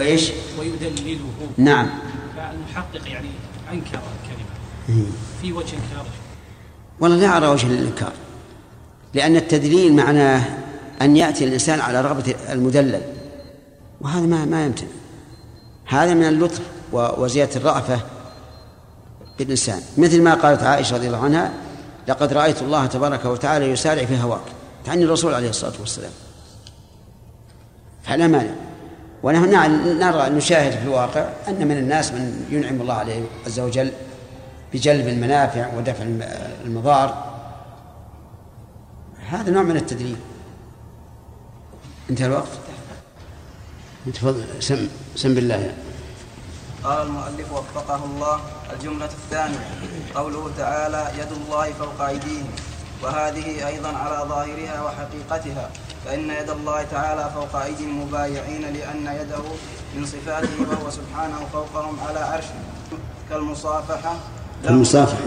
وإيش؟ 0.00 0.32
ويدلله. 0.58 1.18
نعم. 1.56 1.90
فالمحقق 2.36 3.08
يعني 3.08 3.28
أنكر 3.72 4.00
الكلمة. 4.22 5.06
في 5.42 5.52
وجه 5.52 5.74
إنكاره. 5.74 6.08
والله 7.00 7.16
لا 7.16 7.36
أرى 7.36 7.46
وجه 7.46 7.66
للإنكار. 7.66 8.12
لأن 9.14 9.36
التدليل 9.36 9.96
معناه 9.96 10.44
أن 11.02 11.16
يأتي 11.16 11.44
الإنسان 11.44 11.80
على 11.80 12.00
رغبة 12.00 12.34
المدلل. 12.50 13.02
وهذا 14.00 14.26
ما 14.26 14.44
ما 14.44 14.64
يمتنع 14.64 14.88
هذا 15.86 16.14
من 16.14 16.24
اللطف 16.24 16.60
وزيادة 16.92 17.56
الرأفة 17.56 18.00
بالإنسان. 19.38 19.82
مثل 19.98 20.22
ما 20.22 20.34
قالت 20.34 20.62
عائشة 20.62 20.96
رضي 20.96 21.06
الله 21.06 21.24
عنها 21.24 21.52
لقد 22.08 22.32
رأيت 22.32 22.62
الله 22.62 22.86
تبارك 22.86 23.24
وتعالى 23.24 23.70
يسارع 23.70 24.04
في 24.04 24.22
هواك. 24.22 24.44
تعني 24.84 25.04
الرسول 25.04 25.34
عليه 25.34 25.50
الصلاة 25.50 25.74
والسلام. 25.80 26.12
فلا 28.02 28.26
مانع. 28.26 28.54
ونحن 29.22 29.50
نرى 29.98 30.28
نشاهد 30.30 30.72
في 30.72 30.82
الواقع 30.82 31.28
أن 31.48 31.68
من 31.68 31.78
الناس 31.78 32.12
من 32.12 32.46
ينعم 32.50 32.80
الله 32.80 32.94
عليه 32.94 33.22
عز 33.46 33.60
وجل 33.60 33.92
بجلب 34.72 35.08
المنافع 35.08 35.74
ودفع 35.76 36.04
المضار. 36.64 37.30
هذا 39.28 39.50
نوع 39.50 39.62
من 39.62 39.76
التدريب 39.76 40.16
انتهى 42.10 42.26
الوقت. 42.26 42.48
تفضل 44.14 44.44
سم 44.60 44.88
سم 45.16 45.34
بالله. 45.34 45.74
قال 46.84 47.06
المؤلف 47.06 47.52
وفقه 47.52 48.04
الله 48.04 48.40
الجملة 48.72 49.04
الثانية. 49.04 49.58
قوله 50.14 50.50
تعالى 50.58 51.10
يد 51.18 51.32
الله 51.32 51.72
فوق 51.72 52.00
أيديهم. 52.08 52.48
وهذه 53.02 53.66
أيضا 53.66 53.88
على 53.88 54.28
ظاهرها 54.28 54.82
وحقيقتها. 54.82 55.70
فإن 56.04 56.30
يد 56.30 56.50
الله 56.50 56.82
تعالى 56.82 57.30
فوق 57.34 57.62
أيدي 57.62 57.84
المبايعين 57.84 58.62
لأن 58.62 59.06
يده 59.20 59.44
من 59.96 60.06
صفاته 60.06 60.48
وهو 60.60 60.90
سبحانه 60.90 61.38
فوقهم 61.52 61.96
على 62.08 62.18
عرشه. 62.18 62.54
كالمصافحة 63.30 64.16
كالمصافحة. 64.64 65.20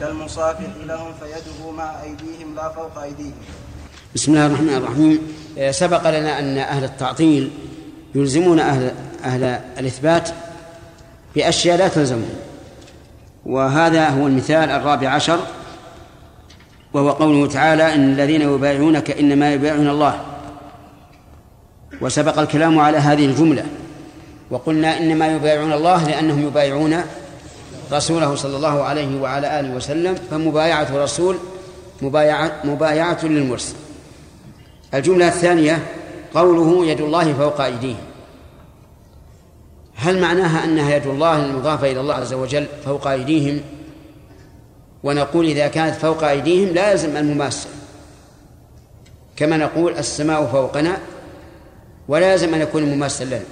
كالمصافح 0.00 0.60
لهم 0.86 1.12
فيده 1.20 1.70
مع 1.70 2.02
أيديهم 2.02 2.54
لا 2.54 2.68
فوق 2.68 3.02
أيديهم. 3.02 3.32
بسم 4.14 4.32
الله 4.32 4.46
الرحمن 4.46 4.74
الرحيم. 4.74 5.32
سبق 5.70 6.10
لنا 6.10 6.38
أن 6.38 6.58
أهل 6.58 6.84
التعطيل 6.84 7.50
يلزمون 8.14 8.60
أهل 8.60 8.92
أهل 9.24 9.44
الإثبات 9.78 10.28
بأشياء 11.34 11.78
لا 11.78 11.88
تلزمهم. 11.88 12.34
وهذا 13.46 14.08
هو 14.08 14.26
المثال 14.26 14.70
الرابع 14.70 15.08
عشر. 15.08 15.38
وهو 16.94 17.10
قوله 17.10 17.46
تعالى 17.46 17.94
إن 17.94 18.12
الذين 18.12 18.42
يبايعونك 18.42 19.10
إنما 19.10 19.52
يبايعون 19.52 19.88
الله. 19.88 20.20
وسبق 22.00 22.38
الكلام 22.38 22.78
على 22.78 22.98
هذه 22.98 23.26
الجملة. 23.26 23.66
وقلنا 24.50 24.98
إنما 24.98 25.26
يبايعون 25.26 25.72
الله 25.72 26.04
لأنهم 26.04 26.46
يبايعون 26.46 26.96
رسوله 27.92 28.34
صلى 28.34 28.56
الله 28.56 28.82
عليه 28.82 29.20
وعلى 29.20 29.60
آله 29.60 29.74
وسلم 29.76 30.14
فمبايعة 30.30 30.88
الرسول 30.94 31.36
مبايعة, 32.02 32.52
مبايعة 32.64 33.18
للمرسل. 33.22 33.74
الجملة 34.94 35.28
الثانية 35.28 35.86
قوله 36.34 36.86
يد 36.86 37.00
الله 37.00 37.32
فوق 37.32 37.60
أيديهم. 37.60 38.04
هل 39.96 40.20
معناها 40.20 40.64
أنها 40.64 40.96
يد 40.96 41.06
الله 41.06 41.44
المضافة 41.44 41.92
إلى 41.92 42.00
الله 42.00 42.14
عز 42.14 42.32
وجل 42.32 42.66
فوق 42.84 43.06
أيديهم؟ 43.06 43.60
ونقول 45.02 45.46
إذا 45.46 45.68
كانت 45.68 45.94
فوق 45.94 46.24
أيديهم 46.24 46.74
لا 46.74 46.90
يلزم 46.90 47.16
المماسة 47.16 47.68
كما 49.36 49.56
نقول 49.56 49.98
السماء 49.98 50.46
فوقنا 50.46 50.98
ولا 52.08 52.32
يلزم 52.32 52.54
أن 52.54 52.60
يكون 52.60 52.82
مماسا 52.82 53.24
لنا. 53.24 53.42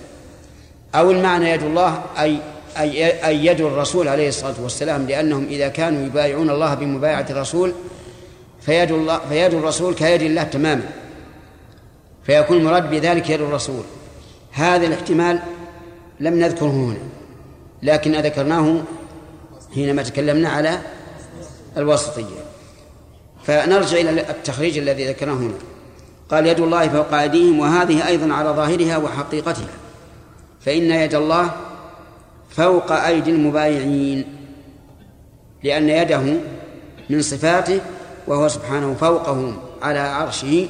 أو 0.94 1.10
المعنى 1.10 1.50
يد 1.50 1.62
الله 1.62 2.02
أي 2.18 2.38
أي 2.78 3.26
أي 3.26 3.46
يد 3.46 3.60
الرسول 3.60 4.08
عليه 4.08 4.28
الصلاة 4.28 4.54
والسلام 4.62 5.06
لأنهم 5.06 5.46
إذا 5.46 5.68
كانوا 5.68 6.06
يبايعون 6.06 6.50
الله 6.50 6.74
بمبايعة 6.74 7.26
الرسول 7.30 7.72
فيد 8.60 8.90
الله 8.90 9.20
فيد 9.28 9.54
الرسول 9.54 9.94
كيد 9.94 10.22
الله 10.22 10.42
تماما. 10.42 10.88
فيكون 12.24 12.56
المراد 12.56 12.90
بذلك 12.90 13.30
يد 13.30 13.40
الرسول. 13.40 13.84
هذا 14.52 14.86
الاحتمال 14.86 15.40
لم 16.20 16.34
نذكره 16.38 16.70
هنا 16.70 16.98
لكن 17.82 18.12
ذكرناه 18.12 18.82
حينما 19.74 20.02
تكلمنا 20.02 20.48
على 20.48 20.78
الوسطية 21.76 22.44
فنرجع 23.44 23.98
إلى 23.98 24.30
التخريج 24.30 24.78
الذي 24.78 25.08
ذكرناه 25.08 25.34
هنا. 25.34 25.58
قال 26.30 26.46
يد 26.46 26.60
الله 26.60 26.88
فوق 26.88 27.14
أيديهم 27.14 27.58
وهذه 27.58 28.08
أيضا 28.08 28.34
على 28.34 28.48
ظاهرها 28.48 28.96
وحقيقتها. 28.96 29.68
فإن 30.60 30.90
يد 30.90 31.14
الله 31.14 31.50
فوق 32.50 32.92
أيدي 32.92 33.30
المبايعين 33.30 34.24
لأن 35.62 35.88
يده 35.88 36.22
من 37.10 37.22
صفاته 37.22 37.80
وهو 38.26 38.48
سبحانه 38.48 38.94
فوقهم 38.94 39.58
على 39.82 39.98
عرشه 39.98 40.68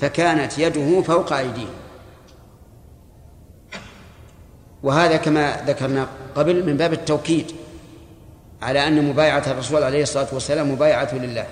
فكانت 0.00 0.58
يده 0.58 1.02
فوق 1.02 1.32
أيديهم. 1.32 1.74
وهذا 4.82 5.16
كما 5.16 5.64
ذكرنا 5.66 6.06
قبل 6.34 6.66
من 6.66 6.76
باب 6.76 6.92
التوكيد. 6.92 7.52
على 8.62 8.88
أن 8.88 9.08
مبايعة 9.08 9.42
الرسول 9.46 9.82
عليه 9.82 10.02
الصلاة 10.02 10.26
والسلام 10.32 10.72
مبايعة 10.72 11.14
لله. 11.14 11.46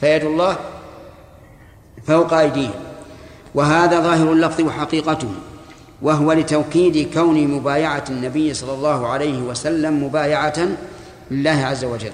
فيد 0.00 0.24
الله 0.24 0.56
فوق 2.06 2.32
أيديهم. 2.32 2.74
وهذا 3.54 4.00
ظاهر 4.00 4.32
اللفظ 4.32 4.60
وحقيقته. 4.60 5.32
وهو 6.02 6.32
لتوكيد 6.32 7.14
كون 7.14 7.48
مبايعة 7.48 8.04
النبي 8.10 8.54
صلى 8.54 8.74
الله 8.74 9.08
عليه 9.08 9.38
وسلم 9.38 10.04
مبايعة 10.04 10.68
لله 11.30 11.66
عز 11.66 11.84
وجل. 11.84 12.12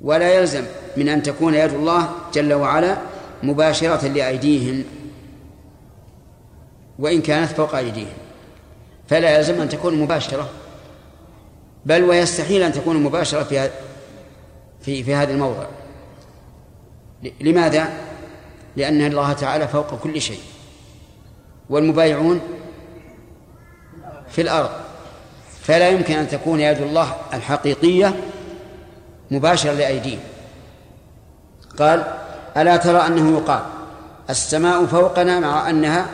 ولا 0.00 0.34
يلزم 0.34 0.64
من 0.96 1.08
أن 1.08 1.22
تكون 1.22 1.54
يد 1.54 1.72
الله 1.72 2.08
جل 2.34 2.52
وعلا 2.52 2.96
مباشرة 3.42 4.08
لأيديهم. 4.08 4.84
وإن 6.98 7.22
كانت 7.22 7.52
فوق 7.52 7.74
أيديهم. 7.74 8.16
فلا 9.08 9.38
يلزم 9.38 9.60
أن 9.60 9.68
تكون 9.68 9.94
مباشرة. 9.94 10.48
بل 11.88 12.04
ويستحيل 12.04 12.62
أن 12.62 12.72
تكون 12.72 13.02
مباشرة 13.02 13.42
في 13.42 13.70
في 14.80 15.02
في 15.02 15.14
هذا 15.14 15.32
الموضع. 15.32 15.66
لماذا؟ 17.40 17.88
لأن 18.76 19.06
الله 19.06 19.32
تعالى 19.32 19.68
فوق 19.68 19.98
كل 19.98 20.20
شيء. 20.20 20.40
والمبايعون 21.70 22.40
في 24.28 24.40
الأرض. 24.40 24.70
فلا 25.62 25.88
يمكن 25.88 26.14
أن 26.14 26.28
تكون 26.28 26.60
يد 26.60 26.80
الله 26.80 27.14
الحقيقية 27.34 28.16
مباشرة 29.30 29.72
لأيديهم. 29.72 30.20
قال 31.78 32.04
ألا 32.56 32.76
ترى 32.76 33.06
أنه 33.06 33.38
يقال 33.38 33.62
السماء 34.30 34.86
فوقنا 34.86 35.40
مع 35.40 35.70
أنها 35.70 36.06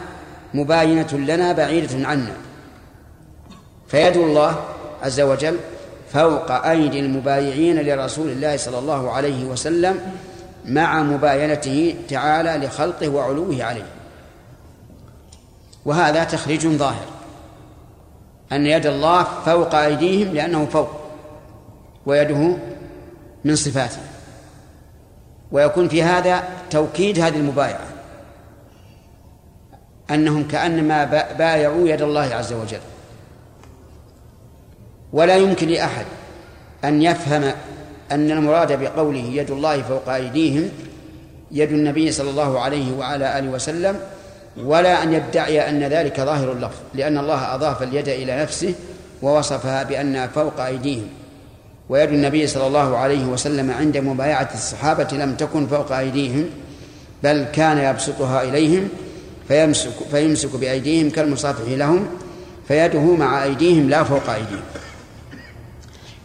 مباينة 0.55 1.13
لنا 1.13 1.53
بعيدة 1.53 2.09
عنا. 2.09 2.37
فيد 3.89 4.17
الله 4.17 4.74
عز 5.05 5.21
وجل 5.21 5.59
فوق 6.13 6.53
أيدي 6.53 7.01
المبايعين 7.01 7.81
لرسول 7.81 8.29
الله 8.29 8.57
صلى 8.57 8.79
الله 8.79 9.11
عليه 9.11 9.45
وسلم 9.45 10.01
مع 10.65 11.03
مباينته 11.03 11.95
تعالى 12.09 12.67
لخلقه 12.67 13.09
وعلوه 13.09 13.65
عليه. 13.65 13.87
وهذا 15.85 16.25
تخريج 16.25 16.67
ظاهر 16.67 17.07
أن 18.53 18.67
يد 18.67 18.87
الله 18.87 19.23
فوق 19.23 19.75
أيديهم 19.75 20.35
لأنه 20.35 20.67
فوق 20.67 20.91
ويده 22.07 22.57
من 23.45 23.57
صفاته. 23.57 24.01
ويكون 25.53 25.89
في 25.89 26.03
هذا 26.03 26.45
توكيد 26.71 27.19
هذه 27.19 27.37
المبايعة 27.37 27.87
أنهم 30.11 30.49
كأنما 30.49 31.05
بايعوا 31.39 31.89
يد 31.89 32.03
الله 32.03 32.35
عز 32.35 32.53
وجل. 32.53 32.94
ولا 35.15 35.37
يمكن 35.37 35.69
لأحد 35.69 36.05
أن 36.85 37.03
يفهم 37.03 37.45
أن 38.13 38.31
المراد 38.31 38.81
بقوله 38.81 39.25
يد 39.33 39.51
الله 39.51 39.83
فوق 39.83 40.09
أيديهم 40.09 40.69
يد 41.53 41.73
النبي 41.73 42.13
صلى 42.13 42.31
الله 42.31 42.61
عليه 42.61 42.97
وعلى 42.99 43.39
آله 43.39 43.51
وسلم 43.51 43.99
ولا 44.65 45.03
أن 45.03 45.13
يدعي 45.13 45.69
أن 45.69 45.83
ذلك 45.85 46.21
ظاهر 46.21 46.53
اللفظ 46.53 46.77
لأن 46.95 47.19
الله 47.19 47.55
أضاف 47.55 47.83
اليد 47.83 48.09
إلى 48.09 48.43
نفسه 48.43 48.75
ووصفها 49.23 49.83
بأنها 49.83 50.27
فوق 50.27 50.61
أيديهم. 50.61 51.07
ويد 51.89 52.09
النبي 52.09 52.47
صلى 52.47 52.67
الله 52.67 52.97
عليه 52.97 53.25
وسلم 53.25 53.71
عند 53.71 53.97
مبايعة 53.97 54.51
الصحابة 54.55 55.09
لم 55.13 55.35
تكن 55.35 55.67
فوق 55.67 55.93
أيديهم 55.93 56.47
بل 57.23 57.47
كان 57.53 57.79
يبسطها 57.79 58.43
إليهم 58.43 58.89
فيمسك, 59.49 59.91
فيمسك 60.11 60.57
بأيديهم 60.57 61.11
كالمصافح 61.11 61.69
لهم 61.69 62.07
فيده 62.69 63.01
مع 63.01 63.45
أيديهم 63.45 63.91
لا 63.91 64.05
فوق 64.05 64.31
أيديهم. 64.31 64.63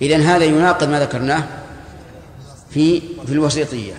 إذن 0.02 0.22
هذا 0.22 0.46
يناقض 0.46 0.90
ما 0.90 1.00
ذكرناه 1.00 1.44
في 2.70 3.02
في 3.26 3.32
الوسيطية. 3.32 3.94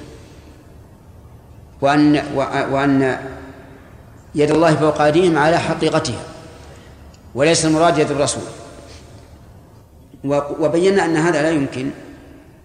وأن 1.81 2.23
وأن 2.71 3.19
يد 4.35 4.51
الله 4.51 4.75
فوق 4.75 5.01
أيديهم 5.01 5.39
على 5.39 5.59
حقيقتها 5.59 6.23
وليس 7.35 7.65
المراد 7.65 7.99
يد 7.99 8.11
الرسول. 8.11 8.43
وبينا 10.61 11.05
أن 11.05 11.17
هذا 11.17 11.43
لا 11.43 11.51
يمكن 11.51 11.91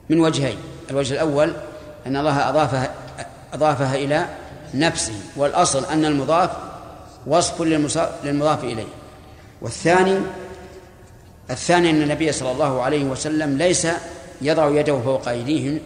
من 0.10 0.20
وجهين. 0.20 0.58
الوجه 0.90 1.14
الأول 1.14 1.54
أن 2.08 2.18
الله 2.18 2.50
أضافها 2.50 2.94
أضافها 3.54 3.96
إلى 3.96 4.26
نفسه 4.74 5.14
والأصل 5.36 5.86
أن 5.86 6.06
المضاف 6.06 6.50
وصف 7.28 7.62
للمضاف 8.24 8.64
إليه. 8.64 8.88
والثاني 9.62 10.20
الثاني 11.50 11.90
أن 11.90 12.02
النبي 12.02 12.32
صلى 12.32 12.52
الله 12.52 12.82
عليه 12.82 13.06
وسلم 13.06 13.58
ليس 13.58 13.88
يضع 14.42 14.80
يده 14.80 15.00
فوق 15.00 15.30
أيديهم 15.30 15.80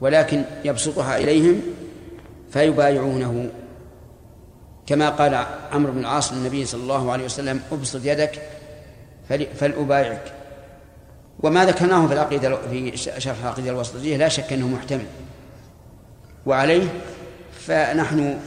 ولكن 0.00 0.42
يبسطها 0.64 1.18
إليهم 1.18 1.60
فيبايعونه. 2.50 3.50
كما 4.86 5.08
قال 5.08 5.46
عمرو 5.72 5.92
بن 5.92 5.98
العاص 5.98 6.32
للنبي 6.32 6.64
صلى 6.64 6.82
الله 6.82 7.12
عليه 7.12 7.24
وسلم 7.24 7.60
أبسط 7.72 8.00
يدك 8.04 8.42
فلأبايعك. 9.60 10.32
وما 11.42 11.64
ذكرناه 11.64 12.06
في 12.06 12.12
العقيدة 12.12 12.58
في 12.70 12.96
شرح 12.96 13.36
العقيدة 13.42 13.70
الوسطية 13.70 14.16
لا 14.16 14.28
شك 14.28 14.52
أنه 14.52 14.68
محتمل. 14.68 15.06
وعليه 16.46 16.88
فنحن 17.66 18.38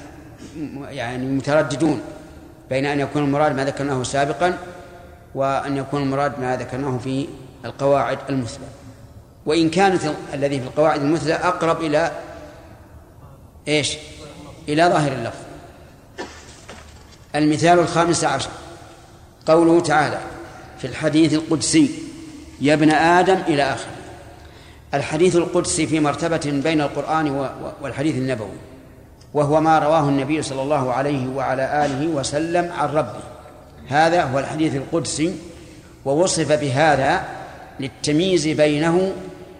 يعني 0.90 1.26
مترددون 1.26 2.02
بين 2.70 2.86
أن 2.86 3.00
يكون 3.00 3.24
المراد 3.24 3.56
ما 3.56 3.66
ذكرناه 3.66 4.04
سابقا 4.04 4.58
وأن 5.36 5.78
يكون 5.78 6.02
المراد 6.02 6.40
ما 6.40 6.58
ذكرناه 6.58 6.98
في 6.98 7.28
القواعد 7.66 8.18
المثلى. 8.30 8.68
وإن 9.46 9.70
كانت 9.70 10.02
الذي 10.34 10.60
في 10.60 10.66
القواعد 10.66 11.02
المثلى 11.02 11.34
أقرب 11.34 11.82
إلى 11.82 12.12
إيش؟ 13.68 13.98
إلى 14.70 14.84
ظاهر 14.84 15.12
اللفظ. 15.12 15.40
المثال 17.36 17.80
الخامس 17.80 18.24
عشر. 18.24 18.50
قوله 19.46 19.82
تعالى 19.82 20.20
في 20.78 20.88
الحديث 20.88 21.34
القدسي 21.34 21.92
يا 22.62 22.74
ابن 22.74 22.92
آدم 22.92 23.38
إلى 23.48 23.64
آخره 23.64 23.92
الحديث 24.94 25.36
القدسي 25.36 25.88
في 25.88 26.00
مرتبة 26.00 26.62
بين 26.64 26.82
القرآن 26.82 27.50
والحديث 27.82 28.16
النبوي 28.16 28.58
وهو 29.34 29.62
ما 29.62 29.80
رواه 29.80 30.10
النبي 30.10 30.42
صلى 30.42 30.62
الله 30.62 30.94
عليه 30.94 31.28
وعلى 31.28 31.86
آله 31.86 32.08
وسلم 32.08 32.72
عن 32.72 32.90
ربه. 32.90 33.35
هذا 33.88 34.24
هو 34.24 34.40
الحديث 34.40 34.76
القدسي 34.76 35.36
ووصف 36.06 36.52
بهذا 36.52 37.26
للتمييز 37.80 38.48
بينه 38.48 39.14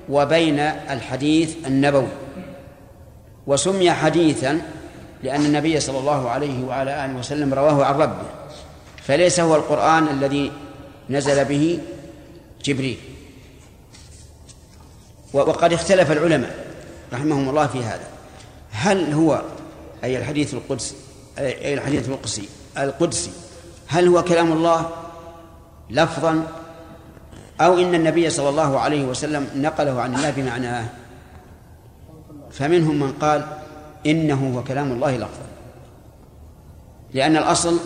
وبين 0.10 0.60
الحديث 0.60 1.56
النبوي. 1.68 2.08
وسمي 3.48 3.92
حديثا 3.92 4.62
لأن 5.24 5.46
النبي 5.46 5.80
صلى 5.80 6.00
الله 6.00 6.30
عليه 6.30 6.66
وعلى 6.66 7.06
آله 7.06 7.16
وسلم 7.16 7.54
رواه 7.54 7.86
عن 7.86 7.96
ربه 7.96 8.28
فليس 9.04 9.40
هو 9.40 9.56
القرآن 9.56 10.08
الذي 10.08 10.52
نزل 11.10 11.46
به 11.46 11.80
جبريل. 12.64 12.98
وقد 15.34 15.74
اختلف 15.74 16.12
العلماء 16.12 16.66
رحمهم 17.14 17.50
الله 17.50 17.68
في 17.68 17.84
هذا. 17.84 18.08
هل 18.72 19.14
هو 19.14 19.42
أي 20.04 20.18
الحديث 20.18 20.54
القدس 20.54 20.96
أي 21.40 21.74
الحديث 21.74 22.10
القدسي 22.10 22.50
القدسي 22.78 23.32
هل 23.88 24.08
هو 24.08 24.24
كلام 24.24 24.52
الله 24.52 24.90
لفظا؟ 25.90 26.44
أو 27.62 27.78
إن 27.78 27.96
النبي 27.96 28.30
صلى 28.30 28.50
الله 28.50 28.80
عليه 28.80 29.06
وسلم 29.06 29.50
نقله 29.56 30.02
عن 30.02 30.16
الله 30.16 30.32
بمعناه 30.32 30.86
فمنهم 32.52 33.00
من 33.00 33.12
قال 33.12 33.46
إنه 34.06 34.54
هو 34.56 34.64
كلام 34.64 34.92
الله 34.92 35.18
لفظا. 35.18 35.46
لأن 37.14 37.38
الأصل 37.38 37.80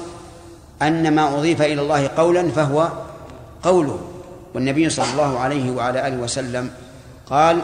أن 0.82 1.16
ما 1.16 1.38
أضيف 1.38 1.62
إلى 1.62 1.82
الله 1.82 2.08
قولا 2.08 2.50
فهو 2.52 2.90
قوله. 3.64 4.00
والنبي 4.54 4.90
صلى 4.90 5.12
الله 5.12 5.40
عليه 5.40 5.72
وعلى 5.72 6.08
آله 6.08 6.18
وسلم 6.18 6.72
قال 7.30 7.62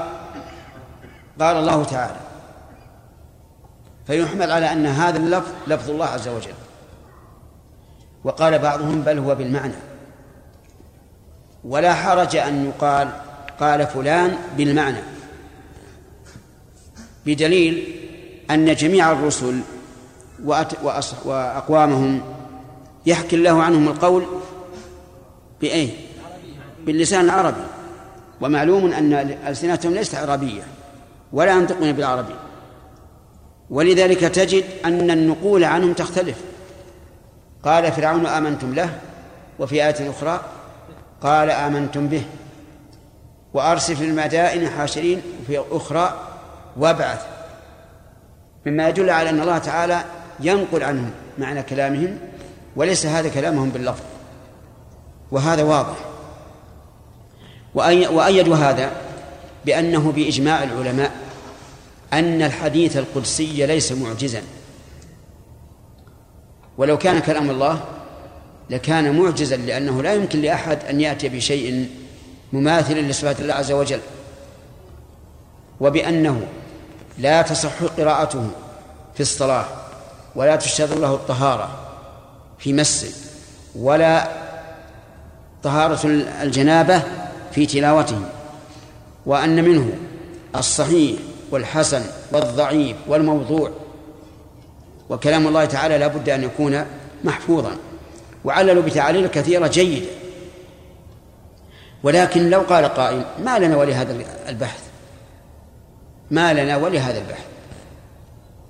قال 1.39 1.57
الله 1.57 1.83
تعالى 1.83 2.19
فيحمل 4.07 4.51
على 4.51 4.71
أن 4.71 4.85
هذا 4.85 5.17
اللفظ 5.17 5.51
لفظ 5.67 5.89
الله 5.89 6.05
عز 6.05 6.27
وجل. 6.27 6.53
وقال 8.25 8.59
بعضهم 8.59 9.01
بل 9.01 9.17
هو 9.19 9.35
بالمعنى. 9.35 9.73
ولا 11.63 11.93
حرج 11.93 12.35
أن 12.35 12.65
يقال 12.65 13.09
قال 13.59 13.87
فلان 13.87 14.37
بالمعنى. 14.57 14.97
بدليل 17.25 17.95
أن 18.51 18.75
جميع 18.75 19.11
الرسل 19.11 19.59
وأقوامهم 21.25 22.21
يحكي 23.05 23.35
الله 23.35 23.63
عنهم 23.63 23.87
القول 23.87 24.25
بأي 25.61 25.89
باللسان 26.85 27.25
العربي. 27.25 27.65
ومعلوم 28.41 28.93
أن 28.93 29.13
ألسنتهم 29.47 29.93
ليست 29.93 30.15
عربية 30.15 30.63
ولا 31.33 31.51
ينطقون 31.51 31.91
بالعربي. 31.91 32.35
ولذلك 33.69 34.19
تجد 34.19 34.63
أن 34.85 35.11
النقول 35.11 35.63
عنهم 35.63 35.93
تختلف. 35.93 36.37
قال 37.65 37.91
فرعون 37.91 38.25
آمنتم 38.25 38.73
له 38.73 38.89
وفي 39.59 39.85
آية 39.85 40.09
أخرى 40.09 40.41
قال 41.21 41.49
آمنتم 41.49 42.07
به 42.07 42.23
وأرسل 43.53 43.95
في 43.95 44.03
المدائن 44.05 44.69
حاشرين 44.69 45.21
وفي 45.41 45.63
أخرى 45.71 46.19
وابعث 46.77 47.21
مما 48.65 48.89
يدل 48.89 49.09
على 49.09 49.29
أن 49.29 49.41
الله 49.41 49.57
تعالى 49.57 50.03
ينقل 50.39 50.83
عنهم 50.83 51.11
معنى 51.37 51.63
كلامهم 51.63 52.17
وليس 52.75 53.05
هذا 53.05 53.29
كلامهم 53.29 53.69
باللفظ 53.69 54.03
وهذا 55.31 55.63
واضح 55.63 55.95
وأيدوا 58.11 58.55
هذا 58.55 58.91
بأنه 59.65 60.11
بإجماع 60.11 60.63
العلماء 60.63 61.11
أن 62.13 62.41
الحديث 62.41 62.97
القدسي 62.97 63.65
ليس 63.65 63.91
معجزا 63.91 64.41
ولو 66.77 66.97
كان 66.97 67.19
كلام 67.19 67.49
الله 67.49 67.81
لكان 68.69 69.19
معجزا 69.19 69.57
لأنه 69.57 70.03
لا 70.03 70.13
يمكن 70.13 70.41
لأحد 70.41 70.79
أن 70.89 71.01
يأتي 71.01 71.29
بشيء 71.29 71.89
مماثل 72.53 72.97
لصفات 72.97 73.39
الله 73.39 73.53
عز 73.53 73.71
وجل. 73.71 73.99
وبأنه 75.79 76.47
لا 77.17 77.41
تصح 77.41 77.83
قراءته 77.97 78.47
في 79.13 79.19
الصلاة 79.19 79.65
ولا 80.35 80.55
تشترط 80.55 80.97
له 80.97 81.13
الطهارة 81.13 81.69
في 82.59 82.73
مسه 82.73 83.13
ولا 83.75 84.29
طهارة 85.63 86.05
الجنابة 86.41 87.03
في 87.51 87.65
تلاوته. 87.65 88.19
وأن 89.25 89.63
منه 89.63 89.89
الصحيح 90.55 91.19
والحسن 91.51 92.01
والضعيف 92.31 92.97
والموضوع 93.07 93.71
وكلام 95.09 95.47
الله 95.47 95.65
تعالى 95.65 95.97
لا 95.97 96.07
بد 96.07 96.29
أن 96.29 96.43
يكون 96.43 96.85
محفوظا. 97.23 97.71
وعللوا 98.45 98.83
بتعاليل 98.83 99.27
كثيرة 99.27 99.67
جيدة. 99.67 100.05
ولكن 102.03 102.49
لو 102.49 102.61
قال 102.61 102.85
قائل 102.85 103.23
ما 103.43 103.59
لنا 103.59 103.77
ولهذا 103.77 104.17
البحث؟ 104.49 104.79
ما 106.31 106.53
لنا 106.53 106.77
ولهذا 106.77 107.17
البحث. 107.17 107.45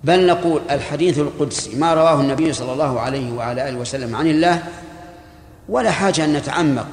بل 0.04 0.28
نقول 0.28 0.62
الحديث 0.72 1.20
القدسي 1.20 1.76
ما 1.76 1.94
رواه 1.94 2.22
النبي 2.22 2.54
صلى 2.54 2.74
الله 2.74 3.00
عليه 3.00 3.34
وعلى 3.34 3.70
آله 3.70 3.78
وسلم 3.78 4.16
عن 4.16 4.28
الله 4.28 4.64
ولا 5.70 5.92
حاجة 5.92 6.26
أن 6.26 6.34
نتعمق 6.34 6.88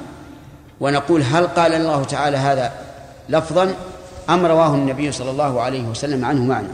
ونقول 0.79 1.23
هل 1.23 1.47
قال 1.47 1.73
الله 1.73 2.03
تعالى 2.03 2.37
هذا 2.37 2.71
لفظا 3.29 3.75
أم 4.29 4.45
رواه 4.45 4.75
النبي 4.75 5.11
صلى 5.11 5.31
الله 5.31 5.61
عليه 5.61 5.83
وسلم 5.83 6.25
عنه 6.25 6.43
معنى. 6.43 6.67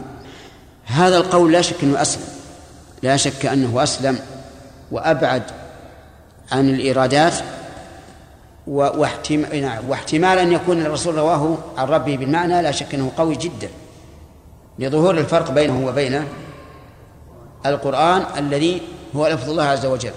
هذا 0.84 1.16
القول 1.16 1.52
لا 1.52 1.62
شك 1.62 1.76
أنه 1.82 2.02
أسلم. 2.02 2.39
لا 3.02 3.16
شك 3.16 3.46
أنه 3.46 3.82
أسلم 3.82 4.18
وأبعد 4.90 5.42
عن 6.52 6.68
الإيرادات 6.68 7.34
نعم، 8.66 9.88
واحتمال 9.88 10.38
أن 10.38 10.52
يكون 10.52 10.80
الرسول 10.80 11.14
رواه 11.14 11.58
عن 11.76 11.88
ربه 11.88 12.16
بالمعنى 12.16 12.62
لا 12.62 12.70
شك 12.70 12.94
أنه 12.94 13.12
قوي 13.16 13.36
جدا 13.36 13.68
لظهور 14.78 15.18
الفرق 15.18 15.50
بينه 15.50 15.86
وبين 15.86 16.24
القرآن 17.66 18.24
الذي 18.38 18.82
هو 19.16 19.28
لفظ 19.28 19.50
الله 19.50 19.64
عز 19.64 19.86
وجل 19.86 20.12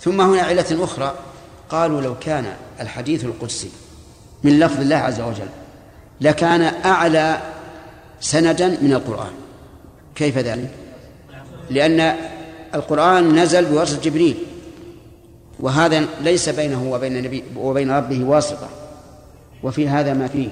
ثم 0.00 0.20
هنا 0.20 0.42
علة 0.42 0.84
أخرى 0.84 1.14
قالوا 1.68 2.00
لو 2.00 2.18
كان 2.18 2.52
الحديث 2.80 3.24
القدسي 3.24 3.70
من 4.44 4.60
لفظ 4.60 4.80
الله 4.80 4.96
عز 4.96 5.20
وجل 5.20 5.48
لكان 6.20 6.62
أعلى 6.84 7.40
سندا 8.20 8.68
من 8.68 8.92
القرآن 8.92 9.32
كيف 10.14 10.38
ذلك؟ 10.38 10.70
لأن 11.70 12.16
القرآن 12.74 13.38
نزل 13.38 13.64
بواسطة 13.64 14.00
جبريل 14.00 14.36
وهذا 15.60 16.04
ليس 16.22 16.48
بينه 16.48 16.92
وبين 16.92 17.16
النبي 17.16 17.44
وبين 17.56 17.90
ربه 17.90 18.24
واسطة 18.24 18.68
وفي 19.62 19.88
هذا 19.88 20.14
ما 20.14 20.28
فيه. 20.28 20.48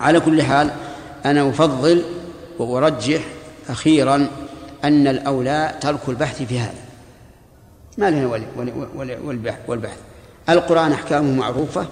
على 0.00 0.20
كل 0.20 0.42
حال 0.42 0.70
أنا 1.24 1.48
أفضل 1.48 2.02
وأرجح 2.58 3.20
أخيرا 3.68 4.28
أن 4.84 5.06
الأولى 5.06 5.74
ترك 5.80 6.00
البحث 6.08 6.42
في 6.42 6.58
هذا. 6.58 6.74
ما 7.98 8.10
لنا 8.10 8.26
والبحث. 9.68 9.98
القرآن 10.48 10.92
أحكامه 10.92 11.32
معروفة 11.32 11.86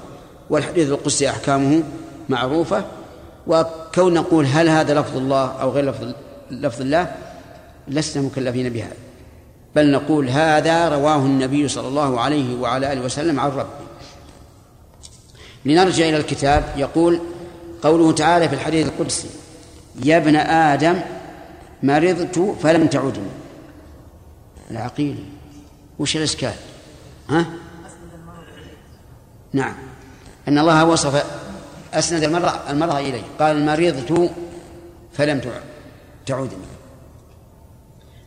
والحديث 0.50 0.88
القدسي 0.88 1.30
أحكامه 1.30 1.82
معروفة 2.28 2.84
وكون 3.46 4.14
نقول 4.14 4.46
هل 4.46 4.68
هذا 4.68 5.00
لفظ 5.00 5.16
الله 5.16 5.46
أو 5.46 5.70
غير 5.70 5.84
لفظ 5.84 6.12
لفظ 6.50 6.80
الله 6.80 7.14
لسنا 7.88 8.22
مكلفين 8.22 8.68
بهذا. 8.68 8.96
بل 9.76 9.92
نقول 9.92 10.28
هذا 10.28 10.88
رواه 10.88 11.16
النبي 11.16 11.68
صلى 11.68 11.88
الله 11.88 12.20
عليه 12.20 12.60
وعلى 12.60 12.92
آله 12.92 13.00
وسلم 13.00 13.40
عن 13.40 13.50
ربه. 13.50 13.82
لنرجع 15.64 16.08
إلى 16.08 16.16
الكتاب 16.16 16.64
يقول 16.76 17.20
قوله 17.82 18.12
تعالى 18.12 18.48
في 18.48 18.54
الحديث 18.54 18.86
القدسي 18.86 19.28
يا 20.04 20.16
ابن 20.16 20.36
آدم 20.36 21.00
مرضت 21.82 22.56
فلم 22.62 22.86
تعدني. 22.86 23.30
العقيل. 24.70 25.24
وش 25.98 26.16
الإشكال؟ 26.16 26.54
ها؟ 27.28 27.46
نعم. 29.52 29.74
أن 30.48 30.58
الله 30.58 30.84
وصف 30.84 31.24
أسند 31.94 32.22
المرض 32.22 32.52
المرض 32.68 32.94
إليه. 32.94 33.22
قال 33.38 33.66
مرضت 33.66 34.30
فلم 35.12 35.40
تعودني 36.26 36.71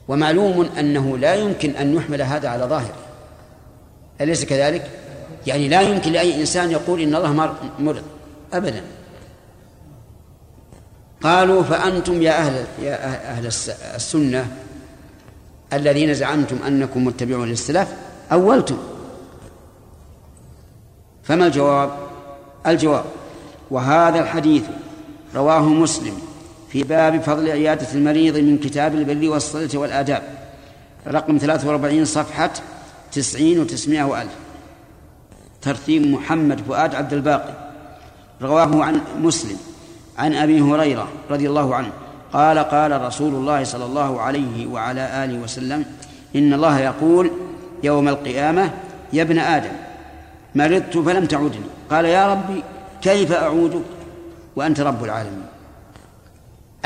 ومعلوم 0.08 0.70
أنه 0.80 1.18
لا 1.18 1.36
يمكن 1.36 1.76
أن 1.76 1.94
يحمل 1.94 2.22
هذا 2.22 2.50
على 2.50 2.66
ظاهره 2.66 2.96
أليس 4.22 4.46
كذلك؟ 4.46 4.90
يعني 5.48 5.68
لا 5.68 5.82
يمكن 5.82 6.12
لأي 6.12 6.42
إنسان 6.42 6.72
يقول 6.72 7.02
إن 7.02 7.16
الله 7.16 7.54
مرض 7.80 8.04
أبدا 8.54 8.84
قالوا 11.24 11.64
فأنتم 11.64 12.22
يا 12.22 12.32
أهل 12.32 12.66
يا 12.82 13.06
أهل 13.32 13.46
السنة 13.96 14.48
الذين 15.74 16.14
زعمتم 16.14 16.58
أنكم 16.68 17.06
متبعون 17.06 17.48
للسلف 17.48 17.88
أولتم 18.32 18.78
فما 21.24 21.48
الجواب؟ 21.48 21.98
الجواب 22.68 23.06
وهذا 23.72 24.20
الحديث 24.20 24.64
رواه 25.36 25.62
مسلم 25.62 26.20
في 26.76 26.84
باب 26.84 27.22
فضل 27.22 27.52
عيادة 27.52 27.88
المريض 27.94 28.38
من 28.38 28.58
كتاب 28.58 28.96
البر 28.96 29.30
والصلة 29.30 29.70
والآداب. 29.74 30.24
رقم 31.08 31.38
43 31.38 32.06
صفحة 32.06 32.52
90 33.12 33.68
و900 33.68 34.02
وألف. 34.02 34.32
ترتيب 35.62 36.08
محمد 36.08 36.62
فؤاد 36.62 36.96
عبد 36.96 37.14
الباقي. 37.14 37.54
رواه 38.42 38.84
عن 38.84 39.02
مسلم 39.22 39.58
عن 40.18 40.34
أبي 40.34 40.62
هريرة 40.62 41.08
رضي 41.32 41.50
الله 41.50 41.76
عنه. 41.76 41.92
قال 42.34 42.60
قال 42.60 43.02
رسول 43.02 43.34
الله 43.34 43.64
صلى 43.64 43.86
الله 43.86 44.22
عليه 44.22 44.68
وعلى 44.68 45.24
آله 45.24 45.40
وسلم 45.40 45.86
إن 46.36 46.54
الله 46.54 46.80
يقول 46.80 47.32
يوم 47.84 48.08
القيامة 48.08 48.72
يا 49.14 49.22
ابن 49.22 49.40
آدم 49.40 49.72
مرضت 50.56 50.98
فلم 50.98 51.26
تعودني 51.26 51.66
قال 51.90 52.06
يا 52.06 52.34
ربي 52.34 52.64
كيف 53.02 53.32
أعودك 53.32 53.82
وأنت 54.56 54.80
رب 54.80 55.04
العالمين. 55.04 55.55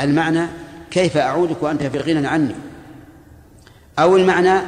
المعنى 0.00 0.46
كيف 0.90 1.16
أعودك 1.16 1.62
وأنت 1.62 1.82
في 1.82 1.98
غنى 1.98 2.26
عني؟ 2.26 2.54
أو 3.98 4.16
المعنى 4.16 4.60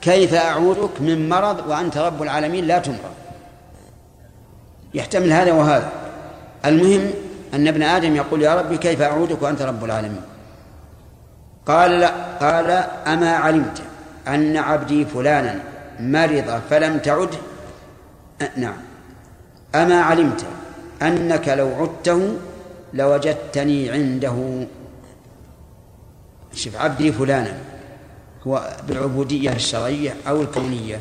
كيف 0.00 0.34
أعودك 0.34 1.00
من 1.00 1.28
مرض 1.28 1.68
وأنت 1.68 1.96
رب 1.96 2.22
العالمين 2.22 2.64
لا 2.66 2.78
تمرض؟ 2.78 3.14
يحتمل 4.94 5.32
هذا 5.32 5.52
وهذا. 5.52 5.92
المهم 6.64 7.10
أن 7.54 7.68
ابن 7.68 7.82
آدم 7.82 8.16
يقول 8.16 8.42
يا 8.42 8.54
ربي 8.60 8.76
كيف 8.78 9.02
أعودك 9.02 9.42
وأنت 9.42 9.62
رب 9.62 9.84
العالمين؟ 9.84 10.22
قال 11.66 11.90
لا 11.90 12.10
قال 12.40 12.70
أما 13.06 13.30
علمت 13.36 13.82
أن 14.28 14.56
عبدي 14.56 15.04
فلانا 15.04 15.60
مرض 16.00 16.60
فلم 16.70 16.98
تعد؟ 16.98 17.34
نعم. 18.56 18.76
أما 19.74 20.02
علمت 20.02 20.44
أنك 21.02 21.48
لو 21.48 21.68
عدته 21.80 22.36
لوجدتني 22.94 23.90
عنده. 23.90 24.66
شوف 26.54 26.76
عبدي 26.76 27.12
فلانا. 27.12 27.58
هو 28.46 28.76
بالعبودية 28.88 29.52
الشرعية 29.52 30.16
أو 30.28 30.42
الكونية. 30.42 31.00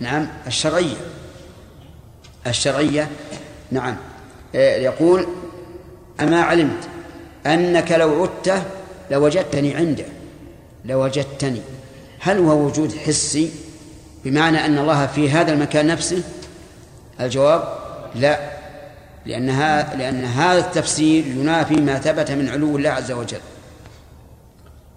نعم 0.00 0.28
الشرعية. 0.46 0.96
الشرعية 2.46 3.10
نعم. 3.70 3.96
إيه، 4.54 4.84
يقول 4.84 5.26
أما 6.20 6.42
علمت 6.42 6.88
أنك 7.46 7.92
لو 7.92 8.22
عدته 8.22 8.62
لوجدتني 9.10 9.74
عنده. 9.74 10.04
لوجدتني. 10.84 11.60
هل 12.20 12.38
هو 12.38 12.66
وجود 12.66 12.94
حسي؟ 12.94 13.50
بمعنى 14.24 14.66
أن 14.66 14.78
الله 14.78 15.06
في 15.06 15.30
هذا 15.30 15.52
المكان 15.52 15.86
نفسه؟ 15.86 16.22
الجواب 17.20 17.78
لا. 18.14 18.61
لأن 19.26 19.50
هذا 19.50 19.96
لأن 19.96 20.24
هذا 20.24 20.58
التفسير 20.58 21.26
ينافي 21.26 21.74
ما 21.74 21.98
ثبت 21.98 22.30
من 22.30 22.48
علو 22.48 22.76
الله 22.76 22.90
عز 22.90 23.12
وجل. 23.12 23.40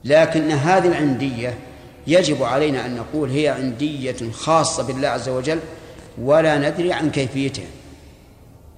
لكن 0.03 0.51
هذه 0.51 0.87
العندية 0.87 1.53
يجب 2.07 2.43
علينا 2.43 2.85
أن 2.85 2.95
نقول 2.95 3.29
هي 3.29 3.47
عندية 3.47 4.31
خاصة 4.31 4.83
بالله 4.83 5.07
عز 5.07 5.29
وجل 5.29 5.59
ولا 6.21 6.57
ندري 6.57 6.93
عن 6.93 7.11
كيفيتها. 7.11 7.65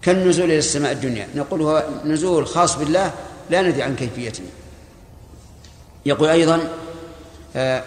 كالنزول 0.02 0.46
إلى 0.46 0.58
السماء 0.58 0.92
الدنيا. 0.92 1.28
نقول 1.36 1.62
هو 1.62 1.84
نزول 2.06 2.48
خاص 2.48 2.76
بالله 2.76 3.12
لا 3.50 3.62
ندري 3.62 3.84
عن 3.84 3.96
كيفيته 3.96 4.44
يقول 6.06 6.30
أيضا 6.30 6.70
آه، 7.56 7.84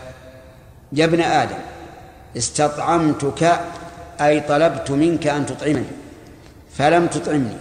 يا 0.93 1.05
ابن 1.05 1.21
آدم 1.21 1.59
استطعمتك 2.37 3.61
أي 4.21 4.40
طلبت 4.40 4.90
منك 4.90 5.26
أن 5.26 5.47
تطعمني. 5.47 6.00
فلم 6.81 7.07
تطعمني. 7.07 7.57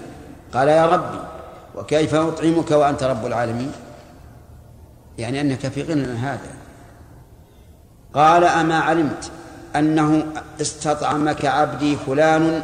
قال 0.54 0.68
يا 0.68 0.86
ربي 0.86 1.20
وكيف 1.76 2.16
أطعمك 2.16 2.72
وأنت 2.72 3.04
رب 3.04 3.26
العالمين؟ 3.26 3.72
يعني 5.18 5.42
أنك 5.42 5.68
في 5.68 5.84
غنى 5.84 6.08
هذا. 6.08 6.54
قال 8.14 8.44
أما 8.44 8.80
علمت 8.80 9.32
أنه 9.76 10.24
استطعمك 10.62 11.46
عبدي 11.46 11.96
فلان 11.96 12.64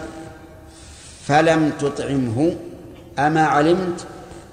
فلم 1.27 1.71
تطعمه 1.79 2.55
أما 3.19 3.43
علمت 3.45 4.05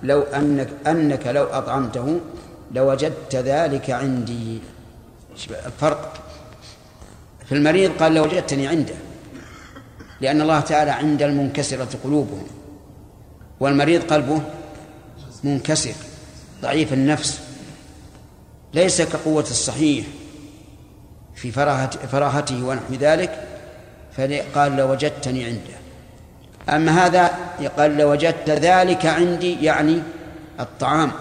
لو 0.02 0.20
أنك 0.22 0.68
أنك 0.86 1.26
لو 1.26 1.44
أطعمته 1.44 2.20
لوجدت 2.72 3.36
ذلك 3.36 3.90
عندي. 3.90 4.60
الفرق 5.66 6.14
في 7.46 7.52
المريض 7.54 7.90
قال 8.00 8.14
لوجدتني 8.14 8.68
عنده. 8.68 8.94
لأن 10.22 10.40
الله 10.40 10.60
تعالى 10.60 10.90
عند 10.90 11.22
المنكسرة 11.22 11.88
قلوبهم 12.04 12.46
والمريض 13.60 14.02
قلبه 14.02 14.42
منكسر 15.44 15.94
ضعيف 16.62 16.92
النفس 16.92 17.40
ليس 18.74 19.02
كقوة 19.02 19.42
الصحيح 19.42 20.06
في 21.34 21.52
فراهته 22.12 22.64
ونحو 22.64 22.94
ذلك 22.94 23.44
فقال 24.16 24.76
لوجدتني 24.76 25.44
عنده. 25.44 25.82
أما 26.68 27.06
هذا 27.06 27.30
قال 27.78 27.96
لوجدت 27.96 28.50
ذلك 28.50 29.06
عندي 29.06 29.64
يعني 29.64 30.02
الطعام 30.60 31.12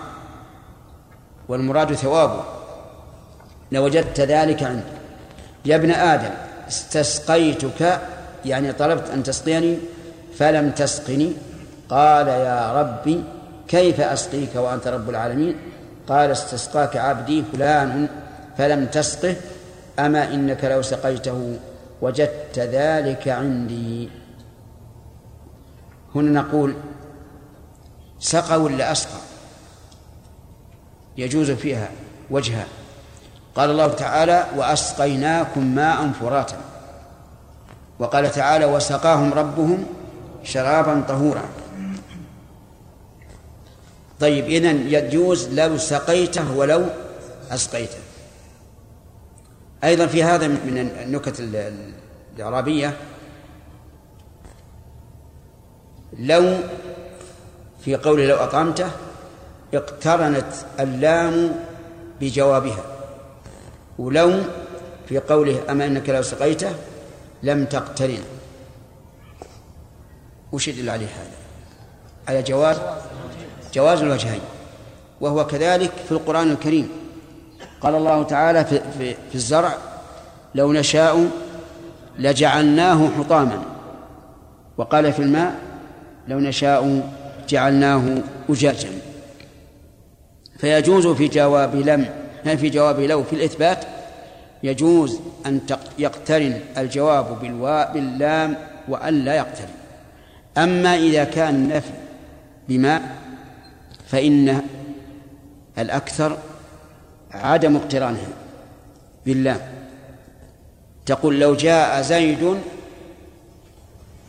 والمراد 1.48 1.94
ثوابه. 1.94 2.44
لوجدت 3.72 4.20
ذلك 4.20 4.64
عندي. 4.64 4.84
يا 5.66 5.76
ابن 5.76 5.92
آدم 5.92 6.34
استسقيتك 6.68 8.02
يعني 8.46 8.74
طلبت 8.74 9.10
أن 9.10 9.24
تسقيني 9.24 9.78
فلم 10.38 10.72
تسقني. 10.72 11.34
قال 11.90 12.28
يا 12.28 12.82
ربي 12.82 13.24
كيف 13.68 14.02
أسقيك 14.02 14.56
وأنت 14.56 14.88
رب 14.88 15.10
العالمين؟ 15.10 15.56
قال 16.08 16.32
استسقاك 16.32 16.98
عبدي 16.98 17.44
فلان 17.54 18.08
فلم 18.58 18.86
تسقه 18.86 19.36
أما 20.00 20.34
إنك 20.34 20.66
لو 20.66 20.82
سقيته 20.82 21.60
وجدت 22.02 22.60
ذلك 22.60 23.28
عندي. 23.28 24.10
هنا 26.16 26.42
نقول 26.42 26.76
سقى 28.20 28.62
ولا 28.62 28.92
أسقى؟ 28.92 29.20
يجوز 31.18 31.52
فيها 31.52 31.90
وجهان 32.30 32.68
قال 33.56 33.70
الله 33.70 33.88
تعالى 33.88 34.46
وأسقيناكم 34.56 35.76
ماء 35.76 36.12
فراتا. 36.20 36.58
وقال 38.02 38.32
تعالى 38.32 38.66
وسقاهم 38.66 39.34
ربهم 39.34 39.86
شرابا 40.44 41.04
طهورا. 41.08 41.44
طيب 44.20 44.46
إذن 44.46 44.88
يجوز 44.88 45.48
لو 45.48 45.78
سقيته 45.78 46.58
ولو 46.58 46.86
أسقيته. 47.52 47.98
أيضا 49.84 50.06
في 50.06 50.24
هذا 50.24 50.48
من 50.48 50.92
النكت 51.04 51.40
الإعرابية 52.38 52.98
لو 56.20 56.58
في 57.86 57.96
قوله 57.96 58.26
لو 58.26 58.36
أطعمته 58.36 58.92
اقترنت 59.74 60.54
اللام 60.80 61.56
بجوابها 62.22 62.84
ولو 64.00 64.34
في 65.10 65.20
قوله 65.20 65.60
أما 65.70 65.86
إنك 65.86 66.10
لو 66.10 66.22
سقيته 66.22 66.76
لم 67.44 67.66
تقترن 67.66 68.24
وش 70.52 70.68
يدل 70.68 70.90
عليه 70.90 71.06
هذا؟ 71.06 71.38
على 72.28 72.44
جواز 72.44 72.78
جواز 73.74 74.02
الوجهين 74.02 74.42
وهو 75.22 75.48
كذلك 75.48 75.92
في 75.92 76.12
القرآن 76.12 76.52
الكريم. 76.52 76.90
قال 77.82 77.96
الله 77.96 78.24
تعالى 78.24 78.66
في, 78.66 78.82
في, 78.98 79.14
في 79.14 79.36
الزرع 79.36 79.74
لو 80.56 80.74
نشاء 80.74 81.30
لجعلناه 82.20 83.10
حطاما. 83.18 83.64
وقال 84.78 85.14
في 85.14 85.22
الماء 85.22 85.56
لو 86.28 86.40
نشاء 86.40 87.10
جعلناه 87.50 88.18
أجاجا. 88.50 88.90
فيجوز 90.58 91.08
في 91.08 91.28
جواب 91.28 91.76
لم 91.76 92.06
في 92.58 92.70
جواب 92.70 93.00
لو 93.00 93.24
في 93.24 93.34
الإثبات 93.34 93.86
يجوز 94.64 95.20
أن 95.46 95.62
يقترن 96.00 96.60
الجواب 96.78 97.40
بالواء 97.42 97.94
باللام 97.94 98.56
وأن 98.88 99.26
لا 99.26 99.36
يقترن. 99.36 99.70
أما 100.58 100.96
إذا 100.96 101.24
كان 101.24 101.56
النفي 101.56 101.94
بما 102.70 103.02
فإن 104.08 104.62
الأكثر 105.78 106.38
عدم 107.32 107.76
اقترانها 107.76 108.28
باللام. 109.26 109.60
تقول 111.06 111.40
لو 111.40 111.56
جاء 111.56 112.02
زيد 112.02 112.58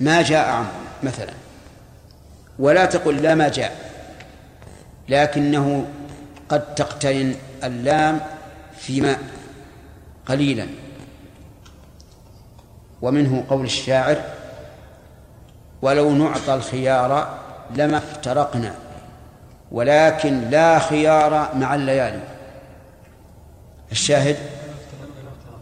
ما 0.01 0.23
جاء 0.23 0.49
عمرو 0.49 0.71
مثلا 1.03 1.33
ولا 2.59 2.85
تقل 2.85 3.17
لا 3.17 3.35
ما 3.35 3.49
جاء 3.49 3.93
لكنه 5.09 5.87
قد 6.49 6.75
تقترن 6.75 7.35
اللام 7.65 8.21
فيما 8.79 9.17
قليلا. 10.33 10.67
ومنه 13.03 13.45
قول 13.51 13.65
الشاعر 13.65 14.17
ولو 15.83 16.11
نعطى 16.11 16.55
الخيار 16.55 17.39
لما 17.77 17.99
افترقنا 17.99 18.75
ولكن 19.73 20.51
لا 20.51 20.79
خيار 20.79 21.49
مع 21.55 21.75
الليالي. 21.75 22.23
الشاهد 23.93 24.37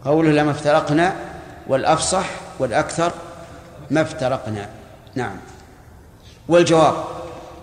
قوله 0.05 0.31
لما 0.31 0.51
افترقنا 0.51 1.15
والأفصح 1.67 2.25
والأكثر 2.59 3.11
ما 3.89 4.01
افترقنا. 4.01 4.69
نعم. 5.15 5.37
والجواب 6.47 6.95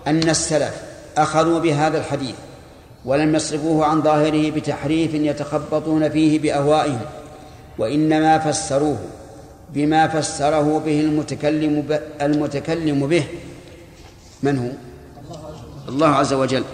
أن 0.06 0.28
السلف 0.28 0.82
أخذوا 1.18 1.60
بهذا 1.60 1.98
الحديث 1.98 2.34
ولم 3.04 3.34
يصرفوه 3.34 3.84
عن 3.86 4.02
ظاهره 4.02 4.50
بتحريف 4.50 5.14
يتخبطون 5.14 6.08
فيه 6.08 6.38
بأهوائهم 6.38 7.00
وإنما 7.78 8.38
فسروه 8.38 8.98
بما 9.74 10.08
فسره 10.08 10.78
به 10.86 11.00
المتكلم 11.00 11.98
المتكلم 12.22 13.06
به 13.06 13.24
من 14.42 14.58
هو؟ 14.58 14.68
الله 15.88 16.08
عز 16.08 16.32
وجل 16.32 16.64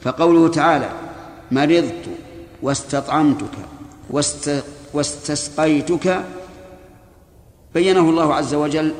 فقوله 0.00 0.48
تعالى 0.48 0.88
مرضت 1.50 2.04
واستطعمتك 2.62 3.50
واست 4.10 4.64
واستسقيتك 4.92 6.20
بينه 7.74 8.00
الله 8.00 8.34
عز 8.34 8.54
وجل 8.54 8.94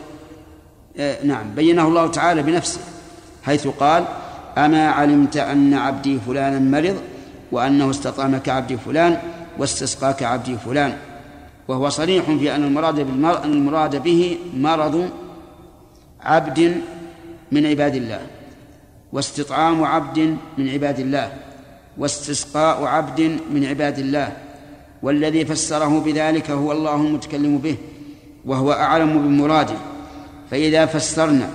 آه 0.99 1.25
نعم 1.25 1.55
بينه 1.55 1.89
الله 1.89 2.07
تعالى 2.07 2.43
بنفسه 2.43 2.81
حيث 3.43 3.67
قال 3.67 4.05
أما 4.59 4.89
علمت 4.89 5.37
أن 5.37 5.75
عبدي 5.75 6.19
فلانا 6.27 6.59
مرض 6.59 6.97
وأنه 7.53 7.91
استطعمك 7.91 8.49
عبدي 8.49 8.77
فلان 8.77 9.19
واستسقاك 9.59 10.23
عبدي 10.23 10.57
فلان. 10.57 10.97
وهو 11.69 11.89
صريح 11.89 12.25
في 12.25 12.55
أن 12.55 12.65
المراد 12.65 12.95
بالمر... 12.95 13.45
المراد 13.45 14.03
به 14.03 14.39
مرض 14.57 15.11
عبد 16.21 16.75
من 17.53 17.67
عباد 17.67 17.95
الله. 17.95 18.21
واستطعام 19.13 19.85
عبد 19.85 20.37
من 20.59 20.69
عباد 20.69 21.01
الله. 21.01 21.33
واستسقاء 21.99 22.85
عبد 22.85 23.39
من 23.51 23.67
عباد 23.67 23.99
الله. 23.99 24.33
والذي 25.03 25.45
فسره 25.45 26.01
بذلك 26.01 26.51
هو 26.51 26.73
الله 26.73 26.95
المتكلم 26.95 27.59
به 27.59 27.77
وهو 28.45 28.73
أعلم 28.73 29.19
بمراده. 29.19 29.77
فإذا 30.51 30.87
فسرنا 30.87 31.49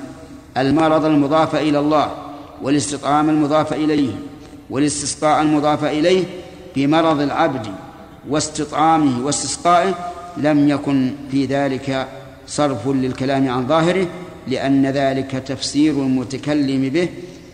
المرض 0.58 1.06
المضاف 1.06 1.56
إلى 1.56 1.80
الله 1.80 2.12
والاستطعام 2.62 3.30
المضاف 3.30 3.74
إليه 3.74 4.12
والاستسقاء 4.70 5.42
المضاف 5.42 5.84
إليه 5.84 6.26
بمرض 6.76 7.22
العبد 7.22 7.68
واستطعامه 8.30 9.26
واستسقائه 9.26 10.12
لم 10.38 10.70
يكن 10.70 11.12
في 11.32 11.46
ذلك 11.46 12.08
صرف 12.48 12.88
للكلام 12.88 13.50
عن 13.50 13.68
ظاهره 13.68 14.08
لأن 14.48 14.86
ذلك 14.86 15.32
تفسير 15.32 15.94
المتكلم 15.94 16.90
به 16.90 17.10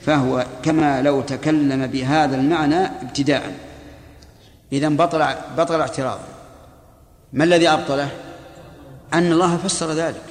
فهو 0.06 0.46
كما 0.64 1.02
لو 1.02 1.22
تكلم 1.22 1.88
بهذا 1.88 2.36
المعنى 2.36 2.86
ابتداء. 2.86 3.54
إذا 4.72 4.90
بطل 4.90 5.26
بطل 5.58 5.80
اعتراضه 5.80 6.20
ما 7.34 7.44
الذي 7.44 7.70
أبطله؟ 7.70 8.10
أن 9.14 9.32
الله 9.32 9.58
فسر 9.58 9.92
ذلك 9.92 10.24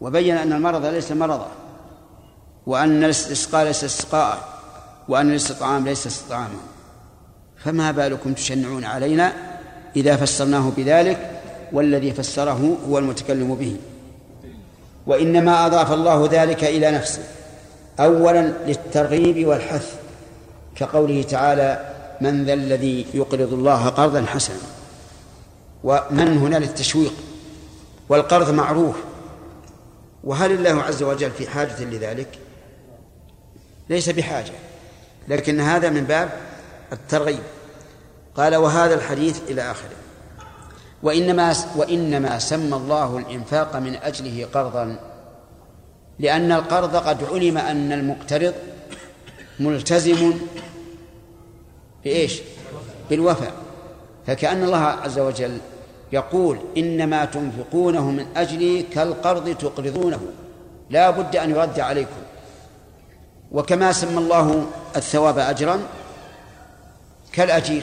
وبين 0.00 0.36
أن 0.36 0.52
المرض 0.52 0.84
ليس 0.84 1.12
مرضا. 1.12 1.48
وأن 2.68 3.04
الاستسقاء 3.04 3.64
ليس 3.64 3.84
استسقاء 3.84 4.48
وأن 5.08 5.30
الاستطعام 5.30 5.84
ليس 5.84 6.06
استطعاما. 6.06 6.58
فما 7.64 7.90
بالكم 7.90 8.32
تشنعون 8.32 8.84
علينا 8.84 9.32
إذا 9.96 10.16
فسرناه 10.16 10.72
بذلك؟ 10.76 11.30
والذي 11.72 12.12
فسره 12.12 12.76
هو 12.88 12.98
المتكلم 12.98 13.54
به. 13.54 13.76
وإنما 15.06 15.66
أضاف 15.66 15.92
الله 15.92 16.28
ذلك 16.32 16.64
إلى 16.64 16.90
نفسه. 16.90 17.22
أولا 18.00 18.52
للترغيب 18.66 19.46
والحث 19.46 19.94
كقوله 20.76 21.22
تعالى 21.22 21.94
من 22.20 22.44
ذا 22.44 22.52
الذي 22.52 23.06
يقرض 23.14 23.52
الله 23.52 23.88
قرضا 23.88 24.24
حسنا. 24.26 24.56
ومن 25.84 26.38
هنا 26.38 26.56
للتشويق. 26.56 27.12
والقرض 28.08 28.50
معروف. 28.50 28.96
وهل 30.24 30.52
الله 30.52 30.82
عز 30.82 31.02
وجل 31.02 31.30
في 31.30 31.50
حاجة 31.50 31.84
لذلك؟ 31.84 32.38
ليس 33.90 34.08
بحاجة 34.08 34.52
لكن 35.28 35.60
هذا 35.60 35.90
من 35.90 36.04
باب 36.04 36.32
الترغيب. 36.92 37.42
قال 38.36 38.56
وهذا 38.56 38.94
الحديث 38.94 39.40
إلى 39.48 39.70
آخره. 39.70 39.96
وإنما 41.02 41.54
وإنما 41.76 42.38
سمى 42.38 42.76
الله 42.76 43.18
الإنفاق 43.18 43.76
من 43.76 43.96
أجله 43.96 44.46
قرضا 44.54 45.00
لأن 46.18 46.52
القرض 46.52 46.96
قد 46.96 47.24
علم 47.24 47.58
أن 47.58 47.92
المقترض 47.92 48.54
ملتزم 49.60 50.34
بإيش؟ 52.04 52.40
بالوفاء. 53.10 53.52
فكأن 54.26 54.64
الله 54.64 54.78
عز 54.78 55.18
وجل 55.18 55.58
يقول 56.12 56.58
إنما 56.76 57.24
تنفقونه 57.24 58.10
من 58.10 58.26
أجلي 58.36 58.82
كالقرض 58.82 59.56
تقرضونه. 59.56 60.20
لا 60.90 61.10
بد 61.10 61.36
أن 61.36 61.50
يرد 61.50 61.80
عليكم. 61.80 62.27
وكما 63.52 63.92
سمى 63.92 64.18
الله 64.18 64.66
الثواب 64.96 65.38
أجرا 65.38 65.80
كالأجير. 67.32 67.82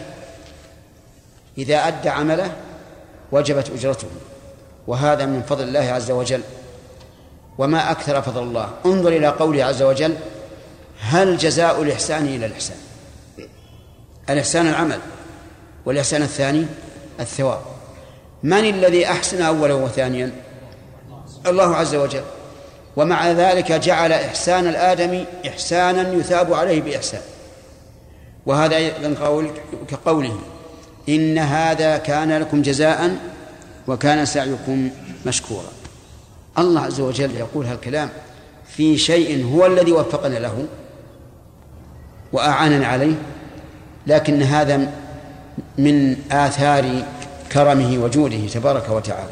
إذا 1.58 1.88
أدى 1.88 2.10
عمله 2.10 2.52
وجبت 3.32 3.70
أجرته 3.70 4.08
وهذا 4.88 5.26
من 5.26 5.42
فضل 5.42 5.64
الله 5.64 5.80
عز 5.80 6.12
وجل. 6.12 6.42
وما 7.58 7.92
أكثر 7.92 8.22
فضل 8.22 8.44
الله. 8.44 8.70
انظر 8.86 9.10
إلى 9.10 9.28
قوله 9.28 9.64
عز 9.64 9.82
وجل 9.82 10.16
هل 11.00 11.38
جزاء 11.38 11.82
الإحسان 11.82 12.26
إلى 12.26 12.46
الإحسان؟ 12.46 12.78
الإحسان 14.30 14.68
العمل 14.68 15.00
والإحسان 15.86 16.22
الثاني 16.22 16.66
الثواب. 17.20 17.62
من 18.44 18.70
الذي 18.70 19.08
أحسن 19.08 19.42
أولا 19.42 19.74
وثانيا؟ 19.74 20.32
الله 21.48 21.76
عز 21.76 21.96
وجل. 21.96 22.24
ومع 22.98 23.32
ذلك 23.32 23.72
جعل 23.72 24.12
إحسان 24.12 24.68
الآدمي 24.68 25.26
إحسانا 25.48 26.14
يثاب 26.14 26.54
عليه 26.54 26.82
بإحسان. 26.82 27.22
وهذا 28.46 28.76
أيضا 28.76 29.26
قول 29.26 29.50
كقوله 29.88 30.40
إن 31.10 31.38
هذا 31.38 31.98
كان 31.98 32.38
لكم 32.38 32.62
جزاء 32.62 33.16
وكان 33.88 34.26
سعيكم 34.26 34.90
مشكورا. 35.26 35.70
الله 36.58 36.82
عز 36.82 37.00
وجل 37.00 37.36
يقول 37.36 37.66
هالكلام 37.66 38.10
في 38.68 38.98
شيء 38.98 39.46
هو 39.46 39.66
الذي 39.66 39.92
وفقنا 39.92 40.38
له 40.38 40.66
وأعاننا 42.34 42.88
عليه 42.88 43.16
لكن 44.08 44.42
هذا 44.42 44.92
من 45.78 46.18
آثار 46.32 47.04
كرمه 47.52 47.98
وجوده 47.98 48.48
تبارك 48.54 48.90
وتعالى. 48.90 49.32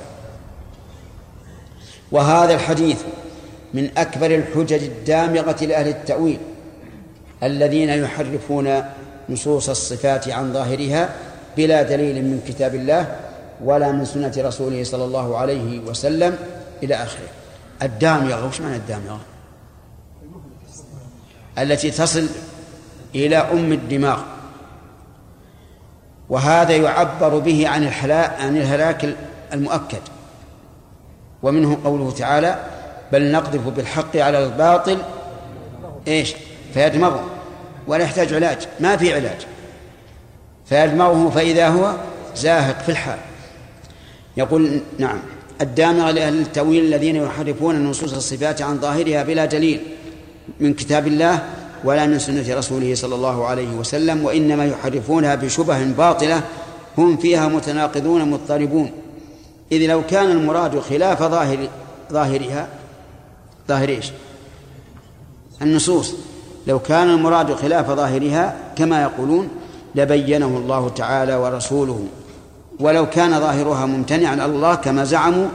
وهذا 2.11 2.53
الحديث 2.53 2.97
من 3.73 3.89
أكبر 3.97 4.35
الحجج 4.35 4.83
الدامغة 4.83 5.65
لأهل 5.65 5.87
التأويل 5.87 6.39
الذين 7.43 7.89
يحرفون 7.89 8.83
نصوص 9.29 9.69
الصفات 9.69 10.29
عن 10.29 10.53
ظاهرها 10.53 11.09
بلا 11.57 11.83
دليل 11.83 12.25
من 12.25 12.41
كتاب 12.47 12.75
الله 12.75 13.15
ولا 13.63 13.91
من 13.91 14.05
سنة 14.05 14.33
رسوله 14.37 14.83
صلى 14.83 15.03
الله 15.03 15.37
عليه 15.37 15.79
وسلم 15.79 16.37
إلى 16.83 16.95
آخره. 16.95 17.27
الدامغة 17.81 18.47
وش 18.47 18.61
معنى 18.61 18.75
الدامغة؟ 18.75 19.19
التي 21.57 21.91
تصل 21.91 22.27
إلى 23.15 23.37
أم 23.37 23.71
الدماغ 23.71 24.21
وهذا 26.29 26.75
يعبر 26.75 27.39
به 27.39 27.67
عن 27.67 27.83
الحلاك 27.83 28.41
عن 28.41 28.57
الهلاك 28.57 29.15
المؤكد. 29.53 30.01
ومنه 31.43 31.77
قوله 31.83 32.11
تعالى 32.11 32.72
بل 33.13 33.31
نقذف 33.31 33.67
بالحق 33.67 34.17
على 34.17 34.43
الباطل 34.43 34.97
إيش؟ 36.07 36.33
فيدمغه 36.73 37.23
ولا 37.87 38.03
يحتاج 38.03 38.33
علاج 38.33 38.57
ما 38.79 38.97
في 38.97 39.13
علاج. 39.13 39.45
فيدمغه 40.65 41.29
فإذا 41.29 41.67
هو 41.67 41.93
زاهق 42.35 42.81
في 42.81 42.89
الحال. 42.89 43.17
يقول 44.37 44.79
نعم 44.99 45.19
الدامغة 45.61 46.11
لأهل 46.11 46.39
التأويل 46.39 46.83
الذين 46.83 47.15
يحرفون 47.15 47.85
نصوص 47.89 48.13
الصفات 48.13 48.61
عن 48.61 48.79
ظاهرها 48.79 49.23
بلا 49.23 49.45
دليل 49.45 49.81
من 50.59 50.73
كتاب 50.73 51.07
الله 51.07 51.43
ولا 51.83 52.05
من 52.05 52.19
سنة 52.19 52.55
رسوله 52.57 52.95
صلى 52.95 53.15
الله 53.15 53.45
عليه 53.45 53.69
وسلم 53.69 54.25
وإنما 54.25 54.65
يحرفونها 54.65 55.35
بشبه 55.35 55.83
باطلة 55.83 56.41
هم 56.97 57.17
فيها 57.17 57.47
متناقضون 57.47 58.31
مضطربون. 58.31 58.91
إذ 59.71 59.87
لو 59.87 60.01
كان 60.05 60.31
المراد 60.31 60.79
خلاف 60.79 61.23
ظاهر 61.23 61.67
ظاهرها 62.11 62.67
ظاهر 63.67 63.89
إيش؟ 63.89 64.11
النصوص. 65.61 66.13
لو 66.67 66.79
كان 66.79 67.09
المراد 67.09 67.53
خلاف 67.53 67.91
ظاهرها 67.91 68.55
كما 68.75 69.01
يقولون 69.01 69.49
لبينه 69.95 70.57
الله 70.57 70.89
تعالى 70.89 71.35
ورسوله. 71.35 72.07
ولو 72.79 73.09
كان 73.09 73.39
ظاهرها 73.39 73.85
ممتنعا 73.85 74.31
على 74.31 74.45
الله 74.45 74.75
كما 74.75 75.03
زعموا 75.03 75.47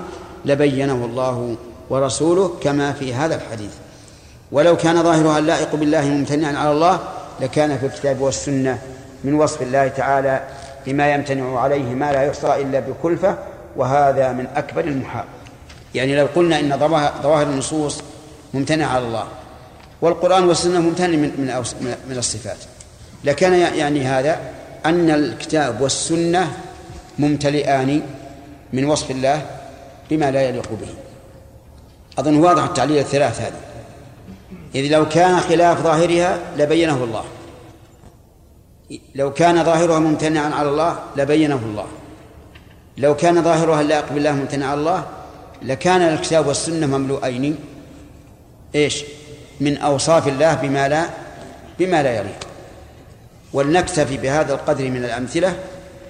لبينه 0.45 1.05
الله 1.05 1.57
ورسوله 1.91 2.55
كما 2.61 2.93
في 2.93 3.15
هذا 3.15 3.35
الحديث. 3.35 3.73
ولو 4.53 4.77
كان 4.77 5.03
ظاهرها 5.03 5.39
اللائق 5.39 5.75
بالله 5.75 6.05
ممتنعا 6.05 6.59
على 6.59 6.73
الله 6.73 7.01
لكان 7.41 7.79
في 7.79 7.87
الكتاب 7.87 8.21
والسنة 8.21 8.79
من 9.25 9.35
وصف 9.35 9.63
الله 9.63 9.89
تعالى 9.89 10.43
بما 10.87 11.13
يمتنع 11.15 11.61
عليه 11.61 11.95
ما 11.95 12.13
لا 12.13 12.23
يحصى 12.23 12.63
إلا 12.63 12.81
بكلفة 12.81 13.39
وهذا 13.77 14.33
من 14.33 14.47
أكبر 14.57 14.85
المحال. 14.85 15.25
يعني 15.99 16.17
لو 16.17 16.29
قلنا 16.35 16.61
إن 16.61 16.79
ظواهر 17.23 17.47
النصوص 17.47 18.01
ممتنعة 18.55 18.87
على 18.87 19.07
الله 19.07 19.25
والقرآن 20.03 20.45
والسنة 20.45 20.81
ممتنع 20.81 21.17
من 21.17 21.31
من 21.81 21.95
من 22.09 22.19
الصفات. 22.19 22.57
لكان 23.25 23.53
يعني 23.53 24.05
هذا 24.05 24.41
أن 24.87 25.11
الكتاب 25.11 25.81
والسنة 25.81 26.53
ممتلئان 27.19 28.03
من 28.73 28.85
وصف 28.85 29.11
الله 29.11 29.43
بما 30.11 30.31
لا 30.31 30.43
يليق 30.43 30.71
به. 30.71 30.89
أظن 32.19 32.37
واضح 32.37 32.65
التعليل 32.65 32.99
الثلاث 32.99 33.41
هذه. 33.41 33.61
إذ 34.75 34.93
لو 34.93 35.09
كان 35.09 35.41
خلاف 35.41 35.83
ظاهرها 35.83 36.39
لبينه 36.57 37.05
الله. 37.05 37.25
لو 39.15 39.33
كان 39.33 39.65
ظاهرها 39.65 39.99
ممتنعا 39.99 40.55
على 40.55 40.69
الله 40.69 40.99
لبينه 41.17 41.61
الله. 41.71 41.87
لو 42.99 43.17
كان 43.17 43.43
ظاهرها 43.43 43.81
اللائق 43.81 44.13
بالله 44.13 44.33
ممتنعا 44.33 44.71
على 44.71 44.81
الله 44.81 45.05
لكان 45.63 46.03
الكتاب 46.03 46.47
والسنة 46.47 46.87
مملوءين 46.87 47.57
إيش؟ 48.75 49.05
من 49.61 49.77
أوصاف 49.77 50.29
الله 50.29 50.55
بما 50.55 50.89
لا 50.89 51.05
بما 51.79 52.03
لا 52.03 52.17
يليق. 52.17 52.49
ولنكتفي 53.53 54.17
بهذا 54.17 54.55
القدر 54.55 54.91
من 54.91 55.05
الأمثلة 55.05 55.57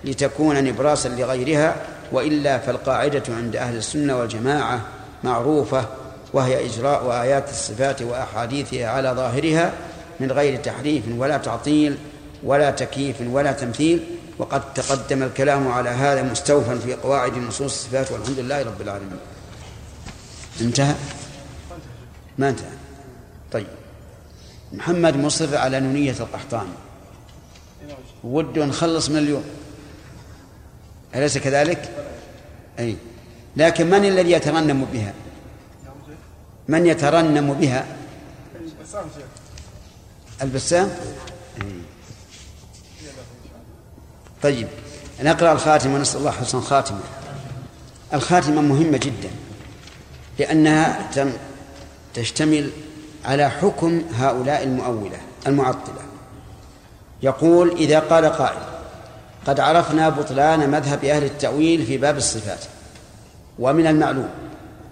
لتكون 0.04 0.64
نبراسا 0.64 1.08
لغيرها 1.08 1.76
وإلا 2.12 2.58
فالقاعدة 2.58 3.22
عند 3.28 3.56
أهل 3.56 3.76
السنة 3.76 4.18
والجماعة 4.18 4.80
معروفة 5.24 5.84
وهي 6.32 6.66
إجراء 6.66 7.22
آيات 7.22 7.50
الصفات 7.50 8.02
وأحاديثها 8.02 8.88
على 8.88 9.11
ظاهرها 9.11 9.72
من 10.20 10.32
غير 10.32 10.56
تحريف 10.56 11.04
ولا 11.18 11.37
تعطيل 11.37 11.98
ولا 12.42 12.70
تكييف 12.70 13.16
ولا 13.20 13.52
تمثيل. 13.52 14.00
وقد 14.38 14.74
تقدم 14.74 15.22
الكلام 15.22 15.68
على 15.68 15.90
هذا 15.90 16.22
مستوفا 16.22 16.78
في 16.78 16.94
قواعد 16.94 17.38
نصوص 17.38 17.61
الصفات 17.61 18.12
والحمد 18.12 18.38
لله 18.38 18.62
رب 18.62 18.80
العالمين. 18.80 19.18
انتهى؟ 20.61 20.94
ما 22.38 22.49
انتهى. 22.49 22.71
طيب. 23.53 23.66
محمد 24.73 25.16
مصر 25.16 25.57
على 25.57 25.81
نونية 25.81 26.14
القحطاني 26.21 26.68
وده 28.25 28.64
نخلص 28.64 29.09
من 29.09 29.18
اليوم. 29.18 29.44
أليس 31.14 31.38
كذلك؟ 31.38 31.90
أي. 32.79 32.97
لكن 33.57 33.90
من 33.90 34.05
الذي 34.05 34.31
يترنم 34.33 34.85
بها؟ 34.85 35.14
من 36.68 36.87
يترنم 36.87 37.55
بها؟ 37.55 37.87
البسام. 40.42 40.90
طيب. 44.42 44.68
نقرأ 45.23 45.53
الخاتمة 45.53 45.94
ونسأل 45.94 46.21
الله 46.21 46.31
حسن 46.31 46.59
الخاتمة. 46.59 47.01
الخاتمة 48.14 48.61
مهمة 48.61 48.99
جدا. 48.99 49.31
لأنها 50.38 51.11
تشتمل 52.14 52.70
على 53.24 53.51
حكم 53.51 54.03
هؤلاء 54.14 54.62
المؤولة 54.62 55.18
المعطلة. 55.46 56.03
يقول 57.22 57.70
إذا 57.70 57.98
قال 57.98 58.24
قائل 58.24 58.62
قد 59.46 59.61
عرفنا 59.61 60.09
بطلان 60.09 60.70
مذهب 60.70 61.05
أهل 61.05 61.24
التأويل 61.24 61.87
في 61.87 61.96
باب 61.96 62.16
الصفات. 62.16 62.64
ومن 63.59 63.87
المعلوم 63.87 64.31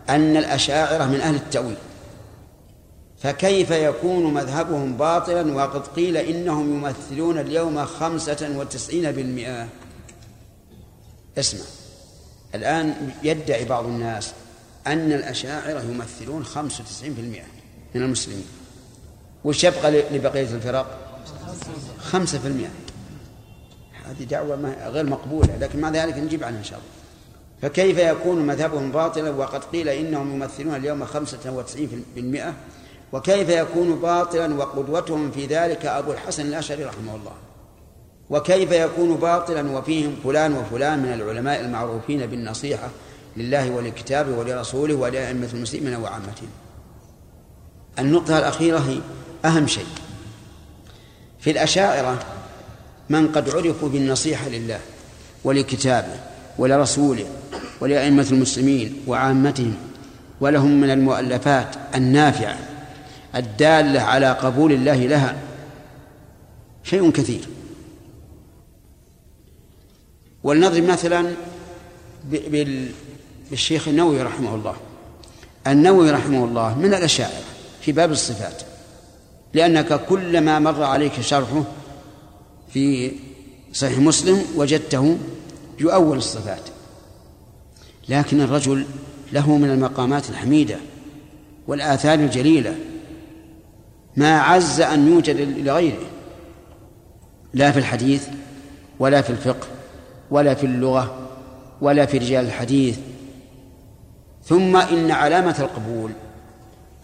أن 0.09 0.37
الأشاعرة 0.37 1.05
من 1.05 1.21
أهل 1.21 1.35
التأويل. 1.35 1.77
فكيف 3.23 3.71
يكون 3.71 4.35
مذهبهم 4.35 4.97
باطلا 4.97 5.55
وقد 5.55 5.87
قيل 5.87 6.17
إنهم 6.17 6.77
يمثلون 6.77 7.39
اليوم 7.39 7.85
خمسة 7.85 8.53
وتسعين 8.57 9.13
بالمئة؟ 9.13 9.69
اسمع 11.39 11.65
الآن 12.55 13.11
يدعي 13.23 13.65
بعض 13.65 13.85
الناس 13.85 14.33
أن 14.87 15.13
الأشاعرة 15.13 15.81
يمثلون 15.81 16.45
خمسة 16.45 16.85
وتسعين 16.85 17.13
بالمئة 17.13 17.45
من 17.95 18.03
المسلمين. 18.03 18.47
وش 19.45 19.65
يبقى 19.65 19.91
لبقية 19.91 20.55
الفرق؟ 20.55 20.99
خمسة 22.01 22.39
في 22.39 22.49
المئة. 22.49 22.71
هذه 24.05 24.25
دعوة 24.25 24.89
غير 24.89 25.07
مقبولة 25.07 25.57
لكن 25.61 25.81
مع 25.81 25.91
ذلك 25.91 26.19
نجيب 26.19 26.45
عنها 26.45 26.59
إن 26.59 26.65
شاء 26.65 26.79
الله. 26.79 26.91
فكيف 27.63 27.99
يكون 27.99 28.47
مذهبهم 28.47 28.93
باطلا؟ 28.93 29.31
وقد 29.31 29.65
قيل 29.65 29.89
إنهم 29.89 30.35
يمثلون 30.35 30.75
اليوم 30.75 31.05
خمسة 31.05 31.53
وتسعين 31.53 32.05
بالمئة. 32.15 32.55
وكيف 33.13 33.49
يكون 33.49 33.97
باطلا؟ 33.97 34.55
وقدوتهم 34.55 35.31
في 35.31 35.47
ذلك 35.47 35.87
أبو 35.87 36.13
الحسن 36.13 36.47
الأشعري 36.47 36.85
رحمه 36.85 37.15
الله. 37.15 37.33
وكيف 38.31 38.73
يكون 38.73 39.17
باطلا؟ 39.17 39.79
وفيهم 39.79 40.17
فلان 40.25 40.53
وفلان 40.53 40.99
من 40.99 41.13
العلماء 41.13 41.61
المعروفين 41.61 42.27
بالنصيحة. 42.27 42.89
لله 43.37 43.71
ولكتابه 43.71 44.39
ولرسوله 44.39 44.95
ولأئمة 44.95 45.49
المسلمين 45.55 45.95
وعامتهم. 45.95 46.49
النقطة 47.99 48.39
الأخيرة 48.39 48.79
هي 48.79 48.99
أهم 49.45 49.67
شيء. 49.67 49.87
في 51.41 51.51
الأشاعرة 51.51 52.27
من 53.09 53.29
قد 53.29 53.51
عرفوا 53.51 53.89
بالنصيحة 53.89 54.49
لله 54.49 54.81
ولكتابه 55.45 56.21
ولرسوله 56.59 57.27
ولأئمة 57.81 58.27
المسلمين 58.31 59.03
وعامتهم 59.07 59.77
ولهم 60.41 60.81
من 60.81 60.91
المؤلفات 60.91 61.77
النافعة 61.95 62.59
الدالة 63.35 64.01
على 64.01 64.33
قبول 64.33 64.73
الله 64.73 65.07
لها 65.07 65.37
شيء 66.85 67.11
كثير. 67.11 67.41
ولنضرب 70.43 70.85
مثلا 70.85 71.33
بالشيخ 73.51 73.89
النووي 73.89 74.23
رحمه 74.23 74.55
الله. 74.55 74.77
النووي 75.67 76.11
رحمه 76.11 76.45
الله 76.45 76.79
من 76.79 76.95
الأشاعرة 76.95 77.45
في 77.81 77.93
باب 77.93 78.11
الصفات 78.11 78.63
لأنك 79.55 80.07
كلما 80.07 80.59
مر 80.59 80.83
عليك 80.83 81.21
شرحه 81.21 81.65
في 82.69 83.13
صحيح 83.73 83.99
مسلم 83.99 84.45
وجدته 84.57 85.19
يؤول 85.81 86.19
الصفات. 86.19 86.63
لكن 88.09 88.41
الرجل 88.41 88.87
له 89.33 89.57
من 89.57 89.71
المقامات 89.71 90.31
الحميدة 90.31 90.77
والآثار 91.67 92.19
الجليلة 92.19 92.77
ما 94.17 94.41
عز 94.41 94.81
أن 94.81 95.09
يوجد 95.09 95.59
لغيره 95.59 96.07
لا 97.55 97.73
في 97.73 97.79
الحديث 97.79 98.29
ولا 98.99 99.23
في 99.23 99.31
الفقه 99.31 99.67
ولا 100.31 100.55
في 100.55 100.67
اللغة 100.67 101.29
ولا 101.81 102.07
في 102.07 102.19
رجال 102.19 102.45
الحديث 102.45 102.99
ثم 104.49 104.77
إن 104.77 105.11
علامة 105.11 105.57
القبول 105.59 106.11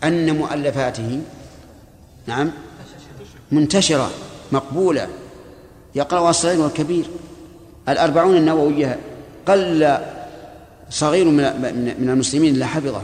أن 0.04 0.36
مؤلفاته 0.36 1.20
نعم 2.26 2.50
منتشرة 3.52 4.10
مقبولة. 4.52 5.08
يقرأها 5.94 6.30
الصغير 6.30 6.60
والكبير. 6.60 7.04
الأربعون 7.88 8.36
النووية. 8.36 9.00
قل 9.46 9.98
صغير 10.90 11.24
من 11.24 12.08
المسلمين 12.08 12.54
إلا 12.54 12.66
حفظه. 12.66 13.02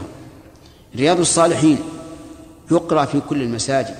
رياض 0.95 1.19
الصالحين. 1.19 1.77
يقرأ 2.71 3.05
في 3.05 3.19
كل 3.29 3.41
المساجد. 3.41 3.97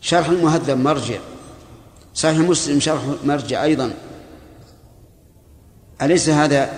شرح 0.00 0.28
المهذب 0.28 0.78
مرجع. 0.78 1.18
صحيح 2.14 2.38
مسلم 2.38 2.80
شرح 2.80 3.02
مرجع 3.24 3.64
أيضا. 3.64 3.92
أليس 6.02 6.28
هذا 6.28 6.72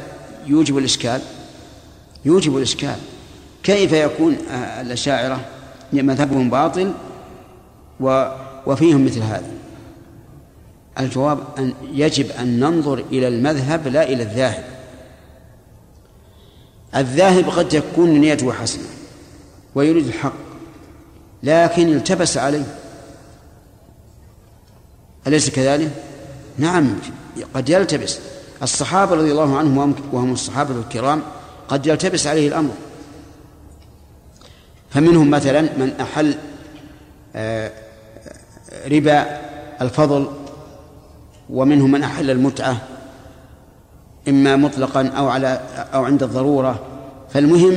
يوجب 0.46 0.78
الإشكال؟ 0.78 1.20
يوجب 2.24 2.56
الإشكال. 2.56 2.96
كيف 3.62 3.92
يكون 3.92 4.36
الأشاعرة 4.80 5.40
مذهبهم 5.92 6.50
باطل 6.50 6.92
وفيهم 8.66 9.04
مثل 9.04 9.20
هذا؟ 9.20 9.50
الجواب 11.00 11.38
أن 11.58 11.74
يجب 11.92 12.30
أن 12.30 12.60
ننظر 12.60 13.04
إلى 13.12 13.28
المذهب 13.28 13.88
لا 13.88 14.02
إلى 14.02 14.22
الذاهب. 14.22 14.64
الذاهب 16.96 17.48
قد 17.48 17.68
تكون 17.68 18.10
نيته 18.10 18.52
حسنة 18.52 18.84
ويريد 19.74 20.06
الحق 20.06 20.32
لكن 21.42 21.88
التبس 21.88 22.36
عليه. 22.36 22.64
أليس 25.26 25.50
كذلك؟ 25.50 25.90
نعم 26.58 26.94
قد 27.54 27.68
يلتبس. 27.68 28.18
الصحابة 28.62 29.14
رضي 29.14 29.30
الله 29.30 29.58
عنهم 29.58 29.94
وهم 30.12 30.32
الصحابة 30.32 30.74
الكرام 30.78 31.22
قد 31.68 31.86
يلتبس 31.86 32.26
عليه 32.26 32.48
الأمر. 32.48 32.72
فمنهم 34.90 35.30
مثلا 35.30 35.60
من 35.60 35.92
أحل 36.00 36.34
آه، 37.36 37.72
ربا 38.86 39.40
الفضل 39.80 40.28
ومنهم 41.50 41.92
من 41.92 42.02
أحل 42.02 42.30
المتعة 42.30 42.76
إما 44.28 44.56
مطلقا 44.56 45.06
أو 45.06 45.28
على 45.28 45.60
أو 45.94 46.04
عند 46.04 46.22
الضرورة. 46.22 46.86
فالمهم 47.30 47.74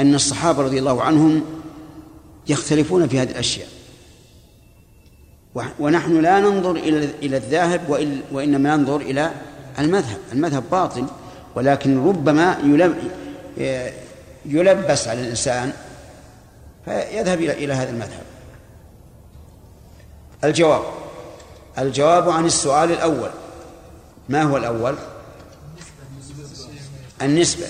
أن 0.00 0.14
الصحابة 0.14 0.62
رضي 0.62 0.78
الله 0.78 1.02
عنهم 1.02 1.42
يختلفون 2.48 3.08
في 3.08 3.18
هذه 3.18 3.30
الأشياء. 3.30 3.68
ونحن 5.80 6.20
لا 6.20 6.40
ننظر 6.40 6.70
إلى 6.70 7.08
إلى 7.22 7.36
الذاهب 7.36 7.80
وإنما 8.32 8.76
ننظر 8.76 8.96
إلى 8.96 9.30
المذهب. 9.78 10.18
المذهب 10.32 10.64
باطل. 10.70 11.06
ولكن 11.54 12.08
ربما 12.08 12.58
يلبس 14.46 15.08
على 15.08 15.20
الإنسان 15.20 15.72
فيذهب 16.84 17.40
إلى 17.40 17.72
هذا 17.72 17.90
المذهب. 17.90 18.22
الجواب. 20.44 20.82
الجواب 21.78 22.30
عن 22.30 22.46
السؤال 22.46 22.92
الأول. 22.92 23.30
ما 24.28 24.42
هو 24.42 24.56
الأول؟ 24.56 24.94
النسبة. 27.22 27.66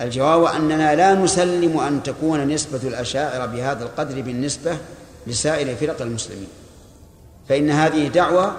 الجواب 0.00 0.44
أننا 0.44 0.94
لا 0.94 1.14
نسلم 1.14 1.80
أن 1.80 2.02
تكون 2.02 2.48
نسبة 2.48 2.80
الأشاعرة 2.88 3.46
بهذا 3.46 3.84
القدر 3.84 4.20
بالنسبة 4.20 4.78
لسائر 5.26 5.76
فرق 5.76 6.02
المسلمين. 6.02 6.48
فإن 7.48 7.70
هذه 7.70 8.08
دعوة 8.08 8.56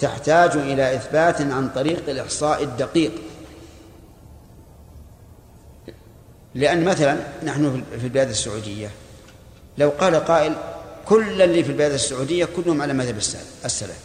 تحتاج 0.00 0.56
إلى 0.56 0.96
إثبات 0.96 1.40
عن 1.40 1.68
طريق 1.74 2.08
الإحصاء 2.08 2.62
الدقيق. 2.62 3.12
لأن 6.58 6.84
مثلا 6.84 7.16
نحن 7.44 7.84
في 7.98 8.04
البلاد 8.04 8.28
السعودية 8.28 8.90
لو 9.78 9.88
قال 9.88 10.14
قائل 10.14 10.54
كل 11.06 11.42
اللي 11.42 11.64
في 11.64 11.70
البلاد 11.70 11.92
السعودية 11.92 12.44
كلهم 12.44 12.82
على 12.82 12.92
مذهب 12.92 13.16
السلف 13.64 13.98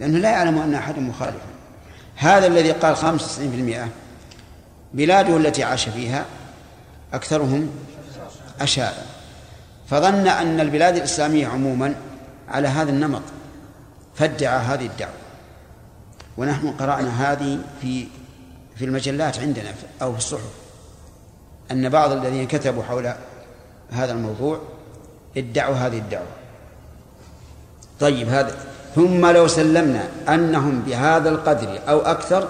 لأنه 0.00 0.18
لا 0.18 0.30
يعلم 0.30 0.58
أن 0.58 0.74
أحد 0.74 0.98
مخالفا. 0.98 1.46
هذا 2.16 2.46
الذي 2.46 2.72
قال 2.72 2.96
95% 2.96 3.88
بلاده 4.94 5.36
التي 5.36 5.64
عاش 5.64 5.88
فيها 5.88 6.24
أكثرهم 7.12 7.70
أشاعر 8.60 9.04
فظن 9.90 10.28
أن 10.28 10.60
البلاد 10.60 10.96
الإسلامية 10.96 11.46
عموما 11.46 11.94
على 12.48 12.68
هذا 12.68 12.90
النمط 12.90 13.22
فادعى 14.14 14.58
هذه 14.58 14.86
الدعوة. 14.86 15.12
ونحن 16.36 16.70
قرأنا 16.70 17.32
هذه 17.32 17.58
في 17.82 18.06
في 18.76 18.84
المجلات 18.84 19.38
عندنا 19.38 19.74
أو 20.02 20.12
في 20.12 20.18
الصحف. 20.18 20.59
أن 21.70 21.88
بعض 21.88 22.12
الذين 22.12 22.46
كتبوا 22.46 22.82
حول 22.82 23.12
هذا 23.90 24.12
الموضوع 24.12 24.60
ادعوا 25.36 25.74
هذه 25.74 25.98
الدعوة. 25.98 26.26
طيب 28.00 28.28
هذا 28.28 28.54
ثم 28.94 29.26
لو 29.26 29.48
سلمنا 29.48 30.08
أنهم 30.28 30.82
بهذا 30.82 31.28
القدر 31.28 31.78
أو 31.88 32.00
أكثر 32.00 32.48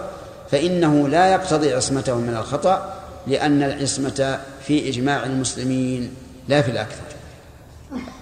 فإنه 0.51 1.09
لا 1.09 1.33
يقتضي 1.33 1.75
عصمتهم 1.75 2.21
من 2.21 2.37
الخطأ 2.37 2.95
لأن 3.27 3.63
العصمة 3.63 4.41
في 4.67 4.89
إجماع 4.89 5.25
المسلمين 5.25 6.15
لا 6.49 6.63
في 6.63 6.71
الأكثر. 6.71 7.03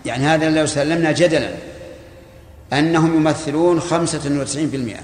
يعني 0.05 0.25
هذا 0.25 0.51
لو 0.51 0.67
سلمنا 0.67 1.13
جدلا 1.13 1.51
أنهم 2.73 3.17
يمثلون 3.17 3.81
خمسة 3.81 4.41
وتسعين 4.41 4.71
في 4.71 4.77
المئة. 4.77 5.01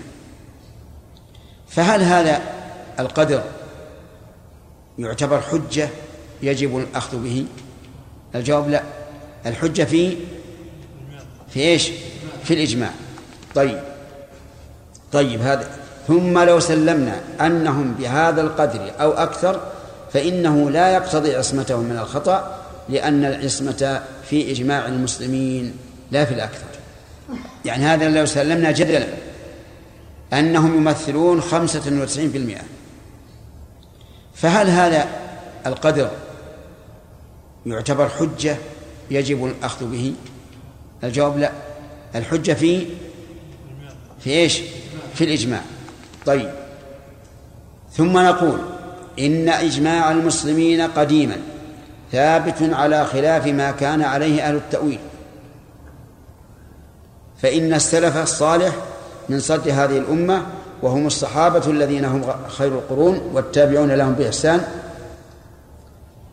فهل 1.68 2.02
هذا 2.02 2.40
القدر 3.00 3.42
يعتبر 4.98 5.40
حجة 5.40 5.88
يجب 6.42 6.78
الأخذ 6.78 7.22
به. 7.22 7.46
الجواب 8.34 8.70
لا. 8.70 8.82
الحجة 9.46 9.82
في 9.82 10.16
في 11.50 11.60
إيش؟ 11.60 11.90
في 12.44 12.54
الإجماع. 12.54 12.90
طيب. 13.54 13.80
طيب 15.12 15.40
هذا. 15.40 15.70
ثم 16.08 16.38
لو 16.38 16.60
سلمنا 16.60 17.20
أنهم 17.40 17.94
بهذا 17.94 18.40
القدر 18.40 18.92
أو 19.00 19.12
أكثر 19.12 19.60
فإنه 20.12 20.70
لا 20.70 20.88
يقتضي 20.88 21.36
عصمتهم 21.36 21.84
من 21.84 21.98
الخطأ 21.98 22.60
لأن 22.88 23.24
العصمة 23.24 24.02
في 24.30 24.50
إجماع 24.50 24.86
المسلمين 24.86 25.76
لا 26.10 26.24
في 26.24 26.34
الأكثر. 26.34 26.66
يعني 27.64 27.84
هذا 27.84 28.08
لو 28.08 28.26
سلمنا 28.26 28.70
جدلا 28.70 29.06
أنهم 30.32 30.76
يمثلون 30.76 31.40
خمسة 31.40 32.00
وتسعين 32.02 32.30
في 32.30 32.38
المئة. 32.38 32.62
فهل 34.34 34.68
هذا 34.68 35.06
القدر 35.66 36.10
يعتبر 37.66 38.08
حجة 38.08 38.56
يجب 39.10 39.44
الأخذ 39.44 39.90
به؟ 39.90 40.14
الجواب 41.04 41.38
لا. 41.38 41.52
الحجة 42.14 42.52
في 42.52 42.86
في 44.20 44.30
إيش؟ 44.30 44.62
في 45.14 45.24
الإجماع. 45.24 45.60
طيب. 46.26 46.50
ثم 47.92 48.18
نقول 48.18 48.58
إن 49.18 49.48
إجماع 49.48 50.10
المسلمين 50.10 50.80
قديما 50.80 51.36
ثابت 52.12 52.62
على 52.62 53.04
خلاف 53.04 53.46
ما 53.46 53.70
كان 53.70 54.02
عليه 54.02 54.48
أهل 54.48 54.56
التأويل. 54.56 54.98
فإن 57.42 57.74
السلف 57.74 58.16
الصالح 58.16 58.74
من 59.28 59.40
صد 59.40 59.68
هذه 59.68 59.98
الأمة 59.98 60.46
وهم 60.84 61.06
الصحابة 61.06 61.70
الذين 61.70 62.04
هم 62.04 62.24
خير 62.48 62.68
القرون 62.68 63.20
والتابعون 63.32 63.90
لهم 63.90 64.12
بإحسان 64.12 64.60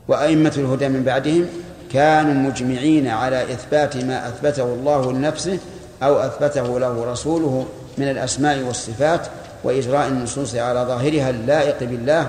وأئمة 0.08 0.54
الهدى 0.58 0.90
من 0.90 1.04
بعدهم 1.04 1.46
كانوا 1.94 2.34
مجمعين 2.34 3.08
على 3.08 3.44
إثبات 3.44 3.98
ما 3.98 4.28
أثبته 4.28 4.64
الله 4.64 5.12
لنفسه 5.12 5.58
أو 6.04 6.20
أثبته 6.20 6.80
له 6.80 7.12
رسوله 7.12 7.66
من 7.98 8.10
الأسماء 8.10 8.60
والصفات 8.60 9.28
وإجراء 9.64 10.08
النصوص 10.08 10.56
على 10.56 10.80
ظاهرها 10.80 11.30
اللائق 11.30 11.80
بالله 11.80 12.28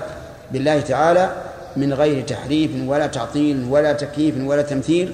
بالله 0.51 0.81
تعالى 0.81 1.31
من 1.77 1.93
غير 1.93 2.23
تحريف 2.23 2.71
ولا 2.87 3.07
تعطيل 3.07 3.67
ولا 3.69 3.93
تكييف 3.93 4.35
ولا 4.45 4.61
تمثيل 4.61 5.13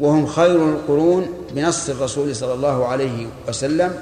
وهم 0.00 0.26
خير 0.26 0.68
القرون 0.68 1.26
بنص 1.54 1.88
الرسول 1.88 2.36
صلى 2.36 2.54
الله 2.54 2.86
عليه 2.86 3.26
وسلم 3.48 3.94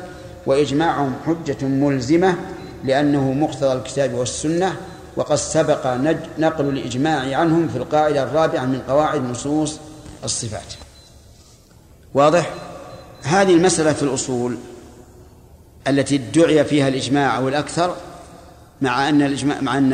وإجماعهم 0.47 1.15
حجة 1.27 1.67
ملزمة 1.67 2.35
لأنه 2.85 3.33
مقتضى 3.33 3.73
الكتاب 3.73 4.15
والسنة 4.15 4.77
وقد 5.17 5.37
سبق 5.37 5.87
نقل 6.39 6.69
الإجماع 6.69 7.39
عنهم 7.39 7.69
في 7.69 7.77
القاعدة 7.77 8.23
الرابعة 8.23 8.65
من 8.65 8.83
قواعد 8.89 9.23
نصوص 9.23 9.79
الصفات. 10.25 10.75
واضح؟ 12.15 12.51
هذه 13.23 13.55
المسألة 13.55 13.93
في 13.93 14.03
الأصول 14.03 14.57
التي 15.89 16.17
ادعي 16.17 16.65
فيها 16.65 16.89
الإجماع 16.89 17.37
أو 17.37 17.49
الأكثر 17.49 17.97
مع 18.83 19.09
أن 19.09 19.23
الإجماع 19.23 19.61
مع 19.61 19.79
أن 19.79 19.93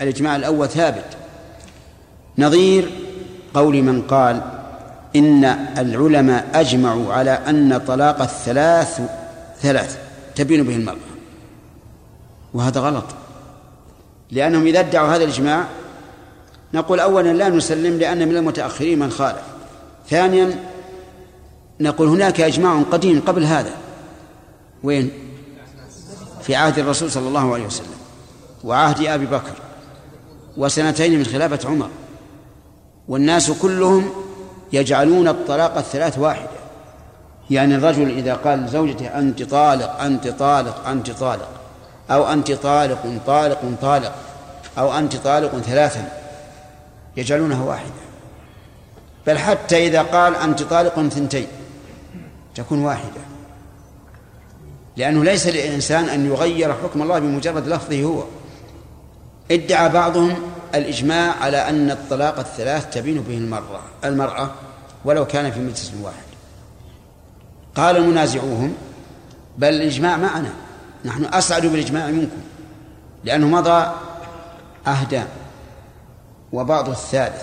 الإجماع 0.00 0.36
الأول 0.36 0.68
ثابت. 0.68 1.04
نظير 2.38 2.90
قول 3.54 3.82
من 3.82 4.02
قال 4.02 4.42
إن 5.16 5.44
العلماء 5.78 6.50
أجمعوا 6.54 7.12
على 7.12 7.30
أن 7.30 7.78
طلاق 7.86 8.22
الثلاث 8.22 9.00
ثلاث 9.60 9.98
تبين 10.34 10.62
به 10.62 10.76
المرأة. 10.76 10.96
وهذا 12.54 12.80
غلط. 12.80 13.04
لأنهم 14.30 14.66
إذا 14.66 14.80
ادعوا 14.80 15.08
هذا 15.08 15.24
الإجماع 15.24 15.64
نقول 16.74 17.00
أولا 17.00 17.32
لا 17.32 17.48
نسلم 17.48 17.98
لأن 17.98 18.28
من 18.28 18.36
المتأخرين 18.36 18.98
من 18.98 19.10
خالف. 19.10 19.42
ثانيا 20.08 20.64
نقول 21.80 22.08
هناك 22.08 22.40
إجماع 22.40 22.82
قديم 22.82 23.20
قبل 23.20 23.44
هذا. 23.44 23.72
وين؟ 24.82 25.10
في 26.42 26.54
عهد 26.54 26.78
الرسول 26.78 27.10
صلى 27.10 27.28
الله 27.28 27.54
عليه 27.54 27.66
وسلم 27.66 27.98
وعهد 28.64 29.06
أبي 29.06 29.26
بكر 29.26 29.54
وسنتين 30.56 31.18
من 31.18 31.24
خلافة 31.24 31.68
عمر. 31.68 31.88
والناس 33.08 33.50
كلهم 33.50 34.10
يجعلون 34.72 35.28
الطلاق 35.28 35.76
الثلاث 35.76 36.18
واحدة. 36.18 36.62
يعني 37.50 37.74
الرجل 37.74 38.18
إذا 38.18 38.34
قال 38.34 38.58
لزوجته 38.58 39.18
أنت 39.18 39.42
طالق 39.42 40.00
أنت 40.00 40.28
طالق 40.28 40.88
أنت 40.88 41.10
طالق 41.10 41.48
أو 42.10 42.32
أنت 42.32 42.52
طالق 42.52 43.20
طالق 43.26 43.60
طالق 43.82 44.12
أو 44.78 44.98
أنت 44.98 45.16
طالق 45.16 45.58
ثلاثا 45.58 46.08
يجعلونها 47.16 47.64
واحدة. 47.64 48.02
بل 49.26 49.38
حتى 49.38 49.86
إذا 49.86 50.02
قال 50.02 50.36
أنت 50.36 50.62
طالق 50.62 51.08
ثنتين 51.08 51.46
تكون 52.54 52.84
واحدة. 52.84 53.20
لأنه 54.96 55.24
ليس 55.24 55.46
للإنسان 55.46 56.08
أن 56.08 56.26
يغير 56.26 56.72
حكم 56.72 57.02
الله 57.02 57.18
بمجرد 57.18 57.68
لفظه 57.68 58.02
هو. 58.02 58.22
ادعى 59.50 59.88
بعضهم 59.88 60.51
الإجماع 60.74 61.34
على 61.40 61.68
أن 61.68 61.90
الطلاق 61.90 62.38
الثلاث 62.38 62.90
تبين 62.90 63.22
به 63.22 63.36
المرأة 63.36 63.80
المرأة 64.04 64.50
ولو 65.04 65.26
كان 65.26 65.50
في 65.50 65.60
مجلس 65.60 65.92
واحد. 66.02 66.16
قال 67.74 68.08
منازعوهم 68.08 68.74
بل 69.58 69.68
الإجماع 69.68 70.16
معنا 70.16 70.52
نحن 71.04 71.24
أسعد 71.24 71.66
بالإجماع 71.66 72.06
منكم 72.06 72.40
لأنه 73.24 73.46
مضى 73.46 73.92
عهدان 74.86 75.26
وبعض 76.52 76.88
الثالث. 76.88 77.42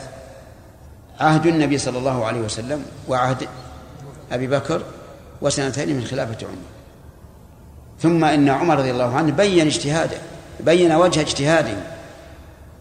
عهد 1.19 1.45
النبي 1.47 1.77
صلى 1.77 1.97
الله 1.97 2.25
عليه 2.25 2.39
وسلم 2.39 2.85
وعهد 3.07 3.47
أبي 4.31 4.47
بكر 4.47 4.81
وسنتين 5.41 5.95
من 5.95 6.05
خلافة 6.05 6.47
عمر. 6.47 6.57
ثم 7.99 8.23
إن 8.23 8.49
عمر 8.49 8.77
رضي 8.79 8.91
الله 8.91 9.15
عنه 9.15 9.31
بين 9.31 9.67
اجتهاده 9.67 10.17
بين 10.59 10.91
وجه 10.91 11.21
اجتهاده. 11.21 11.77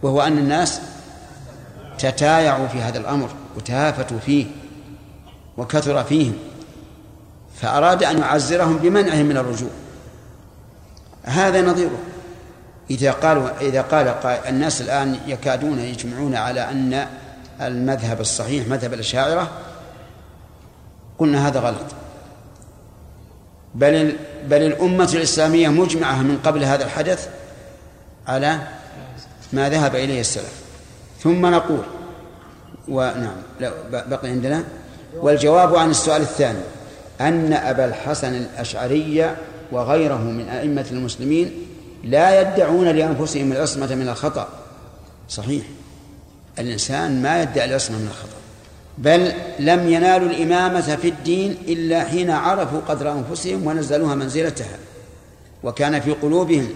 وهو 0.03 0.21
أن 0.21 0.39
الناس 0.39 0.81
تتايعوا 1.99 2.69
في 2.69 2.79
هذا 2.79 2.99
الأمر 2.99 3.31
وتهافتوا 3.57 4.19
فيه 4.19 4.47
وكثر 5.57 6.05
فيهم 6.05 6.35
فأراد 7.61 8.05
أن 8.05 8.19
يعزرهم 8.19 8.79
بمنعهم 8.79 9.27
من 9.27 9.37
الرجوع. 9.37 9.71
هذا 11.23 11.63
نظيره. 11.63 11.99
إذا 12.91 13.13
قالوا 13.13 13.49
إذا 13.61 13.83
قال 13.83 14.09
الناس 14.49 14.81
الآن 14.81 15.19
يكادون 15.27 15.79
يجمعون 15.79 16.35
على 16.35 16.71
أن 16.71 17.07
المذهب 17.61 18.21
الصحيح 18.21 18.69
مذهب 18.69 18.93
الأشاعرة 18.93 19.51
قلنا 21.19 21.49
هذا 21.49 21.61
غلط. 21.61 21.87
بل 23.75 24.17
بل 24.49 24.63
الأمة 24.63 25.11
الإسلامية 25.15 25.69
مجمعة 25.69 26.23
من 26.23 26.39
قبل 26.45 26.65
هذا 26.65 26.85
الحدث 26.85 27.29
على 28.27 28.59
ما 29.53 29.69
ذهب 29.69 29.97
إليه 29.97 30.21
السلف. 30.21 30.53
ثم 31.23 31.47
نقول 31.47 31.83
ونعم 32.89 33.37
لا 33.61 33.73
بقي 33.91 34.29
عندنا. 34.29 34.65
والجواب 35.17 35.77
عن 35.77 35.91
السؤال 35.91 36.23
الثاني 36.23 36.59
أن 37.21 37.53
أبا 37.53 37.85
الحسن 37.85 38.35
الأشعري 38.35 39.37
وغيره 39.73 40.19
من 40.19 40.49
أئمة 40.49 40.87
المسلمين 40.91 41.53
لا 42.05 42.41
يدعون 42.41 42.89
لأنفسهم 42.89 43.53
العصمة 43.53 43.95
من 43.95 44.09
الخطأ. 44.09 44.49
صحيح. 45.29 45.63
الإنسان 46.59 47.23
ما 47.23 47.43
يدعي 47.43 47.65
العصمة 47.65 47.99
من 47.99 48.07
الخطأ 48.07 48.39
بل 48.99 49.33
لم 49.59 49.93
ينالوا 49.93 50.29
الإمامة 50.29 50.97
في 50.97 51.09
الدين 51.09 51.57
إلا 51.69 52.05
حين 52.05 52.31
عرفوا 52.31 52.81
قدر 52.89 53.13
أنفسهم 53.13 53.67
ونزلوها 53.67 54.15
منزلتها. 54.15 54.79
وكان 55.65 56.01
في 56.01 56.13
قلوبهم 56.13 56.69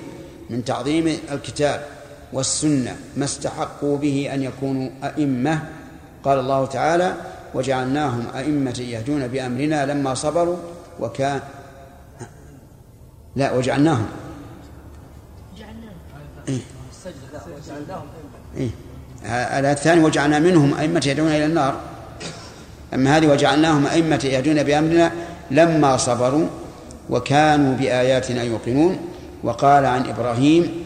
من 0.51 0.65
تعظيم 0.65 1.19
الكتاب 1.33 1.87
والسنة 2.33 2.97
ما 3.17 3.25
استحقوا 3.25 3.99
به 3.99 4.31
أن 4.35 4.43
يكونوا 4.43 4.91
أئمة 5.05 5.63
قال 6.25 6.39
الله 6.39 6.67
تعالى 6.67 7.15
وجعلناهم 7.55 8.27
أئمة 8.37 8.81
يهدون 8.81 9.29
بأمرنا 9.29 9.87
لما 9.87 10.15
صبروا 10.15 10.57
وكان 11.01 11.41
لا 13.37 13.53
وجعلناهم 13.53 14.07
إيه؟ 16.49 16.59
إيه؟ 18.57 18.71
الآية 19.59 19.73
الثانية 19.73 20.05
وجعلنا 20.05 20.39
منهم 20.39 20.75
أئمة 20.75 21.03
يهدون 21.07 21.29
إلى 21.29 21.47
النار 21.47 21.81
أما 22.95 23.17
هذه 23.17 23.27
وجعلناهم 23.27 23.87
أئمة 23.87 24.21
يهدون 24.25 24.63
بأمرنا 24.63 25.13
لما 25.51 25.97
صبروا 25.97 26.47
وكانوا 27.11 27.75
بآياتنا 27.75 28.43
يوقنون 28.43 28.99
وقال 29.43 29.87
عن 29.87 30.07
إبراهيم 30.07 30.85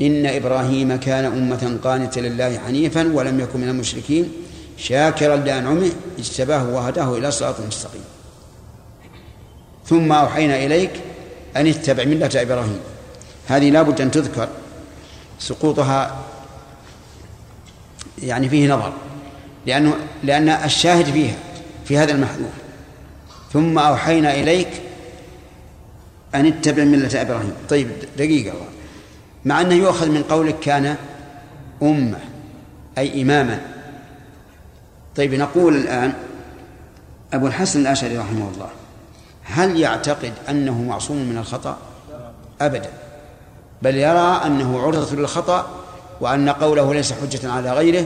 إن 0.00 0.26
إبراهيم 0.26 0.96
كان 0.96 1.24
أمة 1.24 1.78
قانتا 1.84 2.20
لله 2.20 2.58
حنيفا 2.58 3.12
ولم 3.12 3.40
يكن 3.40 3.60
من 3.60 3.68
المشركين. 3.68 4.32
شاكرا 4.78 5.36
لأنعمه 5.36 5.92
اجتباه 6.18 6.68
وهداه 6.68 7.18
إلى 7.18 7.30
صراط 7.30 7.60
مستقيم. 7.60 8.04
ثم 9.86 10.12
أوحينا 10.12 10.64
إليك 10.64 10.90
أن 11.56 11.66
اتبع 11.66 12.04
ملة 12.04 12.30
إبراهيم. 12.34 12.80
هذه 13.46 13.70
لابد 13.70 14.00
أن 14.00 14.10
تذكر 14.10 14.48
سقوطها 15.38 16.24
يعني 18.22 18.48
فيه 18.48 18.74
نظر 18.74 18.92
لأنه 19.66 19.94
لأن 20.24 20.48
الشاهد 20.48 21.04
فيها 21.04 21.36
في 21.84 21.98
هذا 21.98 22.12
المحذوف 22.12 22.52
ثم 23.52 23.78
أوحينا 23.78 24.34
إليك 24.34 24.68
أن 26.34 26.46
اتبع 26.46 26.84
ملة 26.84 27.22
إبراهيم. 27.22 27.52
طيب 27.68 27.88
دقيقة. 28.18 28.52
مع 29.46 29.60
أنه 29.60 29.74
يؤخذ 29.74 30.08
من 30.08 30.22
قولك 30.22 30.58
كان 30.60 30.96
أمة 31.82 32.18
أي 32.98 33.22
إماما. 33.22 33.60
طيب 35.16 35.34
نقول 35.34 35.76
الآن 35.76 36.12
أبو 37.32 37.46
الحسن 37.46 37.80
الأشعري 37.80 38.18
رحمه 38.18 38.48
الله 38.54 38.68
هل 39.44 39.80
يعتقد 39.80 40.32
أنه 40.48 40.82
معصوم 40.82 41.16
من 41.16 41.38
الخطأ؟ 41.38 41.78
أبدا. 42.60 42.90
بل 43.82 43.96
يرى 43.96 44.40
أنه 44.46 44.82
عرضة 44.82 45.16
للخطأ 45.16 45.66
وأن 46.20 46.48
قوله 46.48 46.94
ليس 46.94 47.12
حجة 47.12 47.52
على 47.52 47.72
غيره 47.72 48.04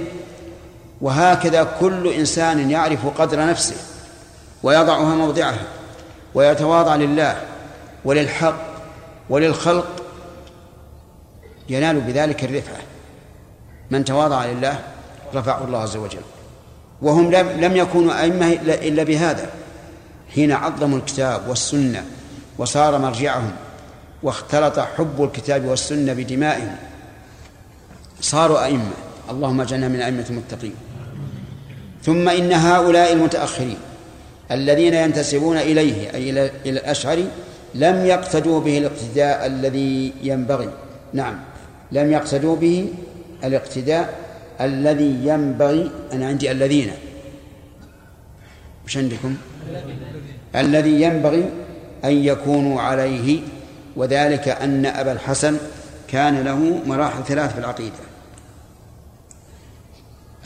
وهكذا 1.00 1.68
كل 1.81 2.09
إنسان 2.09 2.70
يعرف 2.70 3.07
قدر 3.20 3.46
نفسه 3.46 3.76
ويضعها 4.62 5.14
موضعها 5.14 5.62
ويتواضع 6.35 6.96
لله 6.96 7.37
وللحق 8.05 8.57
وللخلق 9.31 10.00
ينال 11.71 12.01
بذلك 12.01 12.45
الرفعة. 12.45 12.81
من 13.91 14.05
تواضع 14.05 14.45
لله 14.45 14.79
رفعه 15.35 15.65
الله 15.65 15.79
عز 15.79 15.97
وجل. 15.97 16.23
وهم 17.03 17.31
لم 17.35 17.77
يكونوا 17.77 18.23
أئمة 18.23 18.53
إلا 18.67 19.03
بهذا. 19.03 19.51
حين 20.35 20.53
عظموا 20.53 20.99
الكتاب 20.99 21.49
والسنة 21.49 22.05
وصار 22.59 22.99
مرجعهم 22.99 23.53
واختلط 24.23 24.79
حب 24.79 25.25
الكتاب 25.25 25.65
والسنة 25.65 26.13
بدمائهم 26.13 26.77
صاروا 28.21 28.65
أئمة. 28.65 28.93
اللهم 29.31 29.61
اجعلنا 29.61 29.89
من 29.89 30.01
أئمة 30.01 30.25
المتقين. 30.31 30.75
ثم 32.03 32.29
إن 32.29 32.53
هؤلاء 32.53 33.13
المتأخرين 33.13 33.79
الذين 34.51 34.95
ينتسبون 34.95 35.57
إليه 35.57 36.15
أي 36.15 36.31
إلى 36.31 36.51
الأشعري 36.67 37.29
لم 37.75 38.07
يقتدوا 38.07 38.61
به 38.61 38.79
الاقتداء 38.79 39.47
الذي 39.47 40.13
ينبغي. 40.23 40.69
نعم. 41.13 41.39
لم 41.92 42.12
يقتدوا 42.12 42.57
به 42.57 42.88
الاقتداء 43.44 44.18
الذي 44.61 45.26
ينبغي. 45.26 45.90
أنا 46.12 46.26
عندي 46.26 46.50
الذين. 46.50 46.90
مش 48.87 48.96
عندكم؟ 48.96 49.37
الذي 50.57 51.03
ينبغي 51.03 51.51
أن 52.05 52.12
يكونوا 52.12 52.80
عليه 52.80 53.41
وذلك 53.97 54.49
أن 54.49 54.86
أبا 54.86 55.12
الحسن 55.12 55.57
كان 56.09 56.45
له 56.45 56.82
مراحل 56.86 57.24
ثلاث 57.24 57.53
في 57.53 57.59
العقيدة. 57.59 57.97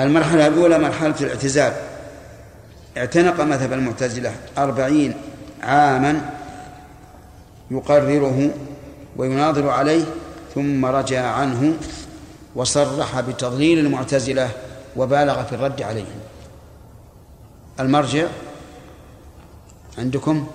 المرحلة 0.00 0.46
الأولى 0.46 0.78
مرحلة 0.78 1.14
الاعتزال. 1.20 1.72
اعتنق 2.96 3.40
مذهب 3.40 3.72
المعتزلة 3.72 4.32
أربعين 4.58 5.14
عاما 5.62 6.30
يقرره 7.70 8.50
ويناظر 9.16 9.68
عليه 9.68 10.04
ثم 10.54 10.86
رجع 10.86 11.26
عنه 11.26 11.76
وصرح 12.54 13.20
بتضليل 13.20 13.78
المعتزلة 13.78 14.50
وبالغ 14.96 15.44
في 15.44 15.54
الرد 15.54 15.82
عليهم. 15.82 16.20
المرجع 17.80 18.26
عندكم؟ 19.98 20.46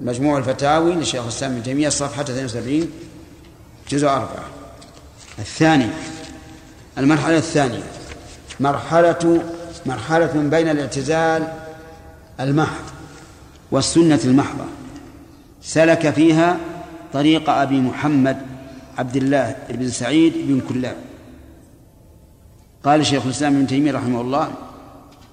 مجموع 0.00 0.38
الفتاوي 0.38 0.94
للشيخ 0.94 1.22
الإسلام 1.22 1.52
ابن 1.52 1.62
تيمية 1.62 1.88
صفحة 1.88 2.22
72 2.22 2.90
جزء 3.90 4.08
أربعة. 4.08 4.44
الثاني 5.38 5.88
المرحلة 6.98 7.36
الثانية 7.36 7.82
مرحلة 8.60 9.42
مرحلة 9.86 10.32
بين 10.32 10.68
الاعتزال 10.68 11.52
المحض 12.40 12.84
والسنة 13.70 14.20
المحضة. 14.24 14.64
سلك 15.62 16.10
فيها 16.10 16.56
طريق 17.12 17.50
أبي 17.50 17.80
محمد 17.80 18.55
عبد 18.98 19.16
الله 19.16 19.56
بن 19.70 19.88
سعيد 19.88 20.32
بن 20.48 20.60
كلاب. 20.68 20.96
قال 22.84 23.06
شيخ 23.06 23.24
الإسلام 23.24 23.56
ابن 23.56 23.66
تيمية 23.66 23.92
رحمه 23.92 24.20
الله 24.20 24.50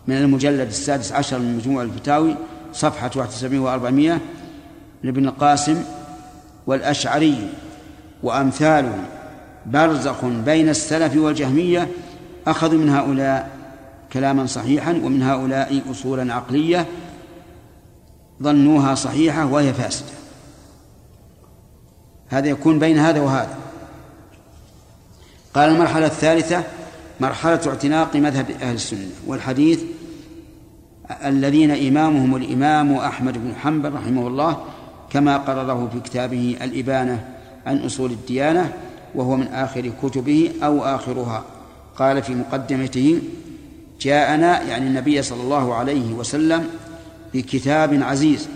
من 0.08 0.18
المجلد 0.18 0.68
السادس 0.68 1.12
عشر 1.12 1.40
من 1.40 1.58
مجموع 1.58 1.84
الفتاوي 1.84 2.36
صفحة 2.74 3.12
71 3.16 4.18
و400 4.18 4.20
لابن 5.04 5.28
القاسم 5.28 5.84
والأشعري 6.68 7.50
وأمثالهم 8.24 9.04
برزخ 9.66 10.26
بين 10.26 10.70
السلف 10.70 11.16
والجهمية 11.16 11.88
أخذوا 12.48 12.80
من 12.80 12.90
هؤلاء 12.90 13.50
كلاما 14.14 14.46
صحيحا 14.46 14.92
ومن 14.92 15.24
هؤلاء 15.24 15.82
أصولا 15.92 16.34
عقلية 16.34 16.86
ظنوها 18.44 18.96
صحيحة 18.96 19.46
وهي 19.46 19.74
فاسدة. 19.74 20.23
هذا 22.34 22.48
يكون 22.48 22.80
بين 22.80 22.98
هذا 22.98 23.22
وهذا. 23.22 23.58
قال 25.54 25.70
المرحلة 25.70 26.06
الثالثة 26.06 26.64
مرحلة 27.20 27.60
اعتناق 27.68 28.16
مذهب 28.16 28.52
أهل 28.62 28.76
السنة 28.76 29.10
والحديث 29.28 29.82
الذين 31.26 31.72
إمامهم 31.72 32.36
الإمام 32.36 32.94
أحمد 32.94 33.38
بن 33.38 33.56
حنبل 33.56 33.94
رحمه 33.94 34.28
الله 34.28 34.58
كما 35.10 35.38
قرره 35.38 35.90
في 35.94 36.00
كتابه 36.00 36.58
الإبانة 36.62 37.26
عن 37.66 37.78
أصول 37.78 38.12
الديانة 38.12 38.74
وهو 39.16 39.36
من 39.36 39.48
آخر 39.48 39.92
كتبه 40.04 40.52
أو 40.64 40.84
آخرها. 40.84 41.44
قال 41.98 42.24
في 42.24 42.36
مقدمته 42.36 43.22
جاءنا 44.02 44.62
يعني 44.62 44.88
النبي 44.88 45.22
صلى 45.22 45.42
الله 45.42 45.76
عليه 45.76 46.14
وسلم 46.14 46.68
بكتاب 47.34 48.04
عزيز 48.04 48.48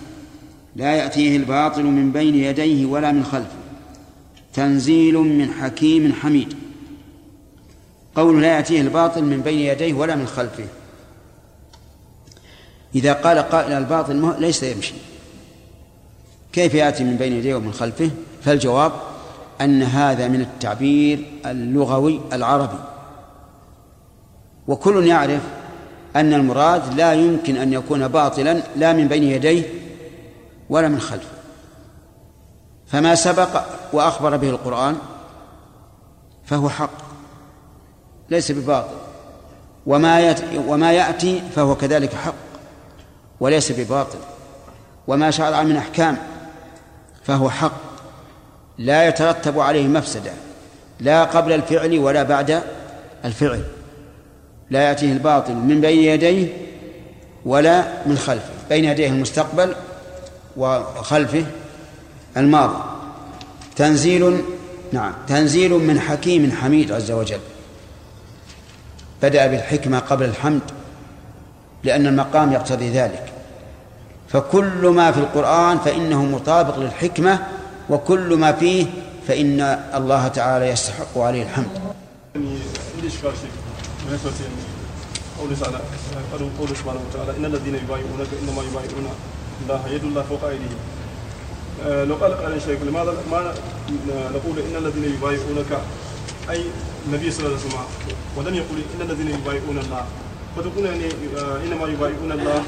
لا 0.75 0.95
يأتيه 0.95 1.37
الباطل 1.37 1.83
من 1.83 2.11
بين 2.11 2.35
يديه 2.35 2.85
ولا 2.85 3.11
من 3.11 3.23
خلفه. 3.23 3.66
تنزيل 4.57 5.17
من 5.17 5.53
حكيم 5.61 6.13
حميد. 6.13 6.53
قول 8.15 8.41
لا 8.41 8.47
يأتيه 8.47 8.81
الباطل 8.81 9.23
من 9.23 9.41
بين 9.41 9.59
يديه 9.59 9.93
ولا 9.93 10.15
من 10.15 10.27
خلفه. 10.27 10.65
إذا 12.95 13.13
قال 13.13 13.39
قائل 13.39 13.73
الباطل 13.73 14.35
ليس 14.39 14.63
يمشي. 14.63 14.93
كيف 16.53 16.73
يأتي 16.73 17.03
من 17.03 17.15
بين 17.17 17.33
يديه 17.33 17.55
ومن 17.55 17.71
خلفه؟ 17.71 18.09
فالجواب 18.43 18.91
أن 19.61 19.83
هذا 19.83 20.27
من 20.27 20.41
التعبير 20.41 21.25
اللغوي 21.45 22.21
العربي. 22.33 22.79
وكل 24.67 25.07
يعرف 25.07 25.41
أن 26.15 26.33
المراد 26.33 26.93
لا 26.93 27.13
يمكن 27.13 27.57
أن 27.57 27.73
يكون 27.73 28.07
باطلا 28.07 28.63
لا 28.75 28.93
من 28.93 29.07
بين 29.07 29.23
يديه 29.23 29.63
ولا 30.69 30.87
من 30.87 30.99
خلفه. 30.99 31.36
فما 32.87 33.15
سبق 33.15 33.61
وأخبر 33.93 34.37
به 34.37 34.49
القرآن 34.49 34.97
فهو 36.45 36.69
حق 36.69 36.91
ليس 38.29 38.51
بباطل. 38.51 38.95
وما 39.85 40.35
وما 40.67 40.91
يأتي 40.91 41.43
فهو 41.55 41.75
كذلك 41.75 42.13
حق 42.13 42.33
وليس 43.39 43.71
بباطل. 43.71 44.19
وما 45.07 45.31
شرع 45.31 45.63
من 45.63 45.77
أحكام 45.77 46.17
فهو 47.23 47.49
حق. 47.49 47.87
لا 48.77 49.07
يترتب 49.07 49.59
عليه 49.59 49.87
مفسدة 49.87 50.31
لا 50.99 51.23
قبل 51.23 51.51
الفعل 51.51 51.99
ولا 51.99 52.23
بعد 52.23 52.63
الفعل. 53.25 53.63
لا 54.69 54.81
يأتيه 54.81 55.11
الباطل 55.11 55.55
من 55.55 55.81
بين 55.81 55.99
يديه 55.99 56.53
ولا 57.45 57.83
من 58.05 58.17
خلفه 58.17 58.53
بين 58.69 58.85
يديه 58.85 59.07
المستقبل 59.07 59.75
وخلفه 60.57 61.45
الماضي 62.37 62.83
تنزيل 63.75 64.41
نعم 64.91 65.13
تنزيل 65.27 65.71
من 65.71 65.99
حكيم 65.99 66.51
حميد 66.51 66.91
عز 66.91 67.11
وجل. 67.11 67.39
بدأ 69.21 69.47
بالحكمة 69.47 69.99
قبل 69.99 70.25
الحمد 70.25 70.61
لأن 71.83 72.07
المقام 72.07 72.51
يقتضي 72.53 72.89
ذلك. 72.89 73.33
فكل 74.29 74.87
ما 74.87 75.11
في 75.11 75.19
القرآن 75.19 75.77
فإنه 75.77 76.25
مطابق 76.25 76.77
للحكمة 76.77 77.39
وكل 77.89 78.35
ما 78.35 78.51
فيه 78.51 78.85
فإن 79.27 79.61
الله 79.95 80.27
تعالى 80.27 80.69
يستحق 80.69 81.17
عليه 81.17 81.43
الحمد. 81.43 81.79
قوله 85.39 85.55
تعالى 85.61 85.79
قوله 86.59 86.73
سبحانه 86.73 86.99
وتعالى 87.09 87.37
إن 87.37 87.45
الذين 87.45 87.75
يبايعونك 87.75 88.27
إنما 88.41 88.61
يبايعون 88.63 89.07
الله 89.63 89.81
يد 89.87 90.03
الله 90.03 90.23
فوق 90.23 90.43
أيديهم. 90.43 90.77
لو 91.85 92.15
قال 92.15 92.33
قال 92.33 92.53
الشيخ 92.53 92.81
لماذا 92.81 93.13
ما 93.31 93.53
نقول 94.09 94.59
إن 94.59 94.75
الذين 94.75 95.03
يبايعونك 95.03 95.81
أي 96.49 96.63
النبي 97.07 97.31
صلى 97.31 97.45
الله 97.45 97.57
عليه 97.57 97.67
وسلم 97.67 97.79
ولم 98.37 98.55
يقل 98.55 98.77
إن 98.95 99.01
الذين 99.09 99.29
يبايعون 99.29 99.77
الله. 99.77 100.05
فتقول 100.57 100.85
يعني 100.85 101.05
إنما 101.65 101.87
يبايعون 101.87 102.31
الله 102.31 102.63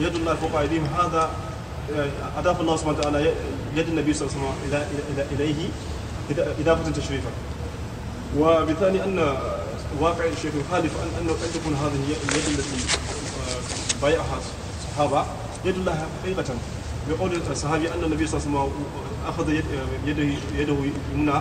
يد 0.00 0.14
الله 0.14 0.34
فوق 0.34 0.60
أيديهم. 0.60 0.84
هذا 0.84 1.30
أضاف 2.38 2.60
الله 2.60 2.76
سبحانه 2.76 2.98
وتعالى 2.98 3.32
يد 3.76 3.88
النبي 3.88 4.14
صلى 4.14 4.28
الله 4.28 4.38
عليه 4.38 4.68
وسلم 4.68 5.26
إليه 5.32 5.68
اضافه 6.60 6.90
تشريفا 6.90 7.30
وبالتالي 8.38 9.04
أن 9.04 9.36
واقع 10.00 10.24
الشيخ 10.24 10.52
يخالف 10.54 10.92
ان 11.20 11.28
قد 11.28 11.50
تكون 11.54 11.74
هذه 11.74 12.00
اليد 12.28 12.58
التي 12.58 12.78
بايعها 14.02 14.38
الصحابة 14.38 15.24
يد 15.64 15.74
الله 15.76 16.06
حقيقة. 16.22 16.44
بقول 17.10 17.30
الصحابي 17.50 17.94
ان 17.94 18.04
النبي 18.04 18.26
صلى 18.26 18.40
الله 18.46 18.60
عليه 18.60 18.70
وسلم 18.70 18.76
اخذ 19.28 19.50
يده 20.06 20.34
يده 20.56 20.76
يمنى 21.14 21.32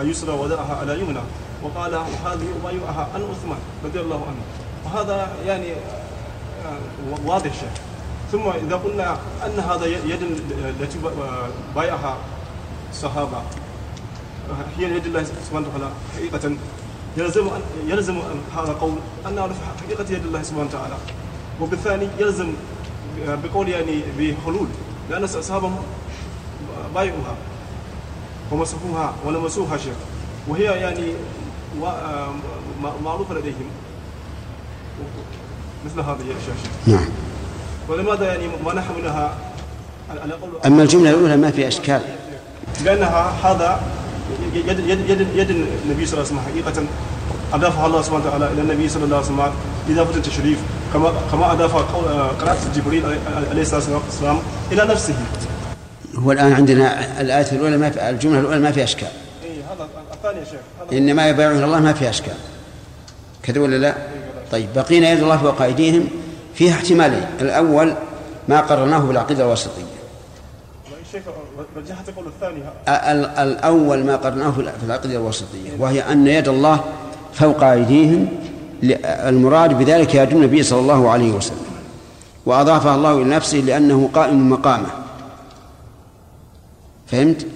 يسرى 0.00 0.32
وضعها 0.32 0.76
على 0.80 1.00
يمنى 1.00 1.20
وقال 1.62 1.94
هذه 1.94 2.46
ابايعها 2.60 3.08
عن 3.14 3.22
عثمان 3.22 3.58
رضي 3.84 4.00
الله 4.00 4.26
عنه 4.26 4.42
وهذا 4.84 5.28
يعني 5.46 5.72
واضح 7.24 7.52
شيء 7.52 7.70
ثم 8.32 8.48
اذا 8.48 8.76
قلنا 8.76 9.16
ان 9.46 9.58
هذا 9.60 9.86
يد 9.86 10.22
التي 10.80 10.98
بايعها 11.74 12.16
الصحابه 12.90 13.42
هي 14.78 14.96
يد 14.96 15.06
الله 15.06 15.24
سبحانه 15.24 15.68
وتعالى 15.68 15.90
حقيقه 16.16 16.56
يلزم 17.16 17.48
أن 17.48 17.60
يلزم 17.86 18.16
أن 18.16 18.40
هذا 18.56 18.70
القول 18.70 18.94
أن 19.26 19.34
نعرف 19.34 19.56
حقيقة 19.84 20.12
يد 20.12 20.24
الله 20.24 20.42
سبحانه 20.42 20.66
وتعالى 20.66 20.94
وبالثاني 21.60 22.08
يلزم 22.18 22.52
بقول 23.26 23.68
يعني 23.68 24.02
بحلول 24.18 24.66
لأن 25.10 25.24
الصحابة 25.24 25.70
بايعوها 26.94 27.34
ومسكوها 28.52 29.14
ولمسوها 29.24 29.76
شيء 29.76 29.92
وهي 30.48 30.64
يعني 30.64 31.12
معروفة 33.04 33.34
لديهم. 33.34 33.70
مثل 35.86 36.00
هذه 36.00 36.20
الأشياء 36.20 36.56
نعم. 36.86 37.08
ولماذا 37.88 38.26
يعني 38.26 38.48
ما 38.64 38.74
نحملها 38.74 39.38
على 40.10 40.32
قول 40.32 40.50
أما 40.66 40.82
الجملة 40.82 41.10
الأولى 41.10 41.36
ما 41.36 41.50
في 41.50 41.68
أشكال. 41.68 42.02
لأنها 42.84 43.30
هذا 43.44 43.80
يد 44.54 44.78
يد 44.78 45.10
يد, 45.10 45.28
يد 45.34 45.50
النبي 45.50 46.06
صلى 46.06 46.20
الله 46.20 46.30
عليه 46.30 46.40
وسلم 46.40 46.40
حقيقة 46.40 46.86
أضافها 47.52 47.86
الله 47.86 48.02
سبحانه 48.02 48.26
وتعالى 48.26 48.52
إلى 48.52 48.62
النبي 48.62 48.88
صلى 48.88 49.04
الله 49.04 49.16
عليه 49.16 49.26
وسلم 49.26 49.52
إضافة 49.88 50.16
التشريف 50.16 50.58
كما 50.92 51.12
كما 51.32 51.52
أضاف 51.52 51.76
قراءة 52.40 52.58
جبريل 52.74 53.04
عليه 53.50 53.62
الصلاة 53.62 54.00
والسلام 54.06 54.38
إلى 54.72 54.84
نفسه. 54.84 55.14
هو 56.14 56.32
الآن 56.32 56.52
عندنا 56.52 57.20
الآية 57.20 57.52
الأولى 57.52 57.76
ما 57.76 57.90
في 57.90 58.10
الجملة 58.10 58.40
الأولى 58.40 58.58
ما 58.58 58.72
في 58.72 58.84
أشكال. 58.84 59.08
إيه 59.44 59.50
هذا 59.50 59.88
الثاني 60.14 60.38
يا 60.38 60.44
شيخ. 60.44 60.60
إنما 60.92 61.28
يبايعون 61.28 61.64
الله 61.64 61.80
ما 61.80 61.92
في 61.92 62.10
أشكال. 62.10 62.34
كذا 63.42 63.60
ولا 63.60 63.76
لا؟ 63.76 63.94
طيب 64.52 64.68
بقينا 64.76 65.10
يد 65.10 65.22
الله 65.22 65.36
فوق 65.36 65.62
أيديهم 65.62 66.08
فيها 66.54 66.74
احتمالين، 66.74 67.26
الأول 67.40 67.94
ما 68.48 68.60
قررناه 68.60 68.98
بالعقيدة 68.98 69.44
الواسطية. 69.44 69.82
شيخ 71.12 71.22
رجحت 71.76 72.08
القول 72.08 72.26
الثاني 72.26 72.62
الأول 73.42 74.04
ما 74.04 74.16
قرناه 74.16 74.50
في 74.50 74.84
العقيدة 74.84 75.14
الوسطية 75.14 75.70
وهي 75.78 76.00
أن 76.00 76.26
يد 76.26 76.48
الله 76.48 76.80
فوق 77.32 77.64
أيديهم 77.64 78.28
المراد 79.04 79.78
بذلك 79.78 80.14
يد 80.14 80.32
النبي 80.32 80.62
صلى 80.62 80.80
الله 80.80 81.10
عليه 81.10 81.32
وسلم. 81.32 81.66
وأضافها 82.46 82.94
الله 82.94 83.22
إلى 83.22 83.24
نفسه 83.24 83.58
لأنه 83.58 84.10
قائم 84.14 84.50
مقامه. 84.50 84.90
فهمت؟ 87.06 87.46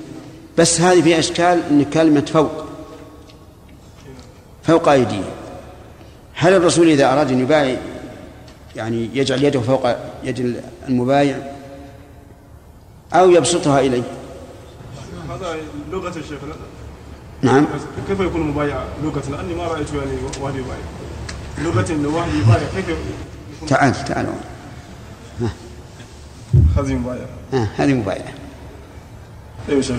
بس 0.59 0.81
هذه 0.81 1.03
في 1.03 1.18
إشكال 1.18 1.62
أن 1.70 1.85
كلمة 1.85 2.25
فوق. 2.33 2.64
فوق 4.62 4.89
أيديهم 4.89 5.25
هل 6.35 6.53
الرسول 6.53 6.89
إذا 6.89 7.12
أراد 7.12 7.31
أن 7.31 7.41
يبايع 7.41 7.77
يعني 8.77 9.11
يجعل 9.14 9.45
يده 9.45 9.61
فوق 9.61 9.89
يد 10.25 10.62
المبايع؟ 10.89 11.37
أو 13.12 13.31
يبسطها 13.31 13.81
إليه؟ 13.81 14.03
هذا 15.31 15.57
لغة 15.93 16.09
الشيخ 16.09 16.39
نعم. 17.43 17.66
كيف 18.09 18.20
يكون 18.20 18.41
مبايع 18.41 18.85
لغة؟ 19.05 19.23
لأني 19.31 19.55
ما 19.55 19.64
رأيت 19.64 19.95
يعني 19.95 20.16
واحد 20.41 20.55
يبايع 20.55 20.85
لغة 21.59 21.92
إنه 21.92 22.09
واحد 22.09 22.30
يبايع 22.34 22.68
كيف 22.76 22.96
تعال 23.68 24.05
تعال. 24.05 24.26
هذه 26.76 26.94
مبايعة. 26.94 27.28
هذه 27.76 27.92
مبايعة. 27.94 28.32
أيوه 29.68 29.80
شيخ 29.80 29.96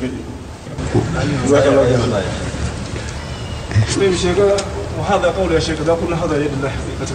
جزاك 1.46 1.68
الله 1.68 1.86
خير 1.86 2.24
طيب 4.00 4.16
شيخ 4.16 4.38
وهذا 5.00 5.28
قول 5.28 5.52
يا 5.52 5.60
شيخ 5.60 5.82
إذا 5.82 5.94
قلنا 5.94 6.26
هذا 6.26 6.38
يد 6.38 6.52
الله 6.54 6.70
حقيقة. 6.70 7.14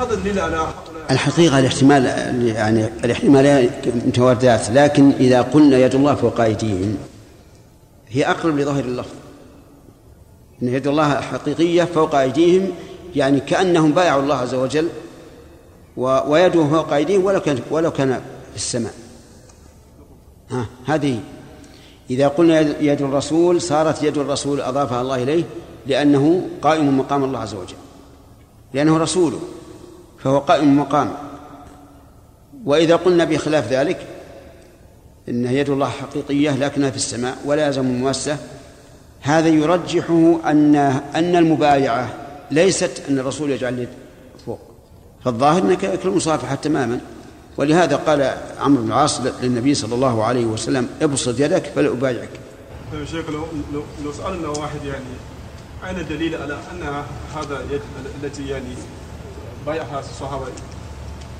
هذا 0.00 0.14
دليل 0.14 0.40
على 0.40 0.68
الحقيقة 1.10 1.58
الاحتمال 1.58 2.04
يعني 2.46 2.88
الاحتمالان 3.04 3.70
متواردات 4.06 4.70
لكن 4.70 5.10
إذا 5.10 5.42
قلنا 5.42 5.78
يد 5.78 5.94
الله 5.94 6.14
فوق 6.14 6.40
أيديهم 6.40 6.96
هي 8.08 8.30
أقرب 8.30 8.58
لظاهر 8.58 8.84
اللفظ 8.84 9.14
أن 10.62 10.68
يد 10.68 10.86
الله 10.86 11.20
حقيقية 11.20 11.84
فوق 11.84 12.14
أيديهم 12.14 12.70
يعني 13.16 13.40
كأنهم 13.40 13.92
بايعوا 13.92 14.22
الله 14.22 14.34
عز 14.34 14.54
وجل 14.54 14.88
ويده 15.96 16.64
فوق 16.64 16.92
أيديهم 16.92 17.24
ولو 17.24 17.40
كان 17.40 17.58
ولو 17.70 17.90
كان 17.90 18.20
في 18.50 18.56
السماء. 18.56 18.92
ها 20.50 20.66
هذه. 20.86 21.20
إذا 22.10 22.28
قلنا 22.28 22.60
يد 22.60 23.02
الرسول 23.02 23.60
صارت 23.60 24.02
يد 24.02 24.18
الرسول 24.18 24.60
أضافها 24.60 25.00
الله 25.00 25.22
إليه 25.22 25.44
لأنه 25.86 26.48
قائم 26.62 26.98
مقام 26.98 27.24
الله 27.24 27.38
عز 27.38 27.54
وجل. 27.54 27.76
لأنه 28.74 28.98
رسوله 28.98 29.40
فهو 30.18 30.38
قائم 30.38 30.78
مقام. 30.78 31.12
وإذا 32.64 32.96
قلنا 32.96 33.24
بخلاف 33.24 33.72
ذلك 33.72 34.06
إن 35.28 35.44
يد 35.44 35.70
الله 35.70 35.88
حقيقية 35.88 36.56
لكنها 36.56 36.90
في 36.90 36.96
السماء 36.96 37.36
ولا 37.44 37.66
يلزم 37.66 37.86
المواسة 37.86 38.36
هذا 39.20 39.48
يرجحه 39.48 40.36
أن 40.46 40.76
أن 41.14 41.36
المبايعة 41.36 42.25
ليست 42.50 43.02
أن 43.08 43.18
الرسول 43.18 43.50
يجعل 43.50 43.74
اليد 43.74 43.88
فوق. 44.46 44.60
فالظاهر 45.24 45.62
أنك 45.62 45.98
كالمصافحة 45.98 46.54
تماما. 46.54 47.00
ولهذا 47.56 47.96
قال 47.96 48.34
عمرو 48.60 48.82
بن 48.82 48.88
العاص 48.88 49.20
للنبي 49.42 49.74
صلى 49.74 49.94
الله 49.94 50.24
عليه 50.24 50.44
وسلم 50.44 50.88
ابسط 51.02 51.40
يدك 51.40 51.72
فلا 51.76 51.88
أبايعك. 51.88 52.28
طيب 52.92 53.04
شيخ 53.04 53.30
لو 53.30 53.44
لو, 53.72 53.82
لو 54.04 54.12
سألنا 54.12 54.48
واحد 54.48 54.84
يعني 54.84 55.04
أين 55.86 56.00
الدليل 56.00 56.34
على 56.34 56.54
أن 56.54 57.04
هذا 57.36 57.62
يد 57.70 57.80
التي 58.22 58.48
يعني 58.48 58.74
بايعها 59.66 60.00
الصحابة 60.00 60.46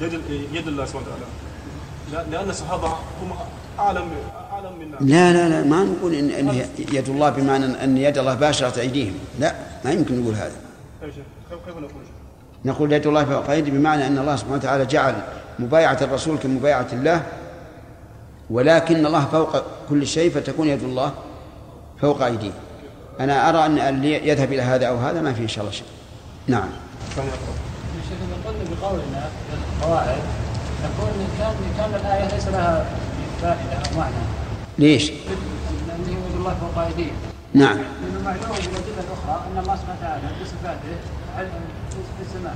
يد 0.01 0.21
يد 0.53 0.69
الله 0.69 0.85
سبحانه 0.85 1.07
وتعالى؟ 1.07 2.31
لأن 2.31 2.51
الصحابة 2.51 2.87
هم 2.89 3.33
أعلم 3.79 4.09
أعلم 4.53 4.79
منا 4.81 4.97
لا 5.01 5.33
لا 5.33 5.49
لا 5.49 5.65
ما 5.69 5.85
نقول 5.85 6.15
إن, 6.15 6.31
إن 6.31 6.67
يد 6.79 7.09
الله 7.09 7.31
بمعنى 7.31 7.85
أن 7.85 7.99
يد 7.99 8.19
الله 8.19 8.35
باشرت 8.35 8.79
أيديهم. 8.79 9.15
لا 9.41 9.55
ما 9.85 9.93
يمكن 9.93 10.21
نقول 10.21 10.35
هذا. 10.35 10.66
نقول؟ 12.65 12.93
يد 12.93 13.07
الله 13.07 13.25
فوق 13.25 13.51
أيدي 13.51 13.71
بمعنى 13.71 14.07
أن 14.07 14.19
الله 14.19 14.37
سبحانه 14.37 14.57
وتعالى 14.57 14.87
جعل 14.87 15.15
مبايعة 15.59 15.99
الرسول 16.03 16.39
كمبايعة 16.39 16.87
الله 16.93 17.23
ولكن 18.51 19.07
الله 19.07 19.25
فوق 19.25 19.63
كل 19.89 20.07
شيء 20.07 20.31
فتكون 20.31 20.69
يد 20.69 20.83
الله 20.83 21.13
فوق 22.01 22.23
أيديه. 22.23 22.53
أنا 23.21 23.49
أرى 23.49 23.67
أن 23.67 23.79
اللي 23.79 24.29
يذهب 24.29 24.53
إلى 24.53 24.63
هذا 24.63 24.87
أو 24.87 24.97
هذا 24.97 25.21
ما 25.21 25.33
في 25.33 25.43
إن 25.43 25.49
شاء 25.49 25.65
الله 25.65 25.73
شيء. 25.77 25.87
نعم. 26.47 26.69
بقولنا 28.81 29.29
القواعد 29.83 30.19
نقول 30.85 31.11
إن 31.11 31.29
كان 31.39 31.55
كان 31.79 32.01
الآية 32.01 32.35
ليس 32.35 32.49
لها 32.49 32.87
فائدة 33.43 33.73
أو 33.73 33.99
معنى. 33.99 34.15
ليش؟ 34.79 35.11
لأنه 35.11 36.09
يد 36.09 36.37
الله 36.37 36.55
فوق 36.61 36.85
أيديهم 36.85 37.17
نعم. 37.55 37.79
الأخرى 38.31 39.47
أن 39.53 39.59
الله 39.59 39.77
سبحانه 39.77 39.99
وتعالى 39.99 40.29
بصفاته 40.43 40.81
في 41.37 42.49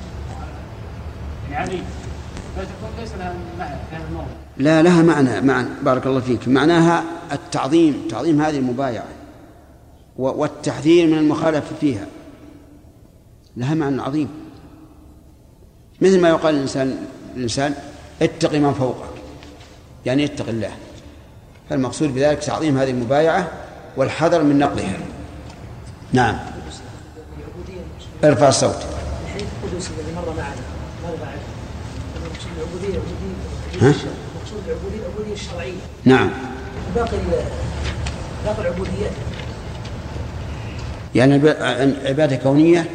يعني 1.51 1.83
ليس 2.99 3.13
لها 3.19 3.35
معنى 3.59 3.77
في 3.91 3.97
هذا 3.97 4.05
الموضوع. 4.09 4.29
لا 4.57 4.83
لها 4.83 5.03
معنى 5.03 5.41
معنى 5.41 5.69
بارك 5.83 6.07
الله 6.07 6.21
فيك. 6.21 6.49
معناها 6.49 7.05
التعظيم 7.33 8.09
تعظيم 8.11 8.43
هذه 8.43 8.57
المبايعة 8.57 9.05
والتحذير 10.17 11.07
من 11.07 11.19
المخالفة 11.19 11.77
فيها. 11.81 12.07
لها 13.57 13.75
معنى 13.75 14.03
عظيم. 14.03 14.29
مثل 16.01 16.21
ما 16.21 16.29
يقال 16.29 16.55
الإنسان 16.55 16.97
الإنسان 17.37 17.75
اتق 18.23 18.55
من 18.55 18.73
فوقك. 18.73 19.11
يعني 20.07 20.25
اتق 20.25 20.49
الله. 20.49 20.71
فالمقصود 21.71 22.15
بذلك 22.15 22.39
تعظيم 22.39 22.79
هذه 22.79 22.91
المبايعة 22.91 23.49
والحذر 23.97 24.43
من 24.43 24.59
نقضها 24.59 24.97
نعم. 26.13 26.37
ارفع 28.25 28.49
الصوت. 28.49 28.77
الحديث 29.25 29.47
القدسي 29.65 29.91
الذي 30.01 30.13
مر 30.17 30.35
معنا 30.37 30.55
ماذا 31.05 31.17
بعد؟ 31.23 31.39
المقصود 32.17 32.51
العبودية 34.67 35.33
الشرعية 35.33 35.73
نعم. 36.05 36.31
باقي 36.95 37.17
باقي 38.45 38.61
العبوديات 38.61 39.13
يعني 41.15 41.35
عبادة 42.05 42.37
كونية 42.37 42.91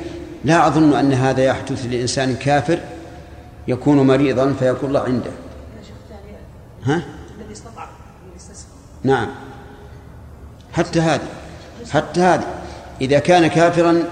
لا 0.45 0.67
أظن 0.67 0.93
أن 0.93 1.13
هذا 1.13 1.43
يحدث 1.43 1.85
لإنسان 1.85 2.35
كافر 2.35 2.79
يكون 3.67 4.07
مريضا 4.07 4.53
فيكون 4.59 4.89
الله 4.89 4.99
عنده. 4.99 5.31
ها؟ 6.83 7.01
الذي 7.39 7.53
استطاع 7.53 7.89
نعم. 9.03 9.27
حتى 10.73 10.99
هذه 10.99 11.27
حتى 11.91 12.21
هذه. 12.21 12.64
إذا 13.01 13.19
كان 13.19 13.47
كافرا 13.47 14.03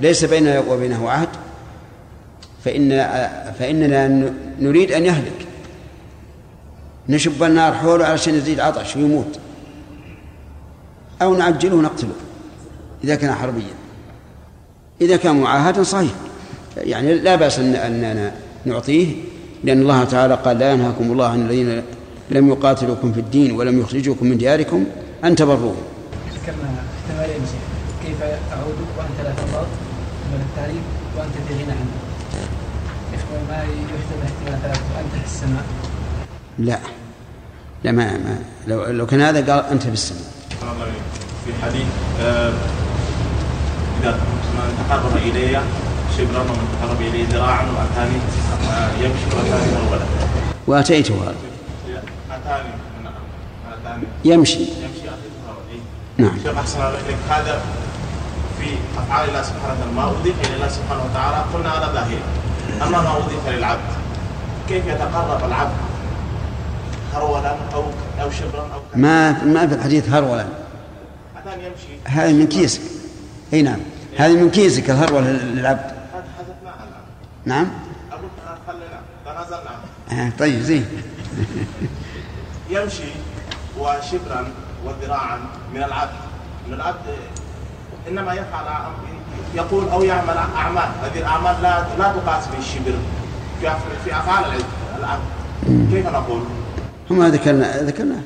ليس 0.00 0.24
بيننا 0.24 0.60
وبينه 0.60 1.10
عهد 1.10 1.28
فإن 2.64 2.88
فإننا 3.58 4.32
نريد 4.60 4.92
أن 4.92 5.04
يهلك. 5.04 5.46
نشب 7.08 7.42
النار 7.42 7.74
حوله 7.74 8.04
علشان 8.04 8.34
يزيد 8.34 8.60
عطش 8.60 8.96
ويموت. 8.96 9.38
أو 11.22 11.36
نعجله 11.36 11.76
ونقتله 11.76 12.14
إذا 13.04 13.14
كان 13.14 13.34
حربيا. 13.34 13.74
إذا 15.00 15.16
كان 15.16 15.40
معاهدا 15.40 15.82
صحيح. 15.82 16.10
يعني 16.76 17.14
لا 17.14 17.36
بأس 17.36 17.58
أن 17.58 17.74
أننا 17.74 18.32
نعطيه 18.64 19.14
لأن 19.64 19.82
الله 19.82 20.04
تعالى 20.04 20.34
قال 20.34 20.58
لا 20.58 20.72
ينهاكم 20.72 21.12
الله 21.12 21.28
عن 21.28 21.40
الذين 21.40 21.82
لم 22.30 22.48
يقاتلوكم 22.48 23.12
في 23.12 23.20
الدين 23.20 23.52
ولم 23.52 23.80
يخرجوكم 23.80 24.26
من 24.26 24.38
دياركم 24.38 24.84
أن 25.24 25.36
تبروهم 25.36 25.76
ذكرنا 26.34 26.68
احتمالين 27.08 27.40
كيف 28.04 28.22
أعود 28.22 28.78
وأنت 28.98 29.18
لا 29.24 29.32
ترضى 29.34 29.66
من 30.32 30.40
التعريف 30.50 30.84
وأنت 31.18 31.34
في 31.48 31.54
غنى 31.54 31.72
عنه 31.72 31.92
ما 33.48 33.56
يحتمل 33.56 34.22
احتمال 34.24 34.62
ثلاثة 34.62 34.82
وأنت 34.96 35.12
في 35.12 35.27
السماء 35.38 35.64
لا. 36.58 36.78
لا 37.84 37.92
ما, 37.92 38.18
ما 38.18 38.38
لو 38.66 38.84
لو 38.84 39.06
كان 39.06 39.20
هذا 39.20 39.52
قال 39.52 39.64
أنت 39.70 39.82
في 39.82 39.88
السماء 39.88 40.22
في 41.44 41.50
الحديث 41.50 41.86
آه، 42.20 42.52
إذا 44.02 44.10
من 44.10 44.86
تقرب 44.88 45.16
إلي 45.16 45.60
شبرا 46.18 46.40
ومن 46.40 46.78
تقرب 46.82 47.00
إلي 47.00 47.22
ذراعا 47.24 47.66
وأتاني 47.66 48.16
آه، 48.70 48.90
يمشي 49.00 49.36
وأتاني 49.36 49.72
هرولا 49.76 50.04
وأتيته 50.66 51.14
هذا. 51.14 51.34
أتاني. 52.30 52.68
نعم 53.84 54.00
يمشي. 54.24 54.58
يمشي 54.58 54.68
نعم. 56.18 56.38
شيخ 56.42 56.56
أحسن 56.58 56.78
الله 56.78 56.88
إليك. 56.88 57.16
هذا 57.30 57.60
في 58.60 58.66
أفعال 58.98 59.28
الله 59.28 59.42
سبحانه 59.42 59.74
وتعالى 59.74 59.92
ما 59.96 60.04
أضيف 60.04 60.34
إلى 60.46 60.54
الله 60.56 60.68
سبحانه 60.68 61.02
وتعالى 61.10 61.44
قلنا 61.54 61.78
هذا 61.78 61.92
ظاهري 61.92 62.18
أما 62.82 63.02
ما 63.02 63.16
أضيف 63.16 63.48
للعبد. 63.48 64.07
كيف 64.68 64.86
يتقرب 64.86 65.44
العبد؟ 65.44 65.76
هرولا 67.14 67.56
أو 67.74 67.84
أو 68.20 68.30
شبرا 68.30 68.60
أو 68.60 68.80
ما 68.94 69.44
ما 69.44 69.66
في 69.66 69.74
الحديث 69.74 70.08
هرولا. 70.08 70.46
هذه 72.04 72.32
من 72.32 72.46
كيسك. 72.46 72.80
إي 73.52 73.62
نعم. 73.62 73.78
هذه 74.18 74.36
من 74.36 74.50
كيسك 74.50 74.90
الهرولة 74.90 75.30
للعبد. 75.30 75.92
هذا 76.14 76.54
نعم. 77.44 77.66
آه 80.12 80.32
طيب 80.38 80.60
زين. 80.60 80.86
يمشي 82.70 83.10
وشبرا 83.78 84.52
وذراعا 84.84 85.38
من 85.74 85.82
العبد. 85.82 86.12
من 86.68 86.74
العبد 86.74 87.16
إنما 88.08 88.32
يفعل 88.32 88.64
يقول 89.54 89.88
أو 89.88 90.02
يعمل 90.02 90.36
أعمال. 90.56 90.88
هذه 91.02 91.18
الأعمال 91.18 91.62
لا 91.62 91.86
لا 91.98 92.12
تقاس 92.12 92.46
بالشبر. 92.46 92.98
في 94.04 94.10
أفعال 94.10 94.44
العبد 94.44 94.64
العبد 94.98 95.92
كيف 95.92 96.06
نقول؟ 96.06 96.42
هم 97.10 97.26
ذكرنا 97.26 97.82
ذكرنا. 97.82 98.22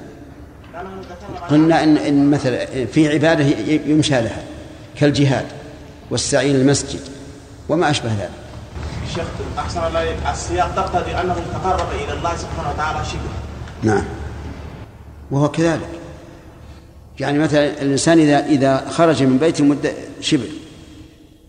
قلنا 1.51 1.83
ان 1.83 1.97
إن 1.97 2.30
مثلا 2.30 2.87
في 2.87 3.12
عبادة 3.12 3.45
يمشى 3.87 4.20
لها 4.20 4.43
كالجهاد 4.97 5.47
والسعي 6.11 6.51
إلى 6.51 6.62
المسجد 6.62 7.01
وما 7.68 7.91
أشبه 7.91 8.09
ذلك. 8.09 8.30
الشيخ 9.09 9.24
أحسن 9.59 9.80
الله 9.87 10.33
السياق 10.33 10.74
تقتضي 10.76 11.11
أنه 11.11 11.37
تقرب 11.53 11.89
إلى 12.05 12.12
الله 12.12 12.37
سبحانه 12.37 12.70
وتعالى 12.74 13.05
شبر 13.05 13.20
نعم. 13.83 14.05
وهو 15.30 15.49
كذلك. 15.49 15.89
يعني 17.20 17.39
مثلا 17.39 17.83
الإنسان 17.83 18.18
اذا 18.18 18.47
إذا 18.47 18.89
خرج 18.91 19.22
من 19.22 19.39
بيته 19.39 19.64
مده 19.64 19.93
شبر 20.20 20.49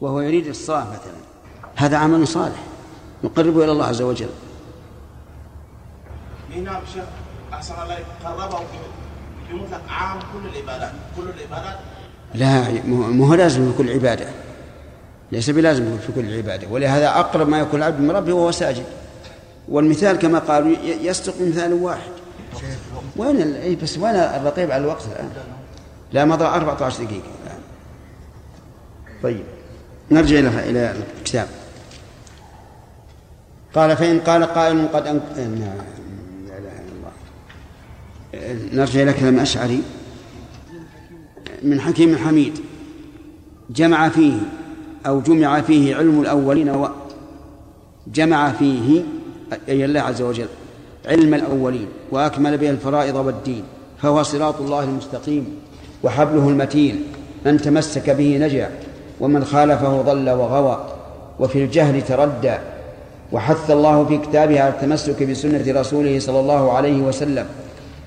وهو 0.02 0.22
يريد 0.22 0.48
الصلاة 0.48 0.84
مثلا 0.84 1.24
هذا 1.76 1.98
عمل 1.98 2.28
صالح. 2.28 2.60
يقربه 3.24 3.64
إلى 3.64 3.72
الله 3.72 3.86
عز 3.86 4.02
وجل. 4.02 4.30
اي 6.54 6.62
نعم 6.62 6.82
شيخ 6.94 7.04
أحسن 7.54 7.74
الله 7.84 7.98
قربه 8.26 8.60
عام 9.90 10.20
كل 10.20 10.50
العبادات. 10.54 10.92
كل 11.18 11.24
العبادات؟ 11.24 11.78
لا 12.36 12.82
مو 12.88 13.26
هو 13.26 13.34
لازم 13.34 13.72
في 13.72 13.78
كل 13.78 13.90
عبادة. 13.90 14.28
ليس 15.32 15.50
بلازم 15.50 15.98
في 15.98 16.12
كل 16.12 16.38
عبادة. 16.38 16.68
ولهذا 16.68 17.10
أقرب 17.10 17.48
ما 17.50 17.60
يكون 17.60 17.80
العبد 17.80 18.00
من 18.00 18.12
ربه 18.12 18.34
وهو 18.34 18.52
ساجد. 18.52 18.86
والمثال 19.70 20.18
كما 20.18 20.40
قالوا 20.40 20.78
يصدق 20.84 21.34
مثال 21.42 21.74
واحد. 21.74 22.12
وين 23.18 23.56
اي 23.56 23.76
بس 23.76 23.98
وين 23.98 24.16
الرقيب 24.16 24.72
على 24.72 24.84
الوقت 24.84 25.06
الآن؟ 25.06 25.30
لا 26.12 26.26
مضى 26.26 26.46
14 26.46 27.04
دقيقة 27.04 27.24
الآن. 27.46 27.60
طيب. 29.24 29.44
نرجع 30.12 30.40
إلى 30.40 30.70
إلى 30.70 30.96
الكتاب. 31.20 31.48
قال 33.76 33.98
فإن 33.98 34.20
قال 34.20 34.44
قائل 34.44 34.88
قد 34.94 35.08
أنك... 35.08 35.22
لا 35.38 35.44
إله 36.58 36.74
إلا 36.82 36.94
الله. 36.96 37.14
نرجع 38.74 39.02
إلى 39.04 39.14
كلام 39.14 39.40
أشعري 39.40 39.82
من 41.64 41.82
حكيم 41.82 42.18
حميد. 42.18 42.60
جمع 43.70 44.10
فيه 44.10 44.34
أو 45.06 45.22
جمع 45.22 45.62
فيه 45.62 45.96
علم 45.96 46.22
الأولين 46.22 46.70
و 46.70 46.90
جمع 48.08 48.52
فيه 48.52 49.04
أي 49.70 49.86
الله 49.86 50.02
عز 50.02 50.22
وجل 50.22 50.48
علم 51.06 51.34
الأولين 51.34 51.88
وأكمل 52.12 52.58
به 52.58 52.70
الفرائض 52.70 53.16
والدين. 53.16 53.64
فهو 54.02 54.24
صراط 54.24 54.62
الله 54.62 54.84
المستقيم 54.84 55.56
وحبله 56.04 56.50
المتين. 56.50 57.04
من 57.46 57.58
تمسك 57.58 58.10
به 58.10 58.38
نجا 58.38 58.70
ومن 59.20 59.46
خالفه 59.46 60.02
ضل 60.02 60.30
وغوى. 60.30 60.86
وفي 61.40 61.64
الجهل 61.64 62.02
تردى 62.02 62.56
وحث 63.34 63.72
الله 63.72 64.06
في 64.06 64.18
كتابه 64.18 64.62
على 64.62 64.70
التمسك 64.70 65.24
بسنة 65.24 65.80
رسوله 65.80 66.20
صلى 66.20 66.40
الله 66.40 66.72
عليه 66.72 67.02
وسلم 67.02 67.46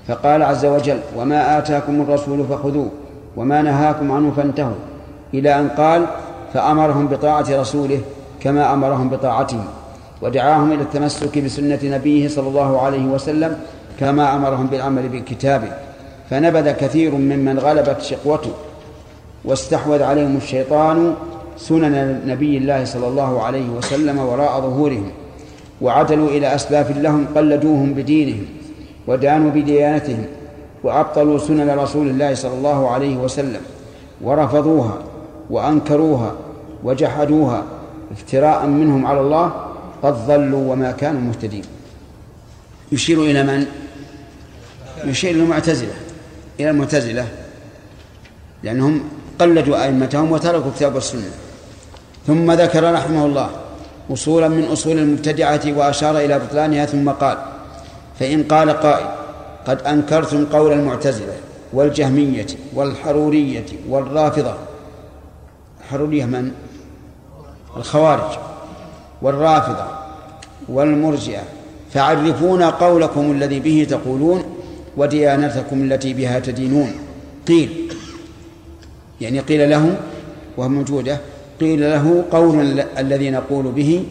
فقال 0.07 0.43
عز 0.43 0.65
وجل 0.65 0.99
وما 1.17 1.57
آتاكم 1.57 2.01
الرسول 2.01 2.45
فخذوه 2.49 2.89
وما 3.37 3.61
نهاكم 3.61 4.11
عنه 4.11 4.31
فانتهوا. 4.37 4.75
إلى 5.33 5.59
أن 5.59 5.69
قال 5.69 6.05
فأمرهم 6.53 7.07
بطاعة 7.07 7.45
رسوله 7.49 8.01
كما 8.39 8.73
أمرهم 8.73 9.09
بطاعته 9.09 9.63
ودعاهم 10.21 10.71
إلى 10.71 10.81
التمسك 10.81 11.37
بسنة 11.37 11.79
نبيه 11.83 12.27
صلى 12.27 12.47
الله 12.47 12.81
عليه 12.81 13.05
وسلم 13.05 13.59
كما 13.99 14.35
أمرهم 14.35 14.67
بالعمل 14.67 15.09
بكتابه. 15.09 15.71
فنبذ 16.29 16.71
كثير 16.71 17.11
ممن 17.11 17.59
غلبت 17.59 18.01
شقوته 18.01 18.51
واستحوذ 19.45 20.03
عليهم 20.03 20.37
الشيطان 20.37 21.13
سنن 21.57 22.21
نبي 22.27 22.57
الله 22.57 22.85
صلى 22.85 23.07
الله 23.07 23.43
عليه 23.43 23.69
وسلم 23.69 24.19
وراء 24.19 24.61
ظهورهم 24.61 25.11
وعدلوا 25.81 26.29
إلى 26.29 26.55
أسلاف 26.55 26.97
لهم 26.97 27.27
قلدوهم 27.35 27.93
بدينهم 27.93 28.45
ودانوا 29.07 29.51
بديانتهم 29.51 30.25
وأبطلوا 30.83 31.37
سنن 31.37 31.69
رسول 31.69 32.07
الله 32.07 32.33
صلى 32.33 32.53
الله 32.53 32.89
عليه 32.89 33.17
وسلم 33.17 33.61
ورفضوها 34.21 34.97
وأنكروها 35.49 36.31
وجحدوها 36.83 37.63
افتراء 38.11 38.65
منهم 38.65 39.05
على 39.05 39.21
الله 39.21 39.53
قد 40.03 40.27
ضلوا 40.27 40.71
وما 40.71 40.91
كانوا 40.91 41.21
مهتدين. 41.21 41.63
يشير 42.91 43.23
إلى 43.23 43.43
من؟ 43.43 43.65
يشير 45.05 45.31
إلى 45.31 45.43
المعتزلة. 45.43 45.93
إلى 46.59 46.69
المعتزلة 46.69 47.27
لأنهم 48.63 49.01
قلدوا 49.39 49.83
أئمتهم 49.85 50.31
وتركوا 50.31 50.71
كتاب 50.75 50.97
السنة. 50.97 51.46
ثم 52.27 52.51
ذكر 52.51 52.93
رحمه 52.93 53.25
الله 53.25 53.49
أصولا 54.13 54.47
من 54.47 54.63
أصول 54.63 54.97
المبتدعة 54.97 55.61
وأشار 55.65 56.17
إلى 56.17 56.39
بطلانها 56.39 56.85
ثم 56.85 57.09
قال 57.09 57.37
فإن 58.19 58.43
قال 58.43 58.69
قائل 58.69 59.07
قد 59.67 59.81
أنكرتم 59.81 60.45
قول 60.45 60.73
المعتزلة 60.73 61.33
والجهمية 61.73 62.45
والحرورية 62.73 63.65
والرافضة. 63.89 64.53
الحرورية 65.81 66.25
من؟ 66.25 66.51
الخوارج. 67.77 68.37
والرافضة 69.21 69.85
والمرجئة. 70.69 71.43
فعرفونا 71.93 72.69
قولكم 72.69 73.31
الذي 73.31 73.59
به 73.59 73.87
تقولون 73.89 74.43
وديانتكم 74.97 75.83
التي 75.83 76.13
بها 76.13 76.39
تدينون. 76.39 76.91
قيل 77.47 77.93
يعني 79.21 79.39
قيل 79.39 79.69
له 79.69 79.97
وهو 80.57 80.69
موجودة 80.69 81.17
قيل 81.61 81.81
له 81.81 82.23
قول 82.31 82.79
الذي 82.97 83.29
نقول 83.29 83.65
به 83.71 84.03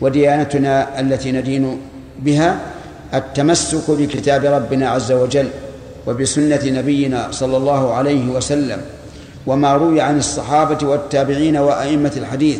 وديانتنا 0.00 1.00
التي 1.00 1.32
ندين 1.32 1.76
بها 2.22 2.60
التمسك 3.14 3.90
بكتاب 3.90 4.44
ربنا 4.44 4.88
عز 4.88 5.12
وجل 5.12 5.48
وبسنة 6.06 6.60
نبينا 6.64 7.28
صلى 7.30 7.56
الله 7.56 7.94
عليه 7.94 8.28
وسلم 8.30 8.78
وما 9.46 9.72
روي 9.76 10.00
عن 10.00 10.18
الصحابة 10.18 10.88
والتابعين 10.88 11.56
وأئمة 11.56 12.12
الحديث 12.16 12.58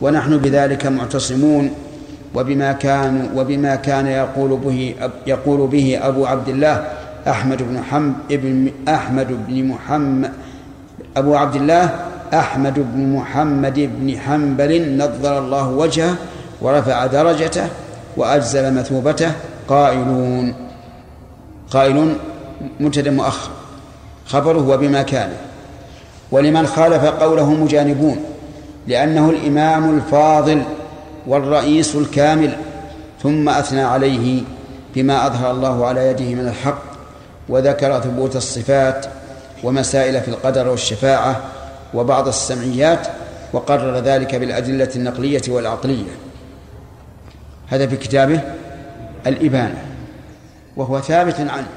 ونحن 0.00 0.38
بذلك 0.38 0.86
معتصمون 0.86 1.70
وبما 2.34 2.72
كان 2.72 3.28
وبما 3.36 3.74
كان 3.74 4.06
يقول 4.06 4.56
به 4.64 4.94
يقول 5.26 5.66
به 5.68 5.98
أبو 6.02 6.26
عبد 6.26 6.48
الله 6.48 6.86
أحمد 7.28 7.62
بن 7.62 7.82
حم 7.90 8.12
ابن 8.30 8.70
أحمد 8.88 9.46
بن 9.48 9.64
محمد 9.64 10.32
أبو 11.16 11.36
عبد 11.36 11.56
الله 11.56 11.94
أحمد 12.32 12.74
بن 12.76 13.16
محمد 13.16 13.74
بن 13.74 14.18
حنبل 14.18 14.96
نظر 14.96 15.38
الله 15.38 15.68
وجهه 15.68 16.14
ورفع 16.62 17.06
درجته 17.06 17.68
وأجزل 18.16 18.74
مثوبته. 18.74 19.32
قائلون. 19.68 20.54
قائل 21.70 22.14
مبتدا 22.80 23.10
مؤخر. 23.10 23.50
خبره 24.26 24.68
وبما 24.68 25.02
كان. 25.02 25.32
ولمن 26.30 26.66
خالف 26.66 27.04
قوله 27.04 27.50
مجانبون 27.50 28.16
لأنه 28.86 29.30
الإمام 29.30 29.96
الفاضل 29.96 30.62
والرئيس 31.26 31.94
الكامل 31.96 32.56
ثم 33.22 33.48
أثنى 33.48 33.82
عليه 33.82 34.42
بما 34.94 35.26
أظهر 35.26 35.50
الله 35.50 35.86
على 35.86 36.08
يده 36.08 36.24
من 36.24 36.48
الحق 36.48 36.82
وذكر 37.48 38.00
ثبوت 38.00 38.36
الصفات 38.36 39.06
ومسائل 39.62 40.20
في 40.20 40.28
القدر 40.28 40.68
والشفاعة 40.68 41.40
وبعض 41.94 42.28
السمعيات 42.28 43.06
وقرر 43.52 43.98
ذلك 43.98 44.34
بالأدلة 44.34 44.90
النقلية 44.96 45.42
والعقلية. 45.48 46.10
هذا 47.68 47.86
في 47.86 47.96
كتابه 47.96 48.40
الإبانة 49.26 49.84
وهو 50.76 51.00
ثابت 51.00 51.40
عنه. 51.40 51.68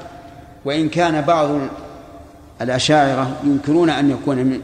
وإن 0.64 0.88
كان 0.88 1.20
بعض 1.20 1.48
الأشاعرة 2.60 3.36
ينكرون 3.44 3.90
أن 3.90 4.10
يكون 4.10 4.60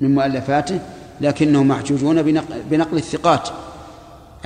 من 0.00 0.14
مؤلفاته 0.14 0.80
لكنهم 1.20 1.68
محجوجون 1.68 2.22
بنقل 2.70 2.96
الثقات 2.96 3.48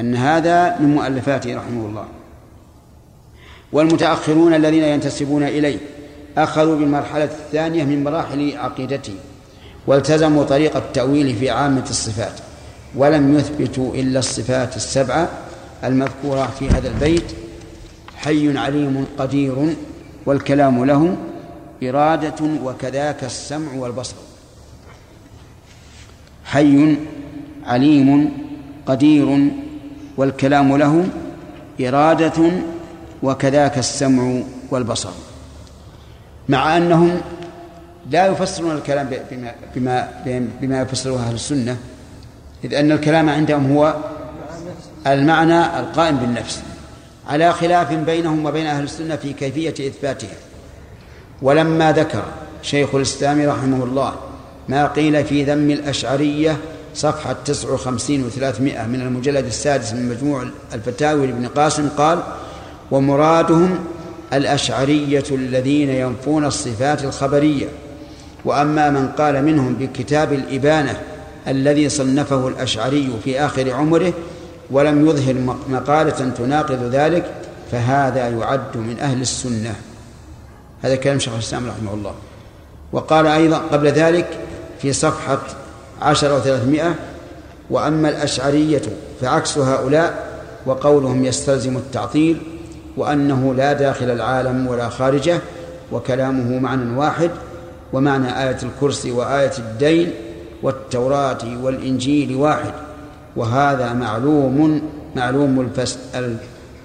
أن 0.01 0.15
هذا 0.15 0.79
من 0.81 0.95
مؤلفاته 0.95 1.57
رحمه 1.57 1.87
الله. 1.87 2.05
والمتأخرون 3.73 4.55
الذين 4.55 4.85
ينتسبون 4.85 5.43
إليه 5.43 5.79
أخذوا 6.39 6.77
بالمرحلة 6.77 7.25
الثانية 7.25 7.85
من 7.85 8.05
مراحل 8.05 8.57
عقيدته. 8.57 9.15
والتزموا 9.89 10.45
طريق 10.45 10.77
التأويل 10.77 11.37
في 11.37 11.51
عامة 11.51 11.85
الصفات 11.91 12.33
ولم 12.95 13.35
يثبتوا 13.39 13.95
إلا 13.95 14.19
الصفات 14.19 14.77
السبعة 14.77 15.29
المذكورة 15.85 16.47
في 16.59 16.69
هذا 16.69 16.89
البيت 16.89 17.25
حي 18.17 18.59
عليم 18.59 19.07
قدير 19.19 19.77
والكلام 20.27 20.85
له 20.85 21.17
إرادة 21.83 22.45
وكذاك 22.65 23.25
السمع 23.25 23.73
والبصر. 23.77 24.15
حي 26.45 26.97
عليم 27.67 28.33
قدير 28.87 29.51
والكلام 30.17 30.77
له 30.77 31.09
إرادة 31.81 32.51
وكذاك 33.23 33.79
السمع 33.79 34.43
والبصر. 34.71 35.11
مع 36.49 36.77
أنهم 36.77 37.21
لا 38.11 38.27
يفسرون 38.27 38.77
الكلام 38.77 39.11
بما 39.31 39.55
بما 39.77 40.09
بما 40.61 40.81
يفسره 40.81 41.17
أهل 41.17 41.35
السنة 41.35 41.77
إذ 42.65 42.75
أن 42.75 42.93
الكلام 42.93 43.29
عندهم 43.29 43.73
هو 43.73 43.95
المعنى 45.07 45.81
القائم 45.81 46.17
بالنفس 46.17 46.63
على 47.29 47.53
خلاف 47.53 47.93
بينهم 47.93 48.47
وبين 48.47 48.67
أهل 48.67 48.85
السنة 48.85 49.17
في 49.17 49.33
كيفية 49.33 49.89
إثباتها. 49.89 50.37
ولما 51.43 51.93
ذكر 51.93 52.23
شيخ 52.63 52.95
الإسلام 52.95 53.49
رحمه 53.49 53.85
الله 53.85 54.15
ما 54.69 54.87
قيل 54.87 55.25
في 55.25 55.45
ذم 55.45 55.71
الأشعرية 55.71 56.57
صفحة 56.95 57.37
59 57.45 58.31
و300 58.31 58.61
من 58.61 59.01
المجلد 59.01 59.45
السادس 59.45 59.93
من 59.93 60.09
مجموع 60.09 60.49
الفتاوي 60.75 61.27
لابن 61.27 61.47
قاسم 61.47 61.89
قال 61.89 62.23
ومرادهم 62.91 63.79
الأشعرية 64.33 65.25
الذين 65.31 65.91
ينفون 65.91 66.45
الصفات 66.45 67.05
الخبرية 67.05 67.69
وأما 68.45 68.91
من 68.91 69.09
قال 69.09 69.45
منهم 69.45 69.75
بكتاب 69.75 70.33
الإبانة 70.33 71.01
الذي 71.49 71.89
صنفه 71.89 72.49
الأشعري 72.49 73.13
في 73.25 73.41
آخر 73.41 73.73
عمره 73.73 74.13
ولم 74.71 75.07
يظهر 75.07 75.35
مقالة 75.69 76.31
تناقض 76.39 76.91
ذلك 76.93 77.35
فهذا 77.73 78.29
يعد 78.29 78.77
من 78.77 78.97
أهل 79.01 79.21
السنة. 79.21 79.75
هذا 80.83 80.97
كلام 80.97 81.19
شيخ 81.19 81.33
الإسلام 81.33 81.69
رحمه 81.69 81.95
الله. 81.95 82.15
وقال 82.93 83.27
أيضا 83.27 83.57
قبل 83.57 83.89
ذلك 83.89 84.27
في 84.83 84.93
صفحة 84.93 85.39
عشرة 86.03 86.37
وثلاثمائة 86.37 86.95
وأما 87.71 88.09
الأشعرية 88.09 88.83
فعكس 89.21 89.59
هؤلاء 89.59 90.29
وقولهم 90.67 91.25
يستلزم 91.25 91.77
التعطيل 91.77 92.41
وأنه 92.97 93.55
لا 93.55 93.73
داخل 93.73 94.11
العالم 94.11 94.67
ولا 94.67 94.89
خارجه 94.89 95.41
وكلامه 95.93 96.59
معنى 96.59 96.97
واحد 96.97 97.31
ومعنى 97.93 98.49
آية 98.49 98.59
الكرسي 98.63 99.11
وآية 99.11 99.53
الدين 99.59 100.11
والتوراة 100.63 101.39
والإنجيل 101.63 102.37
واحد 102.37 102.73
وهذا 103.37 103.93
معلوم 103.93 104.83
معلوم 105.17 105.61
الفس 105.61 105.99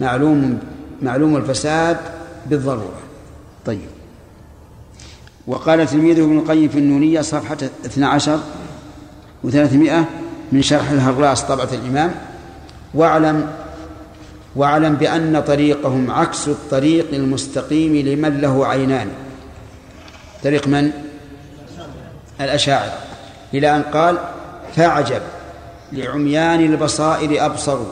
معلوم 0.02 0.60
معلوم 1.02 1.38
الفساد 1.38 1.98
بالضرورة. 2.46 3.00
طيب. 3.66 3.80
وقال 5.48 5.88
تلميذه 5.88 6.24
ابن 6.24 6.38
القيم 6.38 6.70
في 6.70 6.80
النونية 6.80 7.22
صفحة 7.22 7.58
12 7.86 8.40
وثلاثمائة 9.44 10.06
من 10.52 10.62
شرح 10.62 10.90
الهراس 10.90 11.42
طبعة 11.42 11.70
الإمام 11.74 12.12
واعلم 12.94 13.48
واعلم 14.56 14.96
بأن 14.96 15.44
طريقهم 15.48 16.12
عكس 16.12 16.48
الطريق 16.48 17.14
المستقيم 17.14 17.96
لمن 17.96 18.42
له 18.42 18.68
عينان. 18.68 19.08
طريق 20.44 20.68
من؟ 20.68 20.92
الأشاعرة. 22.42 22.98
إلى 23.54 23.76
أن 23.76 23.82
قال 23.82 24.18
فاعجب 24.76 25.22
لعميان 25.92 26.60
البصائر 26.60 27.46
أبصروا 27.46 27.92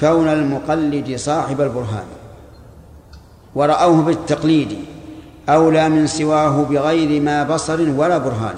كون 0.00 0.28
المقلد 0.28 1.16
صاحب 1.16 1.60
البرهان. 1.60 2.04
ورأوه 3.54 4.02
بالتقليد 4.02 4.78
أولى 5.48 5.88
من 5.88 6.06
سواه 6.06 6.62
بغير 6.62 7.20
ما 7.20 7.42
بصر 7.42 7.80
ولا 7.90 8.18
برهان. 8.18 8.54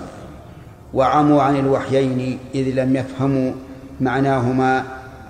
وعموا 0.94 1.42
عن 1.42 1.56
الوحيين 1.56 2.38
إذ 2.54 2.74
لم 2.74 2.96
يفهموا 2.96 3.52
معناهما 4.00 4.84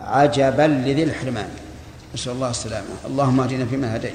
عجبا 0.04 0.62
لذي 0.62 1.02
الحرمان. 1.02 1.48
نسأل 2.14 2.32
الله 2.32 2.50
السلامة. 2.50 2.86
اللهم 3.06 3.40
اهدنا 3.40 3.66
فيمن 3.66 3.84
هديت. 3.84 4.12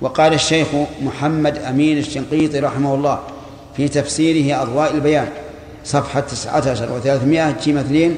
وقال 0.00 0.32
الشيخ 0.32 0.66
محمد 1.02 1.58
أمين 1.58 1.98
الشنقيطي 1.98 2.60
رحمه 2.60 2.94
الله 2.94 3.18
في 3.76 3.88
تفسيره 3.88 4.62
أضواء 4.62 4.94
البيان 4.94 5.28
صفحة 5.84 6.20
19 6.20 6.86
و300 6.86 7.62
جيم 7.64 7.78
اثنين 7.78 8.16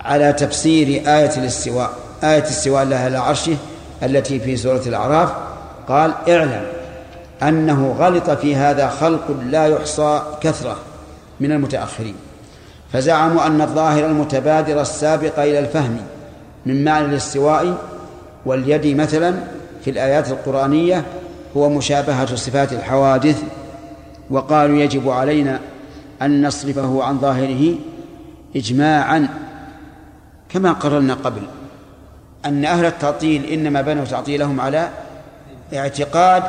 على 0.00 0.32
تفسير 0.32 0.86
آية 0.88 1.36
الاستواء 1.36 1.90
آية 2.24 2.38
الاستواء 2.38 2.84
لها 2.84 3.04
على 3.04 3.18
عرشه 3.18 3.56
التي 4.02 4.40
في 4.40 4.56
سورة 4.56 4.82
الأعراف 4.86 5.32
قال 5.88 6.12
اعلم 6.28 6.66
أنه 7.42 7.96
غلط 7.98 8.30
في 8.30 8.56
هذا 8.56 8.88
خلق 8.88 9.36
لا 9.50 9.66
يحصى 9.66 10.22
كثرة 10.40 10.76
من 11.40 11.52
المتأخرين 11.52 12.14
فزعموا 12.92 13.46
أن 13.46 13.60
الظاهر 13.60 14.06
المتبادر 14.06 14.80
السابق 14.80 15.38
إلى 15.38 15.58
الفهم 15.58 15.96
من 16.66 16.84
معنى 16.84 17.06
الاستواء 17.06 17.74
واليد 18.46 18.96
مثلا 18.96 19.34
في 19.84 19.90
الآيات 19.90 20.28
القرآنية 20.28 21.04
هو 21.56 21.68
مشابهة 21.68 22.34
صفات 22.36 22.72
الحوادث 22.72 23.42
وقالوا 24.30 24.78
يجب 24.78 25.08
علينا 25.08 25.60
أن 26.22 26.46
نصرفه 26.46 27.04
عن 27.04 27.18
ظاهره 27.18 27.74
إجماعا 28.56 29.28
كما 30.48 30.72
قررنا 30.72 31.14
قبل. 31.14 31.42
أن 32.46 32.64
أهل 32.64 32.84
التعطيل 32.84 33.44
إنما 33.44 33.82
بنوا 33.82 34.04
تعطيلهم 34.04 34.60
على 34.60 34.88
اعتقاد 35.74 36.42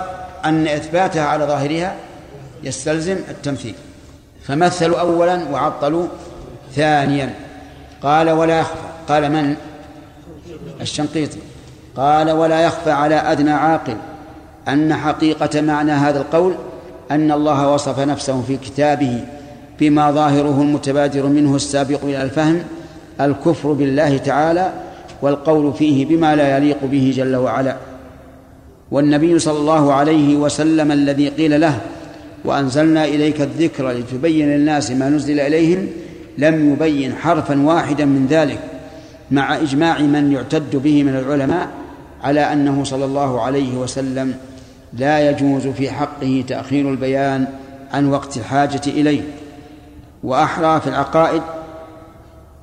أن 0.45 0.67
إثباتها 0.67 1.25
على 1.25 1.45
ظاهرها 1.45 1.95
يستلزم 2.63 3.17
التمثيل. 3.29 3.75
فمثلوا 4.43 4.99
أولا 4.99 5.49
وعطلوا 5.51 6.07
ثانيا. 6.75 7.34
قال 8.03 8.29
ولا 8.29 8.59
يخفى. 8.59 8.75
قال 9.07 9.32
من؟ 9.32 9.55
الشنقيطي. 10.82 11.39
قال 11.97 12.31
ولا 12.31 12.61
يخفى 12.61 12.91
على 12.91 13.15
أدنى 13.15 13.51
عاقل. 13.51 13.95
أن 14.67 14.93
حقيقة 14.93 15.61
معنى 15.61 15.91
هذا 15.91 16.19
القول 16.19 16.53
أن 17.11 17.31
الله 17.31 17.73
وصف 17.73 17.99
نفسه 17.99 18.41
في 18.41 18.57
كتابه 18.57 19.23
بما 19.79 20.11
ظاهره 20.11 20.61
المتبادر 20.61 21.25
منه 21.25 21.55
السابق 21.55 21.99
إلى 22.03 22.23
الفهم 22.23 22.63
الكفر 23.21 23.71
بالله 23.73 24.17
تعالى 24.17 24.71
والقول 25.21 25.73
فيه 25.73 26.05
بما 26.05 26.35
لا 26.35 26.57
يليق 26.57 26.77
به 26.83 27.13
جل 27.15 27.35
وعلا. 27.35 27.75
والنبي 28.91 29.39
صلى 29.39 29.59
الله 29.59 29.93
عليه 29.93 30.35
وسلم 30.35 30.91
الذي 30.91 31.29
قيل 31.29 31.61
له 31.61 31.79
وأنزلنا 32.45 33.05
إليك 33.05 33.41
الذكر 33.41 33.91
لتبين 33.91 34.49
للناس 34.49 34.91
ما 34.91 35.09
نزل 35.09 35.39
إليهم 35.39 35.87
لم 36.37 36.73
يبين 36.73 37.15
حرفا 37.15 37.61
واحدا 37.61 38.05
من 38.05 38.27
ذلك 38.29 38.59
مع 39.31 39.57
إجماع 39.57 39.99
من 39.99 40.31
يعتد 40.31 40.75
به 40.75 41.03
من 41.03 41.15
العلماء 41.15 41.80
على 42.24 42.53
أنه 42.53 42.84
صلى 42.84 43.05
الله 43.05 43.41
عليه 43.41 43.78
وسلم 43.78 44.34
لا 44.93 45.30
يجوز 45.30 45.67
في 45.67 45.91
حقه 45.91 46.43
تأخير 46.47 46.89
البيان 46.89 47.47
عن 47.93 48.09
وقت 48.09 48.38
الحاجة 48.38 48.82
إليه. 48.88 49.22
وأحرى 50.24 50.82
في 50.82 50.88
العقائد 50.88 51.41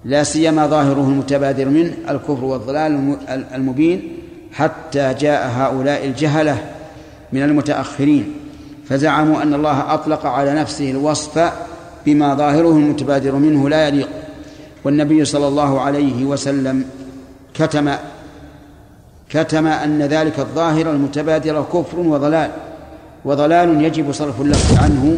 لا 0.05 0.23
سيما 0.23 0.67
ظاهره 0.67 1.09
المتبادر 1.09 1.69
منه 1.69 1.93
الكفر 2.11 2.45
والضلال 2.45 3.17
المبين 3.55 4.03
حتى 4.53 5.15
جاء 5.15 5.51
هؤلاء 5.57 6.07
الجهلة 6.07 6.65
من 7.33 7.43
المتأخرين. 7.43 8.35
فزعموا 8.89 9.43
أن 9.43 9.55
الله 9.55 9.95
أطلق 9.95 10.27
على 10.27 10.55
نفسه 10.55 10.91
الوصف 10.91 11.53
بما 12.07 12.35
ظاهره 12.35 12.71
المتبادر 12.71 13.35
منه 13.35 13.69
لا 13.69 13.89
يليق. 13.89 14.09
والنبي 14.85 15.25
صلى 15.25 15.49
الله 15.49 15.81
عليه 15.81 16.25
وسلم 16.25 16.85
كتم 17.55 17.91
كتم 19.29 19.67
أن 19.67 20.03
ذلك 20.03 20.39
الظاهر 20.39 20.91
المتبادر 20.91 21.63
كفر 21.63 21.99
وضلال 21.99 22.51
وضلال 23.25 23.85
يجب 23.85 24.13
صرف 24.13 24.41
اللفظ 24.41 24.79
عنه 24.79 25.17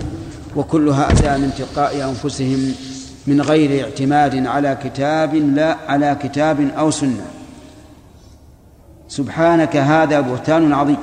وكلها 0.57 1.13
أتى 1.13 1.39
من 1.39 1.53
تلقاء 1.59 2.09
أنفسهم 2.11 2.75
من 3.27 3.41
غير 3.41 3.85
اعتماد 3.85 4.47
على 4.47 4.79
كتاب 4.85 5.35
لا 5.35 5.77
على 5.89 6.17
كتاب 6.23 6.71
أو 6.79 6.91
سنة. 6.91 7.27
سبحانك 9.09 9.77
هذا 9.77 10.21
بهتان 10.21 10.73
عظيم. 10.73 10.97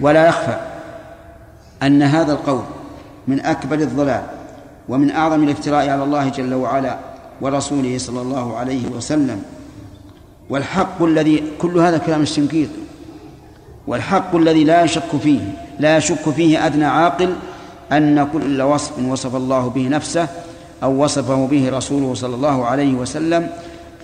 ولا 0.00 0.28
يخفى 0.28 0.56
أن 1.82 2.02
هذا 2.02 2.32
القول 2.32 2.62
من 3.28 3.40
أكبر 3.40 3.76
الضلال 3.76 4.22
ومن 4.88 5.10
أعظم 5.10 5.42
الافتراء 5.42 5.88
على 5.88 6.04
الله 6.04 6.28
جل 6.28 6.54
وعلا 6.54 6.98
ورسوله 7.40 7.98
صلى 7.98 8.22
الله 8.22 8.56
عليه 8.56 8.88
وسلم. 8.88 9.42
والحق 10.50 11.02
الذي 11.02 11.42
كل 11.58 11.78
هذا 11.78 11.98
كلام 11.98 12.22
الشنقيط 12.22 12.68
والحق 13.86 14.36
الذي 14.36 14.64
لا 14.64 14.84
يشك 14.84 15.16
فيه 15.22 15.40
لا 15.80 15.96
يشك 15.96 16.30
فيه 16.36 16.66
أدنى 16.66 16.84
عاقل 16.84 17.32
أن 17.92 18.28
كل 18.32 18.62
وصف 18.62 18.98
وصف 18.98 19.36
الله 19.36 19.68
به 19.68 19.88
نفسه 19.88 20.28
أو 20.82 21.04
وصفه 21.04 21.46
به 21.46 21.70
رسوله 21.70 22.14
صلى 22.14 22.34
الله 22.34 22.66
عليه 22.66 22.94
وسلم 22.94 23.50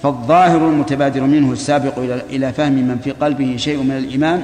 فالظاهر 0.02 0.56
المتبادر 0.56 1.20
منه 1.20 1.52
السابق 1.52 1.98
إلى 2.30 2.52
فهم 2.52 2.72
من 2.72 2.98
في 3.04 3.10
قلبه 3.10 3.56
شيء 3.56 3.82
من 3.82 3.96
الإيمان 3.96 4.42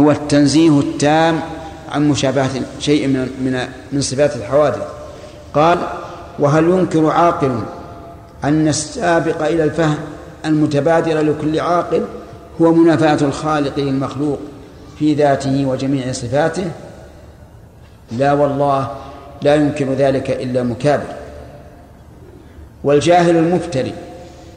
هو 0.00 0.10
التنزيه 0.10 0.80
التام 0.80 1.40
عن 1.92 2.08
مشابهة 2.08 2.50
شيء 2.80 3.06
من 3.06 3.20
من 3.20 3.68
من 3.92 4.00
صفات 4.00 4.36
الحوادث. 4.36 4.82
قال 5.54 5.78
وهل 6.38 6.64
ينكر 6.64 7.10
عاقل 7.10 7.60
أن 8.44 8.68
السابق 8.68 9.46
إلى 9.46 9.64
الفهم 9.64 9.96
المتبادر 10.44 11.20
لكل 11.20 11.60
عاقل 11.60 12.04
هو 12.60 12.72
منافاة 12.72 13.26
الخالق 13.26 13.78
للمخلوق 13.78 14.38
في 14.98 15.14
ذاته 15.14 15.66
وجميع 15.66 16.12
صفاته. 16.12 16.70
لا 18.12 18.32
والله 18.32 18.90
لا 19.42 19.54
يمكن 19.54 19.92
ذلك 19.92 20.30
إلا 20.30 20.62
مكابر. 20.62 21.14
والجاهل 22.84 23.36
المفتري 23.36 23.92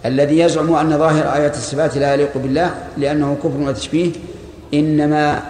الذي 0.05 0.39
يزعم 0.39 0.73
أن 0.73 0.97
ظاهر 0.97 1.35
آيات 1.35 1.55
الصفات 1.55 1.97
لا 1.97 2.13
يليق 2.13 2.37
بالله 2.37 2.75
لأنه 2.97 3.37
كفر 3.43 3.57
وتشبيه 3.57 4.11
إنما 4.73 5.43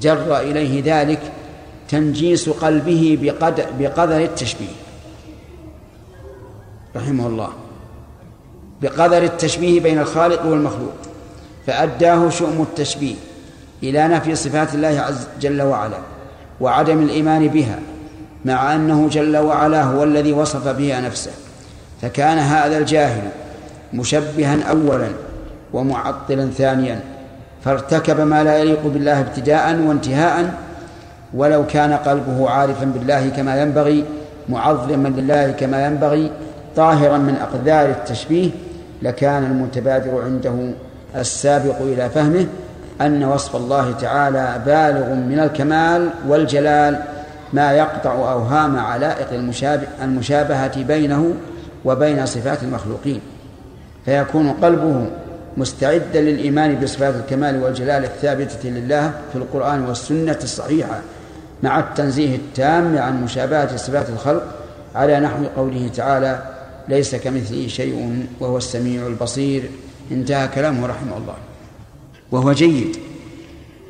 جر 0.00 0.40
إليه 0.40 0.82
ذلك 0.84 1.20
تنجيس 1.88 2.48
قلبه 2.48 3.18
بقدر 3.78 4.20
التشبيه. 4.20 4.76
رحمه 6.96 7.26
الله. 7.26 7.48
بقدر 8.82 9.22
التشبيه 9.22 9.80
بين 9.80 9.98
الخالق 9.98 10.46
والمخلوق 10.46 10.94
فأداه 11.66 12.28
شؤم 12.28 12.62
التشبيه 12.62 13.14
إلى 13.82 14.08
نفي 14.08 14.34
صفات 14.34 14.74
الله 14.74 15.00
عز 15.00 15.26
جل 15.40 15.62
وعلا 15.62 15.98
وعدم 16.60 17.02
الإيمان 17.02 17.48
بها 17.48 17.78
مع 18.44 18.74
أنه 18.74 19.08
جل 19.08 19.36
وعلا 19.36 19.82
هو 19.82 20.04
الذي 20.04 20.32
وصف 20.32 20.68
بها 20.68 21.00
نفسه 21.00 21.30
فكان 22.02 22.38
هذا 22.38 22.78
الجاهل 22.78 23.22
مشبها 23.92 24.62
أولا 24.70 25.08
ومعطلا 25.72 26.50
ثانيا 26.50 27.00
فارتكب 27.64 28.20
ما 28.20 28.44
لا 28.44 28.58
يليق 28.58 28.86
بالله 28.86 29.20
ابتداء 29.20 29.80
وانتهاء 29.80 30.54
ولو 31.34 31.66
كان 31.66 31.92
قلبه 31.92 32.50
عارفا 32.50 32.84
بالله 32.84 33.28
كما 33.28 33.62
ينبغي 33.62 34.04
معظما 34.48 35.08
لله 35.08 35.50
كما 35.50 35.86
ينبغي 35.86 36.30
طاهرا 36.76 37.18
من 37.18 37.36
أقدار 37.36 37.88
التشبيه 37.88 38.50
لكان 39.02 39.44
المتبادر 39.44 40.22
عنده 40.22 40.72
السابق 41.16 41.80
إلى 41.80 42.10
فهمه 42.10 42.46
أن 43.00 43.24
وصف 43.24 43.56
الله 43.56 43.92
تعالى 43.92 44.62
بالغ 44.66 45.14
من 45.14 45.38
الكمال 45.38 46.10
والجلال 46.28 47.02
ما 47.52 47.72
يقطع 47.72 48.12
أوهام 48.12 48.78
علائق 48.78 49.32
المشابه 49.32 49.86
المشابهة 50.02 50.82
بينه 50.82 51.34
وبين 51.84 52.26
صفات 52.26 52.62
المخلوقين. 52.62 53.20
فيكون 54.04 54.50
قلبه 54.50 55.06
مستعدا 55.56 56.20
للإيمان 56.20 56.80
بصفات 56.80 57.14
الكمال 57.14 57.62
والجلال 57.62 58.04
الثابتة 58.04 58.68
لله 58.68 59.12
في 59.32 59.38
القرآن 59.38 59.84
والسنة 59.84 60.38
الصحيحة 60.42 61.00
مع 61.62 61.78
التنزيه 61.78 62.36
التام 62.36 62.98
عن 62.98 63.24
مشابهة 63.24 63.76
صفات 63.76 64.08
الخلق 64.08 64.42
على 64.94 65.20
نحو 65.20 65.44
قوله 65.56 65.90
تعالى 65.96 66.53
ليس 66.88 67.14
كمثله 67.14 67.68
شيء 67.68 68.26
وهو 68.40 68.56
السميع 68.56 69.06
البصير. 69.06 69.70
انتهى 70.10 70.48
كلامه 70.48 70.86
رحمه 70.86 71.16
الله. 71.16 71.36
وهو 72.32 72.52
جيد. 72.52 72.96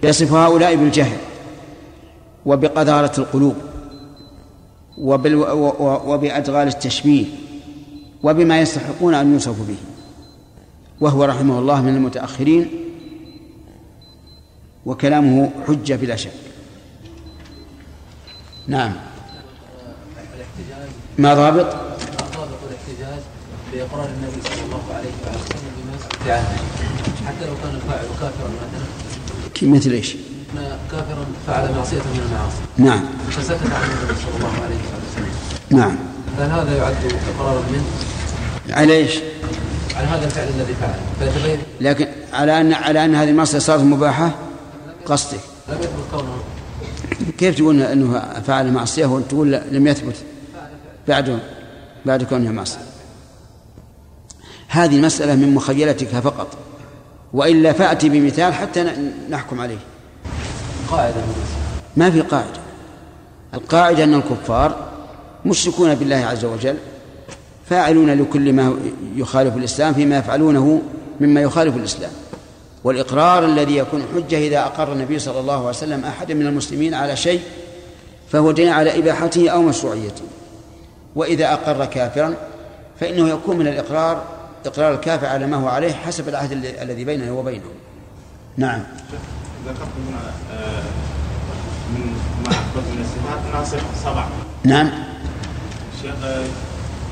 يصف 0.03 0.32
هؤلاء 0.32 0.76
بالجهل 0.76 1.16
وبقذارة 2.47 3.20
القلوب 3.20 3.57
وبأدغال 6.07 6.68
التشبيه 6.68 7.24
وبما 8.22 8.61
يستحقون 8.61 9.14
أن 9.14 9.32
يوصفوا 9.32 9.64
به. 9.64 9.76
وهو 11.01 11.24
رحمه 11.24 11.59
الله 11.59 11.82
من 11.82 11.97
المتأخرين. 11.97 12.70
وكلامه 14.86 15.51
حجة 15.66 15.95
بلا 15.95 16.16
شك. 16.16 16.30
نعم. 18.66 18.92
ما 21.18 21.34
ضابط؟ 21.34 21.76
بإقرار 23.85 24.09
النبي 24.09 24.41
صلى 24.45 24.64
الله 24.64 24.82
عليه 24.95 25.11
وسلم 25.22 25.74
عنه 26.26 26.59
حتى 27.26 27.47
لو 27.47 27.55
كان 27.62 27.74
الفاعل 27.74 28.07
كافرا 28.20 28.49
مثلا. 28.49 29.74
مثل 29.74 29.91
إيش؟ 29.91 30.16
كافرا 30.91 31.26
فعل 31.47 31.74
معصية 31.76 31.97
من 31.97 32.20
المعاصي. 32.26 32.57
نعم. 32.78 33.05
فسكت 33.30 33.72
عن 33.72 33.91
النبي 33.91 34.20
صلى 34.20 34.37
الله 34.37 34.64
عليه 34.64 34.76
وسلم 34.76 35.78
نعم. 35.78 35.97
هل 36.39 36.51
هذا 36.51 36.76
يعد 36.76 36.95
إقرارا 37.37 37.62
منه؟ 37.72 37.85
على 38.70 38.93
إيش؟ 38.93 39.18
على 39.97 40.07
هذا 40.07 40.24
الفعل 40.24 40.49
الذي 40.49 40.74
فعله 40.74 41.01
فيتبين 41.18 41.59
لكن 41.80 42.07
على 42.32 42.61
ان 42.61 42.72
على 42.72 43.05
أن 43.05 43.14
هذه 43.14 43.30
المعصية 43.30 43.59
صارت 43.59 43.82
مباحة؟ 43.82 44.30
قصدك 45.07 45.41
لم 45.68 45.78
يثبت 45.78 45.91
كونه 46.11 46.37
كيف 47.39 47.57
تقول 47.57 47.82
إنه 47.82 48.22
فعل 48.47 48.72
معصية 48.72 49.07
وتقول 49.07 49.53
لم 49.53 49.87
يثبت؟ 49.87 50.16
بعد 51.09 51.39
بعد 52.07 52.22
كونها 52.22 52.53
معصية. 52.53 52.93
هذه 54.75 54.97
المسألة 54.97 55.35
من 55.35 55.55
مخيلتك 55.55 56.07
فقط 56.07 56.47
وإلا 57.33 57.72
فأتي 57.72 58.09
بمثال 58.09 58.55
حتى 58.55 58.93
نحكم 59.31 59.61
عليه. 59.61 59.77
قاعدة. 60.91 61.14
ما 61.97 62.11
في 62.11 62.20
قاعدة. 62.20 62.61
القاعدة 63.55 64.05
أن 64.05 64.14
الكفار 64.14 64.77
مشركون 65.47 65.95
بالله 65.95 66.16
عز 66.16 66.45
وجل 66.45 66.77
فاعلون 67.70 68.11
لكل 68.11 68.53
ما 68.53 68.77
يخالف 69.16 69.57
الإسلام 69.57 69.95
فيما 69.95 70.18
يفعلونه 70.18 70.83
مما 71.20 71.41
يخالف 71.41 71.77
الإسلام. 71.77 72.11
والإقرار 72.85 73.45
الذي 73.45 73.77
يكون 73.77 74.03
حجة 74.14 74.39
إذا 74.39 74.59
أقر 74.59 74.93
النبي 74.93 75.18
صلى 75.18 75.41
الله 75.41 75.59
عليه 75.59 75.68
وسلم 75.68 76.05
أحدا 76.05 76.35
من 76.35 76.47
المسلمين 76.47 76.95
على 76.95 77.16
شيء 77.16 77.41
فهو 78.33 78.51
دين 78.51 78.68
على 78.68 78.99
إباحته 78.99 79.49
أو 79.49 79.62
مشروعيته. 79.62 80.22
وإذا 81.16 81.53
أقر 81.53 81.85
كافرا 81.85 82.35
فإنه 83.01 83.29
يكون 83.29 83.57
من 83.57 83.66
الإقرار 83.66 84.34
إقرار 84.67 84.95
الكافر 84.95 85.27
على 85.27 85.47
ما 85.47 85.57
هو 85.57 85.69
عليه 85.69 85.93
حسب 85.93 86.29
العهد 86.29 86.53
الذي 86.53 87.05
بينه 87.05 87.33
وبينه. 87.33 87.65
نعم. 88.57 88.83
ذكرت 89.67 89.79
من 89.81 90.15
آه، 90.53 90.83
من 91.95 92.17
ما 92.47 92.57
من 92.77 93.01
الصفات 93.01 93.55
ناصر 93.55 93.79
سبع. 94.05 94.27
نعم. 94.65 94.91
شيخ 96.03 96.15
آه، 96.25 96.45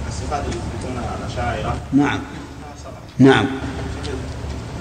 الصفات 0.09 0.45
اللي 0.45 0.57
يثبتونها 0.57 1.17
الأشاعرة 1.19 1.77
نعم. 1.93 2.21
سبع. 2.85 3.29
نعم. 3.31 3.47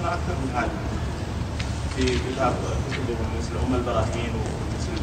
أكثر 0.04 0.34
من 0.44 0.50
هذا 0.54 0.68
في 1.96 2.04
كتاب 2.04 2.54
كتبهم 2.92 3.26
مثل 3.38 3.66
أم 3.66 3.74
البراهين 3.74 4.32
ومثل 4.34 5.02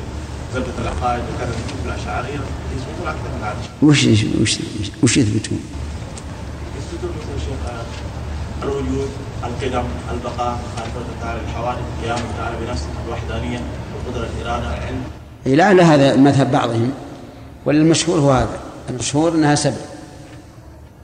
زبدة 0.53 0.81
العقائد 0.81 1.23
وكذا 1.23 1.51
كتب 1.67 1.85
الأشعرية. 1.85 2.39
يثبتون 2.75 3.07
أكثر 3.07 3.29
من 3.37 3.43
هذا 3.43 3.57
وش 3.81 4.03
وش 4.41 4.59
وش 5.03 5.17
يثبتون؟ 5.17 5.59
يثبتون 6.99 7.15
مثل 7.17 7.45
شيخ 7.45 7.71
الوجود 8.63 9.09
القدم 9.43 9.87
البقاء 10.11 10.59
خلفة 10.77 11.21
تعالى 11.21 11.41
الحوادث 11.41 11.81
قيام 12.03 12.19
تعالى 12.37 12.57
بنفسه 12.65 12.87
الوحدانية 13.07 13.59
القدرة 14.07 14.29
الإرادة 14.41 14.77
العلم 14.77 15.03
لعل 15.45 15.81
هذا 15.81 16.15
مذهب 16.15 16.51
بعضهم 16.51 16.91
والمشهور 17.65 18.19
هو 18.19 18.31
هذا. 18.31 18.59
المشهور 18.89 19.31
أنها 19.31 19.55
سبع. 19.55 19.75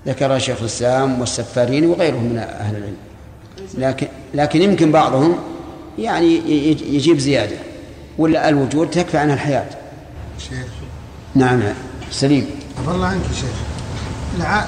ذكر 0.07 0.39
شيخ 0.39 0.57
الإسلام 0.59 1.19
والسفارين 1.19 1.85
وغيرهم 1.85 2.23
من 2.23 2.37
أهل 2.37 2.75
العلم. 2.75 2.97
لكن 3.77 4.07
لكن 4.33 4.61
يمكن 4.61 4.91
بعضهم 4.91 5.35
يعني 5.97 6.35
يجيب 6.95 7.17
زيادة. 7.17 7.57
ولا 8.17 8.49
الوجود 8.49 8.89
تكفي 8.89 9.17
عنها 9.17 9.33
الحياة. 9.33 9.69
شيخ. 10.39 10.67
نعم 11.35 11.61
سليم. 12.11 12.49
والله 12.87 13.07
عنك 13.07 13.21
يا 13.23 13.33
شيخ. 13.33 13.74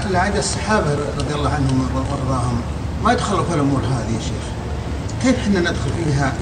العادة 0.10 0.40
الصحابة 0.40 0.98
رضي 1.18 1.34
الله 1.36 1.50
عنهم 1.50 1.90
وارضاهم. 1.96 2.62
ما 3.04 3.14
يدخلوا 3.14 3.44
في 3.44 3.54
الأمور 3.54 3.80
هذه 3.80 4.16
يا 4.16 4.22
شيخ. 4.22 4.46
كيف 5.24 5.40
إحنا 5.40 5.60
ندخل 5.60 5.90
فيها؟ 6.04 6.34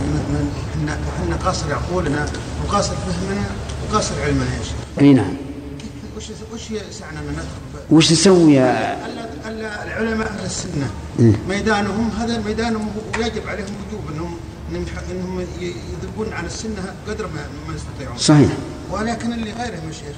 إحنا 0.75 0.97
إحنا 1.23 1.35
قاصر 1.35 1.73
عقولنا 1.73 2.25
وقاصر 2.65 2.93
فهمنا 2.95 3.45
وقاصر 3.83 4.21
علمنا 4.21 4.45
يا 4.45 4.63
شيخ. 4.63 5.01
أي 5.01 5.13
نعم. 5.13 5.33
وش 6.17 6.23
وش 6.53 6.71
يسعنا 6.71 7.19
ان 7.19 7.31
ندخل 7.31 7.85
وش 7.91 8.11
نسوي 8.11 8.53
يا 8.53 8.97
العلماء 9.83 10.27
أهل 10.27 10.45
السنة. 10.45 10.89
ميدانهم 11.49 12.09
هذا 12.19 12.41
ميدانهم 12.45 12.87
ويجب 13.17 13.47
عليهم 13.47 13.67
وجوب 13.87 14.01
انهم 14.15 14.37
إنهم 15.11 15.45
يذبون 15.61 16.33
عن 16.33 16.45
السنة 16.45 16.95
قدر 17.07 17.27
ما 17.27 17.41
ما 17.67 17.75
يستطيعون. 17.75 18.17
صحيح. 18.17 18.49
ولكن 18.91 19.33
اللي 19.33 19.51
غيرهم 19.51 19.87
يا 19.87 19.93
شيخ. 19.93 20.15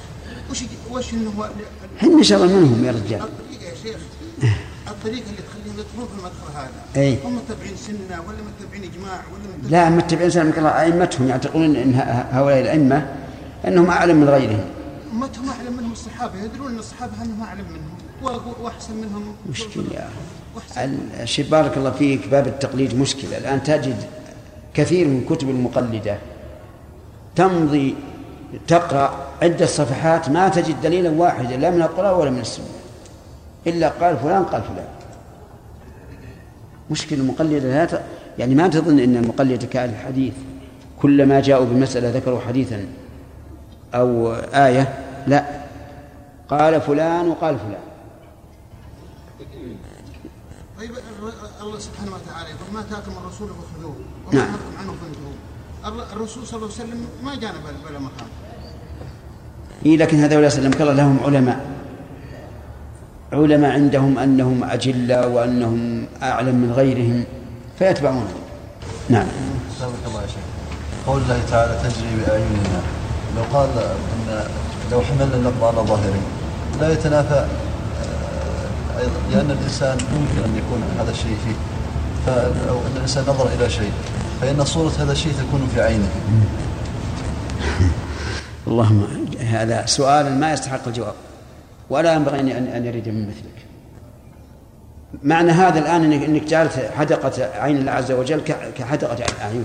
وش 0.50 0.62
وش 0.90 1.14
انه 1.14 1.50
إحنا 1.98 2.22
شر 2.22 2.46
منهم 2.46 2.84
يا 2.84 2.92
رجال. 2.92 3.22
الطريقة 3.22 3.64
يا 3.70 3.74
شيخ 3.82 4.00
الطريقة 4.88 5.26
اللي 5.30 5.42
تخليهم 5.48 5.78
يدخلون 5.78 6.08
في 6.08 6.14
المدخل 6.18 6.48
هذا. 6.54 7.02
اي 7.02 7.18
هم 7.24 7.36
متبعين 7.36 7.76
سنة 7.76 8.22
ولا 8.28 8.38
متبعين 8.48 8.90
إجماع 8.92 9.20
ولا 9.32 9.42
متبعين 9.56 9.70
لا 9.70 9.90
متبعين 9.90 10.30
سنة 10.30 10.68
أئمتهم 10.68 11.28
يعتقدون 11.28 11.76
إن 11.76 11.94
هؤلاء 12.32 12.60
الأئمة 12.60 13.16
أنهم 13.66 13.90
أعلم 13.90 14.16
من 14.16 14.28
غيرهم. 14.28 14.64
أمتهم 15.12 15.48
أعلم 15.48 15.76
منهم 15.76 15.92
الصحابة 15.92 16.42
يدرون 16.44 16.72
إن 16.72 16.78
الصحابة 16.78 17.12
أنهم 17.22 17.42
أعلم 17.42 17.64
منهم 17.70 17.98
وأحسن 18.62 18.94
منهم. 18.96 19.34
مشكلة. 19.50 20.08
الشيء 21.22 21.48
بارك 21.50 21.76
الله 21.76 21.90
فيك 21.90 22.28
باب 22.28 22.46
التقليد 22.46 22.98
مشكلة. 22.98 23.38
الآن 23.38 23.62
تجد 23.62 24.04
كثير 24.74 25.08
من 25.08 25.24
كتب 25.30 25.50
المقلدة 25.50 26.18
تمضي 27.36 27.94
تقرأ 28.66 29.26
عدة 29.42 29.66
صفحات 29.66 30.28
ما 30.28 30.48
تجد 30.48 30.80
دليلا 30.80 31.10
واحدا 31.10 31.56
لا 31.56 31.70
من 31.70 31.82
القرآن 31.82 32.14
ولا 32.14 32.30
من 32.30 32.40
السنة. 32.40 32.66
إلا 33.66 33.88
قال 33.88 34.16
فلان 34.16 34.44
قال 34.44 34.62
فلان. 34.62 34.88
مشكلة 36.90 37.18
المقلدة 37.18 37.68
لا 37.68 37.84
ت... 37.84 38.02
يعني 38.38 38.54
ما 38.54 38.68
تظن 38.68 38.98
أن 38.98 39.16
المقلد 39.16 39.64
كأهل 39.64 39.90
الحديث 39.90 40.34
كلما 41.02 41.40
جاءوا 41.40 41.66
بمسألة 41.66 42.10
ذكروا 42.10 42.40
حديثا 42.40 42.86
أو 43.94 44.32
آية 44.54 44.94
لا. 45.26 45.44
قال 46.48 46.80
فلان 46.80 47.28
وقال 47.28 47.58
فلان. 47.58 47.80
طيب 50.78 50.90
الله 51.60 51.78
سبحانه 51.78 52.12
وتعالى 52.14 52.48
يقول 52.50 52.74
ما 52.74 52.80
اتاكم 52.80 53.12
الرسول 53.22 53.48
فخذوه 53.48 53.94
وما 54.26 54.34
نعم. 54.34 54.46
نهاكم 54.46 54.76
عنه 54.78 54.92
فانتهوا 54.92 55.37
الرسول 55.88 56.46
صلى 56.46 56.56
الله 56.56 56.70
عليه 56.74 56.84
وسلم 56.84 57.06
ما 57.24 57.34
جانا 57.34 57.58
بلا 57.88 57.98
مقام. 57.98 58.28
إيه 59.86 59.96
لكن 59.96 60.16
هذا 60.20 60.48
سلمك 60.48 60.80
الله 60.80 60.92
لهم 60.92 61.18
علماء. 61.24 61.60
علماء 63.32 63.70
عندهم 63.70 64.18
أنهم 64.18 64.64
أجلة 64.64 65.28
وأنهم 65.28 66.06
أعلم 66.22 66.54
من 66.54 66.72
غيرهم 66.72 67.24
فيتبعونهم. 67.78 68.40
نعم. 69.08 69.26
الله 70.06 70.22
يا 70.22 70.26
شيخ. 70.26 70.46
قول 71.06 71.22
الله 71.22 71.40
تعالى 71.50 71.78
تجري 71.82 72.12
بأعيننا. 72.26 72.80
لو 73.36 73.42
قال 73.52 73.68
أن 73.78 74.44
لو 74.92 75.00
حملنا 75.00 75.34
اللفظ 75.34 75.64
على 75.64 75.76
ظاهره 75.76 76.22
لا 76.80 76.92
يتنافى 76.92 77.46
أيضا 78.98 79.20
لأن 79.32 79.50
الإنسان 79.50 79.98
ممكن 80.12 80.50
أن 80.50 80.56
يكون 80.56 80.82
هذا 81.00 81.10
الشيء 81.10 81.36
فيه. 81.44 81.56
فلو 82.26 82.76
أن 82.78 82.96
الإنسان 82.96 83.24
نظر 83.28 83.46
إلى 83.46 83.70
شيء 83.70 83.92
فإن 84.40 84.64
صورة 84.64 84.92
هذا 84.98 85.12
الشيء 85.12 85.32
تكون 85.32 85.68
في 85.74 85.82
عينه. 85.82 86.08
اللهم 88.68 89.06
هذا 89.40 89.86
سؤال 89.86 90.40
ما 90.40 90.52
يستحق 90.52 90.88
الجواب. 90.88 91.14
ولا 91.90 92.14
ينبغي 92.14 92.40
ان 92.40 92.48
أن 92.48 92.86
يرد 92.86 93.08
من 93.08 93.28
مثلك. 93.28 93.66
معنى 95.22 95.50
هذا 95.52 95.78
الآن 95.78 96.04
انك 96.12 96.24
إنك 96.24 96.44
جعلت 96.44 96.90
حدقة 96.96 97.44
عين 97.60 97.76
الله 97.76 97.92
عز 97.92 98.12
وجل 98.12 98.40
ك- 98.40 98.72
كحدقة 98.78 99.24
اعيننا 99.42 99.64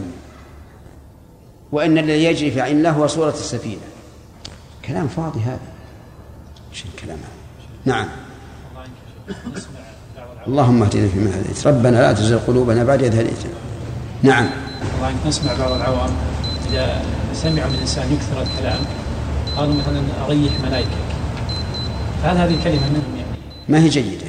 وإن 1.72 1.98
الذي 1.98 2.24
يجري 2.24 2.52
في 2.52 2.62
عين 2.62 2.78
الله 2.78 2.90
هو 2.92 3.08
صورة 3.08 3.30
السفينة. 3.30 3.82
كلام 4.86 5.08
فاضي 5.08 5.40
هذا. 5.40 5.60
إيش 6.72 6.86
الكلام 6.86 7.18
هذا؟ 7.18 7.96
نعم. 7.96 8.08
اللهم 10.48 10.84
اهدنا 10.84 11.08
فيما 11.08 11.40
هديت. 11.40 11.68
ربنا 11.68 11.90
لا 11.98 12.14
تزغ 12.14 12.38
قلوبنا 12.48 12.84
بعد 12.84 13.04
إذ 13.04 13.20
هديتنا. 13.20 13.52
نعم. 14.24 14.50
والله 14.94 15.28
نسمع 15.28 15.54
بعض 15.60 15.72
العوام 15.72 16.10
إذا 16.70 17.02
سمعوا 17.34 17.70
من 17.70 17.78
إنسان 17.82 18.14
يكثر 18.14 18.42
الكلام 18.42 18.80
قالوا 19.58 19.74
مثلا 19.74 20.26
أريح 20.26 20.54
ملائكك 20.66 20.90
فهل 22.24 22.38
هذه 22.38 22.54
الكلمة 22.54 22.90
منهم 22.90 23.16
يعني 23.18 23.38
ما 23.70 23.80
هي 23.80 23.90
جيدة. 23.90 24.28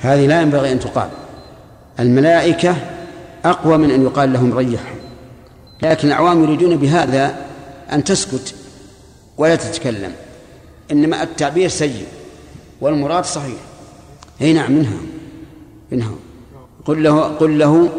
هذه 0.00 0.26
لا 0.26 0.42
ينبغي 0.42 0.72
أن 0.72 0.80
تقال. 0.80 1.08
الملائكة 2.00 2.76
أقوى 3.44 3.76
من 3.76 3.90
أن 3.90 4.02
يقال 4.02 4.32
لهم 4.32 4.58
ريحهم 4.58 4.96
لكن 5.82 6.08
العوام 6.08 6.44
يريدون 6.44 6.76
بهذا 6.76 7.36
أن 7.92 8.04
تسكت 8.04 8.54
ولا 9.38 9.56
تتكلم. 9.56 10.12
إنما 10.92 11.22
التعبير 11.22 11.68
سيء 11.68 12.06
والمراد 12.80 13.24
صحيح. 13.24 13.58
أي 14.40 14.52
نعم 14.52 14.72
منها 14.72 14.98
منها 15.92 16.12
قل 16.84 17.02
له 17.02 17.20
قل 17.20 17.58
له 17.58 17.90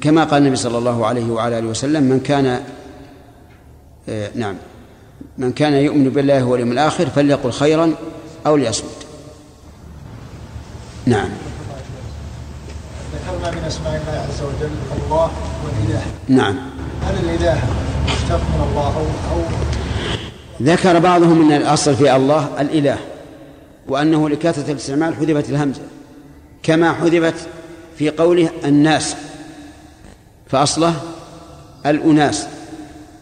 كما 0.00 0.24
قال 0.24 0.42
النبي 0.42 0.56
صلى 0.56 0.78
الله 0.78 1.06
عليه 1.06 1.30
وعلى 1.30 1.58
آله 1.58 1.66
وسلم 1.66 2.02
من 2.02 2.20
كان 2.20 2.60
آه، 4.08 4.30
نعم. 4.34 4.56
من 5.38 5.52
كان 5.52 5.72
يؤمن 5.72 6.08
بالله 6.08 6.44
واليوم 6.44 6.72
الآخر 6.72 7.06
فليقل 7.06 7.52
خيرا 7.52 7.94
أو 8.46 8.56
ليصمت. 8.56 9.06
نعم. 11.06 11.28
ذكرنا 13.14 13.50
من 13.50 13.64
أسماء 13.64 14.02
الله 14.02 14.20
عز 14.20 14.42
وجل 14.42 14.70
الله 15.04 15.30
والإله. 15.64 16.02
نعم. 16.28 16.56
هل 17.06 17.14
الإله 17.24 17.62
مشتق 18.06 18.40
من 18.40 18.66
الله 18.70 18.86
أو 18.96 19.36
أو 19.36 19.42
ذكر 20.62 20.98
بعضهم 20.98 21.42
إن 21.42 21.56
الأصل 21.56 21.96
في 21.96 22.16
الله 22.16 22.48
الإله 22.60 22.98
وأنه 23.88 24.28
لكثرة 24.28 24.72
الاستعمال 24.72 25.14
حذفت 25.14 25.50
الهمزة 25.50 25.82
كما 26.62 26.92
حذفت 26.92 27.34
في 27.98 28.10
قوله 28.10 28.50
الناس. 28.64 29.16
فأصله 30.48 30.94
الأناس 31.86 32.46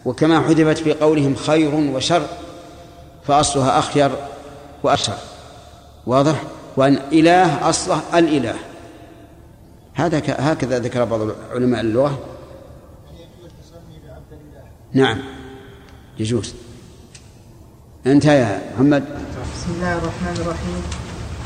وكما 0.05 0.41
حذفت 0.41 0.77
في 0.77 0.93
قولهم 0.93 1.35
خير 1.35 1.75
وشر 1.75 2.27
فأصلها 3.27 3.79
أخير 3.79 4.11
واشر 4.83 5.13
واضح؟ 6.05 6.43
وأن 6.77 6.99
إله 7.11 7.69
أصله 7.69 8.01
الإله. 8.13 8.55
هذا 9.93 10.21
هكذا 10.27 10.79
ذكر 10.79 11.05
بعض 11.05 11.21
علماء 11.51 11.81
اللغة. 11.81 12.19
نعم. 14.93 15.17
يجوز. 16.19 16.53
أنت 18.07 18.25
يا 18.25 18.61
محمد. 18.73 19.03
بسم 19.55 19.71
الله 19.75 19.93
الرحمن 19.93 20.35
الرحيم. 20.37 20.81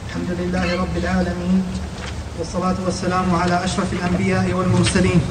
الحمد 0.08 0.32
لله 0.40 0.82
رب 0.82 0.98
العالمين 0.98 1.64
والصلاة 2.40 2.76
والسلام 2.86 3.36
على 3.36 3.64
أشرف 3.64 3.94
الأنبياء 3.94 4.54
والمرسلين. 4.54 5.22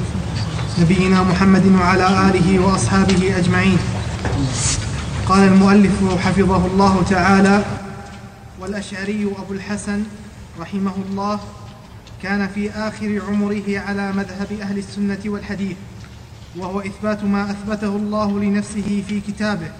نبينا 0.79 1.23
محمد 1.23 1.65
وعلى 1.65 2.29
آله 2.29 2.59
وأصحابه 2.59 3.37
أجمعين. 3.37 3.77
قال 5.25 5.47
المؤلف 5.47 6.19
حفظه 6.19 6.65
الله 6.65 7.03
تعالى 7.09 7.65
والأشعري 8.61 9.31
أبو 9.37 9.53
الحسن 9.53 10.03
رحمه 10.59 10.91
الله 11.09 11.39
كان 12.23 12.47
في 12.47 12.69
آخر 12.71 13.21
عمره 13.27 13.79
على 13.79 14.11
مذهب 14.11 14.47
أهل 14.61 14.77
السنة 14.77 15.19
والحديث 15.25 15.77
وهو 16.57 16.79
إثبات 16.79 17.23
ما 17.23 17.51
أثبته 17.51 17.95
الله 17.95 18.39
لنفسه 18.39 19.03
في 19.07 19.21
كتابه 19.21 19.71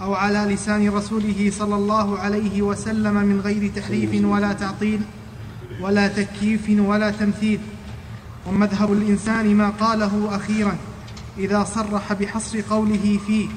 أو 0.00 0.14
على 0.14 0.54
لسان 0.54 0.88
رسوله 0.88 1.52
صلى 1.58 1.74
الله 1.74 2.18
عليه 2.18 2.62
وسلم 2.62 3.14
من 3.14 3.40
غير 3.40 3.70
تحريف 3.76 4.24
ولا 4.24 4.52
تعطيل 4.52 5.00
ولا 5.80 6.08
تكييف 6.08 6.60
ولا 6.78 7.10
تمثيل. 7.10 7.60
ومذهب 8.48 8.92
الإنسان 8.92 9.54
ما 9.54 9.70
قاله 9.70 10.36
أخيرا 10.36 10.76
إذا 11.38 11.64
صرح 11.64 12.12
بحصر 12.12 12.60
قوله 12.70 13.18
فيه 13.26 13.48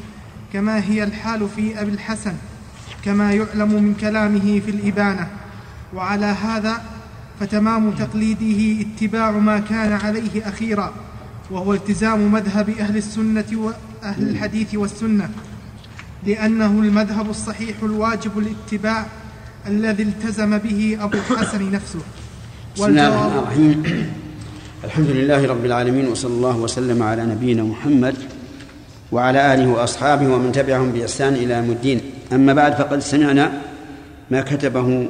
كما 0.54 0.84
هي 0.84 1.04
الحال 1.04 1.48
في 1.56 1.82
أبي 1.82 1.92
الحسن 1.92 2.34
كما 3.06 3.34
يعلم 3.34 3.84
من 3.84 3.96
كلامه 4.02 4.62
في 4.66 4.72
الإبانة. 4.72 5.28
وعلى 5.94 6.26
هذا 6.26 6.82
فتمام 7.40 7.92
تقليده 7.92 8.86
اتباع 8.86 9.32
ما 9.32 9.60
كان 9.60 9.92
عليه 9.92 10.48
أخيرا 10.48 10.94
وهو 11.52 11.74
التزام 11.74 12.32
مذهب 12.32 12.70
أهل 12.70 12.98
السنة 12.98 13.46
وأهل 13.54 14.30
الحديث 14.30 14.76
والسنة. 14.76 15.30
لأنه 16.26 16.66
المذهب 16.66 17.30
الصحيح 17.30 17.76
الواجب 17.84 18.38
الاتباع 18.38 19.06
الذي 19.68 20.04
التزم 20.04 20.58
به 20.58 20.98
أبو 21.02 21.18
الحسن 21.18 21.72
نفسه. 21.72 22.00
بسم 22.76 22.86
الله 22.86 23.08
الرحمن 23.08 23.38
الرحيم. 23.38 24.21
الحمد 24.84 25.10
لله 25.10 25.48
رب 25.48 25.66
العالمين 25.66 26.08
وصلى 26.08 26.32
الله 26.32 26.58
وسلم 26.58 27.04
على 27.04 27.26
نبينا 27.26 27.64
محمد 27.64 28.16
وعلى 29.12 29.54
آله 29.54 29.68
وأصحابه 29.70 30.34
ومن 30.34 30.52
تبعهم 30.52 30.92
بإحسان 30.92 31.34
إلى 31.34 31.54
يوم 31.54 31.72
الدين. 31.72 32.02
أما 32.34 32.54
بعد 32.54 32.74
فقد 32.74 33.00
سمعنا 33.00 33.62
ما 34.32 34.42
كتبه 34.42 35.08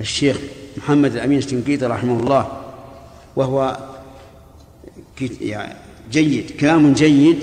الشيخ 0.00 0.36
محمد 0.76 1.12
الأمين 1.12 1.38
الشنقيطي 1.38 1.86
رحمه 1.86 2.20
الله 2.20 2.48
وهو 3.36 3.78
يعني 5.40 5.74
جيد 6.12 6.50
كلام 6.60 6.92
جيد 6.92 7.38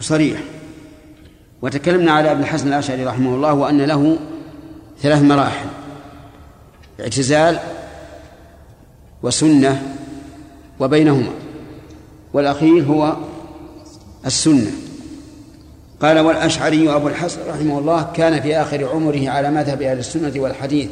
وصريح. 0.00 0.38
وتكلمنا 1.62 2.12
على 2.12 2.32
ابن 2.32 2.40
الحسن 2.40 2.68
الأشعري 2.68 3.04
رحمه 3.04 3.34
الله 3.34 3.54
وأن 3.54 3.80
له 3.80 4.18
ثلاث 5.02 5.22
مراحل 5.22 5.66
اعتزال 7.00 7.58
وسنة 9.22 9.82
وبينهما. 10.80 11.32
والأخير 12.32 12.84
هو 12.84 13.16
السنة. 14.26 14.70
قال 16.00 16.18
والأشعري 16.18 16.94
أبو 16.94 17.08
الحسن 17.08 17.40
رحمه 17.48 17.78
الله 17.78 18.12
كان 18.14 18.40
في 18.40 18.56
آخر 18.56 18.88
عمره 18.88 19.28
على 19.30 19.50
مذهب 19.50 19.82
أهل 19.82 19.98
السنة 19.98 20.32
والحديث 20.36 20.88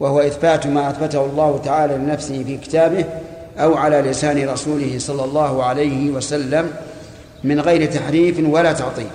وهو 0.00 0.20
إثبات 0.20 0.66
ما 0.66 0.90
أثبته 0.90 1.24
الله 1.24 1.60
تعالى 1.64 1.94
لنفسه 1.94 2.44
في 2.44 2.56
كتابه 2.56 3.04
أو 3.58 3.74
على 3.74 4.00
لسان 4.00 4.48
رسوله 4.48 4.98
صلى 4.98 5.24
الله 5.24 5.64
عليه 5.64 6.10
وسلم 6.10 6.70
من 7.44 7.60
غير 7.60 7.92
تحريف 7.92 8.40
ولا 8.48 8.72
تعطيل 8.72 9.10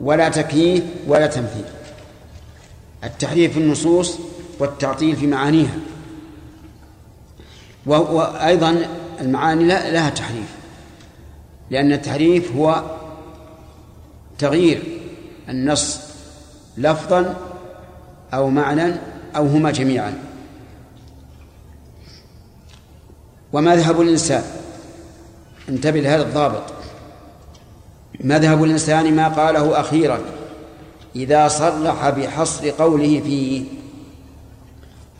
ولا 0.00 0.28
تكييف 0.28 0.82
ولا 1.06 1.26
تمثيل. 1.26 1.64
التحريف 3.04 3.52
في 3.52 3.58
النصوص 3.58 4.18
والتعطيل 4.58 5.16
في 5.16 5.26
معانيها. 5.26 5.78
وأيضا 7.86 8.86
المعاني 9.20 9.64
لها 9.64 10.10
تحريف 10.10 10.58
لأن 11.70 11.92
التحريف 11.92 12.56
هو 12.56 12.82
تغيير 14.38 14.82
النص 15.48 16.00
لفظا 16.76 17.36
أو 18.34 18.50
معنى 18.50 18.94
أو 19.36 19.46
هما 19.46 19.70
جميعا. 19.70 20.18
ومذهب 23.52 24.00
الإنسان؟ 24.00 24.42
انتبه 25.68 26.00
لهذا 26.00 26.22
الضابط. 26.22 26.62
مذهب 28.20 28.64
الإنسان 28.64 29.16
ما 29.16 29.28
قاله 29.28 29.80
أخيرا؟ 29.80 30.20
إذا 31.16 31.48
صرح 31.48 32.10
بحصر 32.10 32.70
قوله 32.70 33.20
فيه 33.24 33.64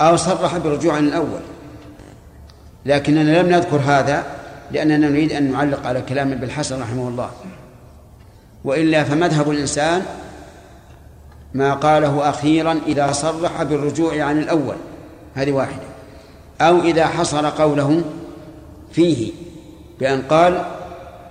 أو 0.01 0.17
صرح 0.17 0.57
بالرجوع 0.57 0.95
عن 0.95 1.07
الأول. 1.07 1.41
لكننا 2.89 3.43
لم 3.43 3.49
نذكر 3.49 3.77
هذا 3.77 4.25
لأننا 4.71 5.09
نريد 5.09 5.33
أن 5.33 5.53
نعلق 5.53 5.87
على 5.87 6.03
كلام 6.03 6.33
ابن 6.33 6.45
الحسن 6.45 6.81
رحمه 6.81 7.09
الله. 7.09 7.31
وإلا 8.65 9.05
فمذهب 9.05 9.51
الإنسان 9.51 10.03
ما 11.55 11.75
قاله 11.75 12.29
أخيرا 12.29 12.81
إذا 12.87 13.13
صرح 13.13 13.63
بالرجوع 13.63 14.23
عن 14.23 14.39
الأول. 14.39 14.77
هذه 15.35 15.53
واحدة. 15.53 15.83
أو 16.61 16.81
إذا 16.81 17.07
حصر 17.07 17.51
قوله 17.51 18.03
فيه 18.93 19.33
بأن 20.01 20.23
قال 20.23 20.65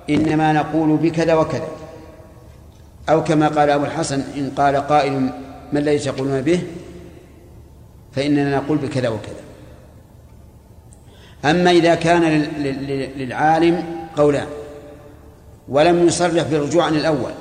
إنما 0.09 0.53
نقول 0.53 0.97
بكذا 0.97 1.33
وكذا. 1.33 1.67
أو 3.09 3.23
كما 3.23 3.47
قال 3.47 3.69
أبو 3.69 3.85
الحسن 3.85 4.23
إن 4.37 4.51
قال 4.57 4.75
قائل 4.75 5.13
ما 5.73 5.79
الذي 5.79 5.99
تقولون 5.99 6.41
به 6.41 6.61
فإننا 8.11 8.57
نقول 8.57 8.77
بكذا 8.77 9.09
وكذا. 9.09 9.46
أما 11.45 11.71
إذا 11.71 11.95
كان 11.95 12.23
للعالم 13.17 13.83
قولان 14.17 14.47
ولم 15.69 16.07
يصرح 16.07 16.43
بالرجوع 16.43 16.85
عن 16.85 16.95
الأول 16.95 17.31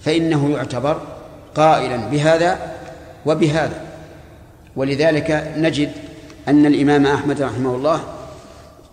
فإنه 0.00 0.50
يعتبر 0.50 1.00
قائلا 1.54 1.96
بهذا 1.96 2.58
وبهذا. 3.26 3.80
ولذلك 4.76 5.52
نجد 5.56 5.92
أن 6.48 6.66
الإمام 6.66 7.06
أحمد 7.06 7.42
رحمه 7.42 7.74
الله 7.74 8.00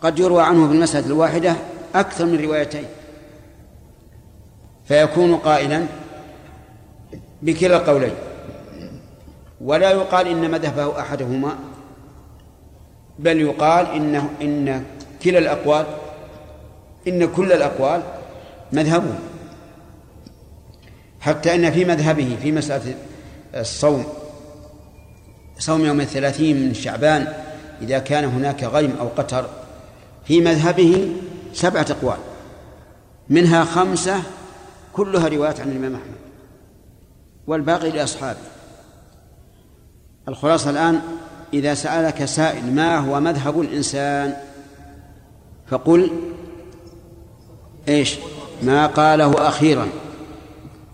قد 0.01 0.19
يروى 0.19 0.43
عنه 0.43 0.67
في 0.67 0.73
المسألة 0.73 1.05
الواحدة 1.05 1.55
أكثر 1.95 2.25
من 2.25 2.41
روايتين. 2.45 2.85
فيكون 4.85 5.35
قائلا 5.35 5.85
بكلا 7.41 7.77
القولين. 7.77 8.13
ولا 9.61 9.91
يقال 9.91 10.27
إن 10.27 10.51
مذهبه 10.51 10.99
أحدهما 10.99 11.55
بل 13.19 13.41
يقال 13.41 13.85
إنه 13.85 14.29
إن 14.41 14.83
كلا 15.23 15.39
الأقوال 15.39 15.85
إن 17.07 17.25
كل 17.27 17.51
الأقوال 17.51 18.01
مذهبه 18.71 19.15
حتى 21.21 21.55
أن 21.55 21.71
في 21.71 21.85
مذهبه 21.85 22.37
في 22.41 22.51
مسألة 22.51 22.95
الصوم 23.55 24.05
صوم 25.59 25.85
يوم 25.85 26.01
الثلاثين 26.01 26.67
من 26.67 26.73
شعبان 26.73 27.33
إذا 27.81 27.99
كان 27.99 28.25
هناك 28.25 28.63
غيم 28.63 28.95
أو 28.99 29.07
قتر 29.07 29.45
في 30.25 30.41
مذهبه 30.41 31.15
سبعة 31.53 31.85
أقوال. 31.89 32.17
منها 33.29 33.63
خمسة 33.63 34.23
كلها 34.93 35.27
روايات 35.27 35.59
عن 35.59 35.71
الإمام 35.71 35.95
أحمد 35.95 36.15
والباقي 37.47 37.91
لأصحابه. 37.91 38.39
الخلاصة 40.27 40.69
الآن 40.69 41.01
إذا 41.53 41.73
سألك 41.73 42.25
سائل 42.25 42.75
ما 42.75 42.97
هو 42.97 43.19
مذهب 43.19 43.61
الإنسان؟ 43.61 44.33
فقل 45.67 46.11
إيش؟ 47.87 48.15
ما 48.63 48.87
قاله 48.87 49.47
أخيرا 49.47 49.87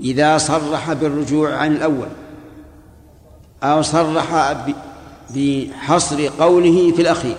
إذا 0.01 0.37
صرح 0.37 0.93
بالرجوع 0.93 1.55
عن 1.55 1.71
الأول 1.71 2.07
أو 3.63 3.81
صرح 3.81 4.55
بحصر 5.35 6.27
قوله 6.27 6.91
في 6.91 7.01
الأخير. 7.01 7.37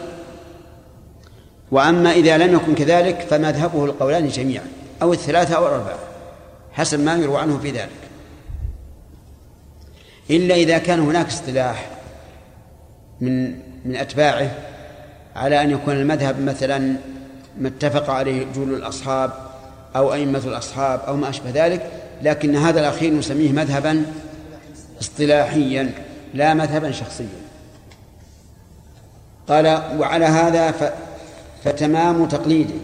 وأما 1.70 2.12
إذا 2.12 2.38
لم 2.38 2.54
يكن 2.54 2.74
كذلك 2.74 3.26
فمذهبه 3.30 3.84
القولان 3.84 4.28
جميعا 4.28 4.64
أو 5.02 5.12
الثلاثة 5.12 5.56
أو 5.56 5.66
الأربعة 5.66 5.98
حسب 6.72 7.00
ما 7.00 7.14
يروى 7.14 7.38
عنه 7.38 7.58
في 7.58 7.70
ذلك. 7.70 7.90
إلا 10.30 10.54
إذا 10.54 10.78
كان 10.78 11.00
هناك 11.00 11.26
اصطلاح 11.26 11.99
من 13.20 13.54
من 13.84 13.96
أتباعه 13.96 14.50
على 15.36 15.62
أن 15.62 15.70
يكون 15.70 15.94
المذهب 15.94 16.40
مثلا 16.40 16.96
ما 17.58 17.68
اتفق 17.68 18.10
عليه 18.10 18.46
جول 18.54 18.74
الأصحاب 18.74 19.30
أو 19.96 20.12
أئمة 20.12 20.42
الأصحاب 20.44 21.00
أو 21.08 21.16
ما 21.16 21.28
أشبه 21.28 21.50
ذلك 21.54 21.90
لكن 22.22 22.56
هذا 22.56 22.80
الأخير 22.80 23.14
نسميه 23.14 23.52
مذهبا 23.52 24.04
اصطلاحيا 25.00 25.90
لا 26.34 26.54
مذهبا 26.54 26.90
شخصيا. 26.90 27.26
قال 29.48 29.66
وعلى 29.98 30.24
هذا 30.24 30.70
ف... 30.70 30.92
فتمام 31.64 32.26
تقليده 32.26 32.74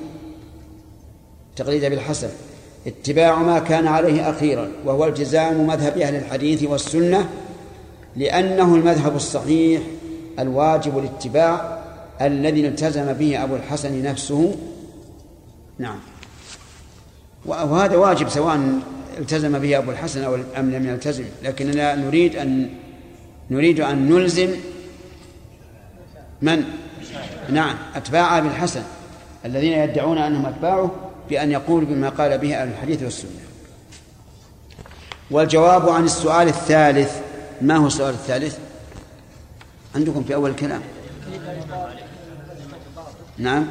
تقليد 1.56 1.84
بالحسن 1.84 2.28
اتباع 2.86 3.38
ما 3.42 3.58
كان 3.58 3.86
عليه 3.86 4.30
أخيرا 4.30 4.68
وهو 4.84 5.06
التزام 5.06 5.66
مذهب 5.66 5.98
أهل 5.98 6.14
الحديث 6.14 6.62
والسنة 6.62 7.28
لأنه 8.16 8.74
المذهب 8.74 9.16
الصحيح 9.16 9.82
الواجب 10.38 10.98
الاتباع 10.98 11.78
الذي 12.20 12.68
التزم 12.68 13.12
به 13.12 13.44
أبو 13.44 13.56
الحسن 13.56 14.02
نفسه 14.02 14.56
نعم 15.78 15.98
وهذا 17.46 17.96
واجب 17.96 18.28
سواء 18.28 18.80
التزم 19.18 19.58
به 19.58 19.78
أبو 19.78 19.90
الحسن 19.90 20.24
أو 20.24 20.34
أم 20.34 20.70
لم 20.70 20.86
يلتزم 20.86 21.24
لكننا 21.42 21.94
نريد 21.94 22.36
أن 22.36 22.68
نريد 23.50 23.80
أن 23.80 24.10
نلزم 24.10 24.50
من؟ 26.42 26.64
نعم 27.48 27.76
أتباع 27.94 28.38
أبي 28.38 28.48
الحسن 28.48 28.82
الذين 29.44 29.72
يدعون 29.72 30.18
أنهم 30.18 30.46
أتباعه 30.46 30.90
بأن 31.30 31.50
يقولوا 31.50 31.88
بما 31.88 32.08
قال 32.08 32.38
به 32.38 32.62
أهل 32.62 32.68
الحديث 32.68 33.02
والسنة 33.02 33.30
والجواب 35.30 35.88
عن 35.88 36.04
السؤال 36.04 36.48
الثالث 36.48 37.20
ما 37.60 37.76
هو 37.76 37.86
السؤال 37.86 38.14
الثالث؟ 38.14 38.58
عندكم 39.96 40.24
في 40.24 40.34
أول 40.34 40.50
الكلام 40.50 40.80
نعم؟ 43.38 43.66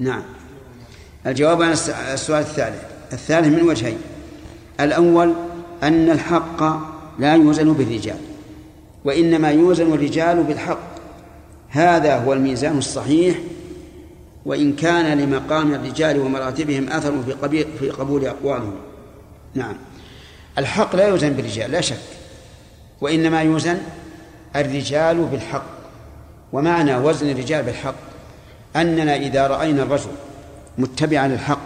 نعم. 0.00 0.22
الجواب 1.26 1.62
عن 1.62 1.72
السؤال 2.12 2.40
الثالث. 2.40 2.82
الثالث 3.12 3.46
من 3.46 3.62
وجهين. 3.62 3.98
الأول 4.80 5.34
أن 5.82 6.10
الحق 6.10 6.62
لا 7.18 7.34
يوزن 7.34 7.72
بالرجال 7.72 8.18
وإنما 9.04 9.50
يوزن 9.50 9.92
الرجال 9.92 10.42
بالحق. 10.42 10.94
هذا 11.68 12.16
هو 12.18 12.32
الميزان 12.32 12.78
الصحيح. 12.78 13.38
وإن 14.46 14.76
كان 14.76 15.18
لمقام 15.18 15.74
الرجال 15.74 16.20
ومراتبهم 16.20 16.88
أثر 16.88 17.22
في, 17.22 17.66
في 17.78 17.90
قبول 17.90 18.26
أقوالهم. 18.26 18.74
نعم. 19.54 19.76
الحق 20.58 20.96
لا 20.96 21.08
يوزن 21.08 21.32
بالرجال 21.32 21.70
لا 21.70 21.80
شك. 21.80 21.96
وإنما 23.00 23.42
يوزن 23.42 23.78
الرجال 24.56 25.24
بالحق. 25.24 25.64
ومعنى 26.52 26.96
وزن 26.96 27.30
الرجال 27.30 27.62
بالحق 27.62 27.94
أننا 28.76 29.16
إذا 29.16 29.46
رأينا 29.46 29.82
الرجل 29.82 30.10
متبعا 30.78 31.28
للحق 31.28 31.58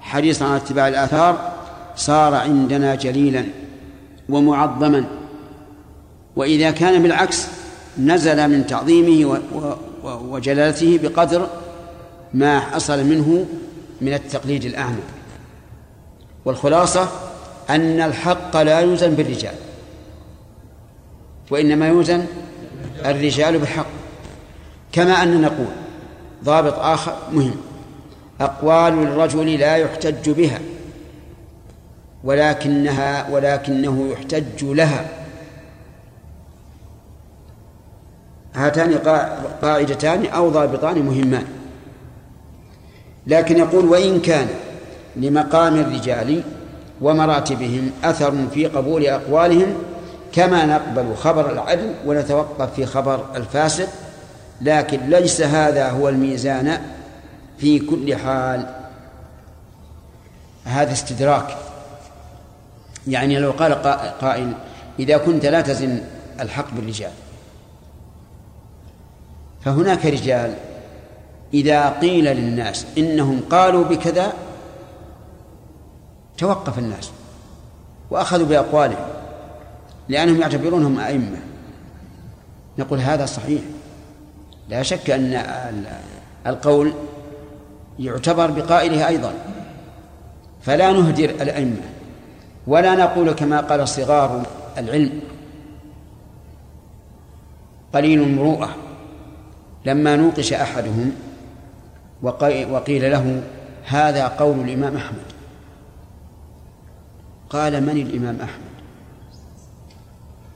حريصا 0.00 0.44
على 0.44 0.56
اتباع 0.56 0.88
الآثار 0.88 1.52
صار 1.96 2.34
عندنا 2.34 2.94
جليلا 2.94 3.44
ومعظما. 4.28 5.04
وإذا 6.36 6.70
كان 6.70 7.02
بالعكس 7.02 7.46
نزل 7.98 8.48
من 8.48 8.66
تعظيمه 8.66 9.40
وجلالته 10.04 10.98
بقدر 11.02 11.46
ما 12.34 12.60
حصل 12.60 13.04
منه 13.04 13.46
من 14.00 14.14
التقليد 14.14 14.64
الأعمى. 14.64 15.02
والخلاصة 16.44 17.08
أن 17.70 18.00
الحق 18.00 18.56
لا 18.56 18.80
يوزن 18.80 19.14
بالرجال. 19.14 19.54
وإنما 21.52 21.88
يوزن 21.88 22.26
الرجال 23.04 23.58
بالحق. 23.58 23.86
كما 24.92 25.22
أن 25.22 25.40
نقول 25.40 25.66
ضابط 26.44 26.78
آخر 26.78 27.16
مهم. 27.32 27.54
أقوال 28.40 28.92
الرجل 28.92 29.58
لا 29.58 29.76
يحتج 29.76 30.30
بها 30.30 30.58
ولكنها 32.24 33.30
ولكنه 33.30 34.08
يحتج 34.12 34.64
لها. 34.64 35.04
هاتان 38.54 38.98
قاعدتان 39.62 40.26
أو 40.26 40.48
ضابطان 40.48 41.02
مهمان. 41.02 41.46
لكن 43.26 43.58
يقول 43.58 43.84
وإن 43.84 44.20
كان 44.20 44.48
لمقام 45.16 45.76
الرجال 45.76 46.42
ومراتبهم 47.00 47.90
أثر 48.04 48.48
في 48.54 48.66
قبول 48.66 49.06
أقوالهم 49.06 49.74
كما 50.32 50.66
نقبل 50.66 51.16
خبر 51.16 51.52
العدل 51.52 51.94
ونتوقف 52.06 52.74
في 52.74 52.86
خبر 52.86 53.36
الفاسق 53.36 53.88
لكن 54.60 55.10
ليس 55.10 55.40
هذا 55.40 55.90
هو 55.90 56.08
الميزان 56.08 56.80
في 57.58 57.78
كل 57.78 58.16
حال. 58.16 58.66
هذا 60.64 60.92
استدراك. 60.92 61.56
يعني 63.06 63.38
لو 63.38 63.50
قال 63.50 63.74
قائل 64.20 64.52
إذا 64.98 65.16
كنت 65.16 65.46
لا 65.46 65.60
تزن 65.60 66.00
الحق 66.40 66.70
بالرجال. 66.72 67.12
فهناك 69.64 70.06
رجال 70.06 70.54
إذا 71.54 71.88
قيل 71.88 72.24
للناس 72.24 72.86
إنهم 72.98 73.40
قالوا 73.50 73.84
بكذا 73.84 74.32
توقف 76.38 76.78
الناس 76.78 77.10
وأخذوا 78.10 78.46
بأقوالهم. 78.46 79.11
لأنهم 80.08 80.40
يعتبرونهم 80.40 80.98
أئمة. 80.98 81.38
نقول 82.78 82.98
هذا 82.98 83.26
صحيح. 83.26 83.62
لا 84.68 84.82
شك 84.82 85.10
أن 85.10 85.42
القول 86.46 86.92
يعتبر 87.98 88.50
بقائله 88.50 89.08
أيضا. 89.08 89.32
فلا 90.62 90.92
نهدر 90.92 91.30
الأئمة. 91.30 91.82
ولا 92.66 92.94
نقول 92.94 93.32
كما 93.32 93.60
قال 93.60 93.88
صغار 93.88 94.46
العلم 94.78 95.20
قليل 97.92 98.22
المروءة. 98.22 98.76
لما 99.86 100.16
نوقش 100.16 100.52
أحدهم 100.52 101.12
وقيل 102.22 103.10
له 103.10 103.42
هذا 103.86 104.28
قول 104.28 104.60
الإمام 104.60 104.96
أحمد. 104.96 105.32
قال 107.50 107.82
من 107.82 107.96
الإمام 108.02 108.36
أحمد؟ 108.40 108.71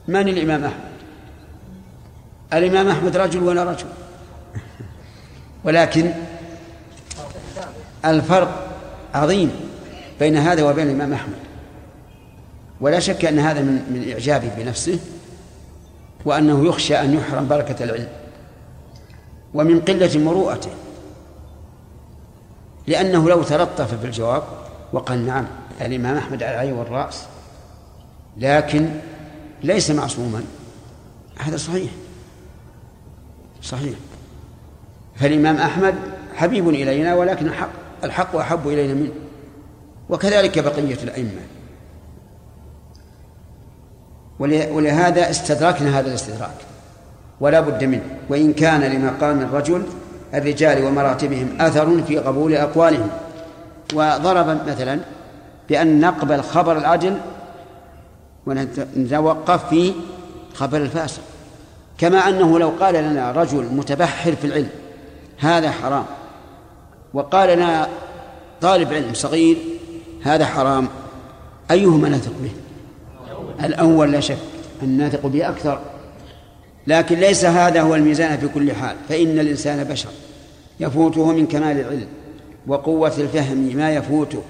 من 0.07 0.27
الإمام 0.27 0.63
أحمد؟ 0.63 0.87
الإمام 2.53 2.89
أحمد 2.89 3.17
رجل 3.17 3.43
ولا 3.43 3.63
رجل. 3.63 3.87
ولكن 5.63 6.11
الفرق 8.05 8.67
عظيم 9.13 9.51
بين 10.19 10.37
هذا 10.37 10.63
وبين 10.63 10.87
الإمام 10.87 11.13
أحمد. 11.13 11.37
ولا 12.81 12.99
شك 12.99 13.25
أن 13.25 13.39
هذا 13.39 13.61
من 13.61 13.73
من 13.73 14.11
إعجابه 14.11 14.51
بنفسه 14.57 14.99
وأنه 16.25 16.65
يخشى 16.65 16.95
أن 16.95 17.13
يحرم 17.13 17.47
بركة 17.47 17.83
العلم 17.83 18.09
ومن 19.53 19.79
قلة 19.81 20.19
مروءته. 20.19 20.71
لأنه 22.87 23.29
لو 23.29 23.43
تلطف 23.43 23.99
في 23.99 24.05
الجواب 24.05 24.43
وقال 24.93 25.25
نعم 25.25 25.45
الإمام 25.81 26.17
أحمد 26.17 26.43
على 26.43 26.53
العين 26.53 26.73
والرأس 26.73 27.23
لكن 28.37 28.89
ليس 29.63 29.91
معصوما. 29.91 30.43
هذا 31.39 31.57
صحيح. 31.57 31.91
صحيح. 33.63 33.95
فالإمام 35.15 35.57
أحمد 35.57 35.95
حبيب 36.35 36.69
إلينا 36.69 37.15
ولكن 37.15 37.45
الحق 37.47 37.69
الحق 38.03 38.35
أحب 38.35 38.67
إلينا 38.67 38.93
منه. 38.93 39.11
وكذلك 40.09 40.59
بقية 40.59 41.03
الأئمة. 41.03 41.41
ولهذا 44.39 45.29
استدركنا 45.29 45.99
هذا 45.99 46.07
الاستدراك. 46.07 46.57
ولا 47.39 47.59
بد 47.59 47.83
منه. 47.83 48.03
وإن 48.29 48.53
كان 48.53 48.81
لمقام 48.81 49.41
الرجل 49.41 49.83
الرجال 50.33 50.83
ومراتبهم 50.83 51.49
أثر 51.59 52.03
في 52.03 52.17
قبول 52.17 52.55
أقوالهم. 52.55 53.09
وضرب 53.93 54.67
مثلا 54.67 54.99
بأن 55.69 55.99
نقبل 55.99 56.41
خبر 56.41 56.77
العدل 56.77 57.17
ونتوقف 58.47 59.69
في 59.69 59.93
خبر 60.53 60.77
الفاسق. 60.77 61.21
كما 61.97 62.29
أنه 62.29 62.59
لو 62.59 62.69
قال 62.79 62.95
لنا 62.95 63.31
رجل 63.31 63.63
متبحر 63.63 64.35
في 64.35 64.47
العلم 64.47 64.69
هذا 65.37 65.71
حرام. 65.71 66.05
وقال 67.13 67.57
لنا 67.57 67.87
طالب 68.61 68.93
علم 68.93 69.13
صغير 69.13 69.57
هذا 70.23 70.45
حرام. 70.45 70.87
أيهما 71.71 72.09
نثق 72.09 72.31
به؟ 72.43 72.51
الأول 73.65 74.11
لا 74.11 74.19
شك 74.19 74.37
أن 74.83 75.07
نثق 75.07 75.25
به 75.25 75.49
أكثر. 75.49 75.79
لكن 76.87 77.19
ليس 77.19 77.45
هذا 77.45 77.81
هو 77.81 77.95
الميزان 77.95 78.37
في 78.37 78.47
كل 78.47 78.73
حال. 78.73 78.95
فإن 79.09 79.39
الإنسان 79.39 79.83
بشر 79.83 80.09
يفوته 80.79 81.33
من 81.33 81.47
كمال 81.47 81.79
العلم 81.79 82.07
وقوة 82.67 83.13
الفهم 83.17 83.57
ما 83.57 83.91
يفوته. 83.91 84.41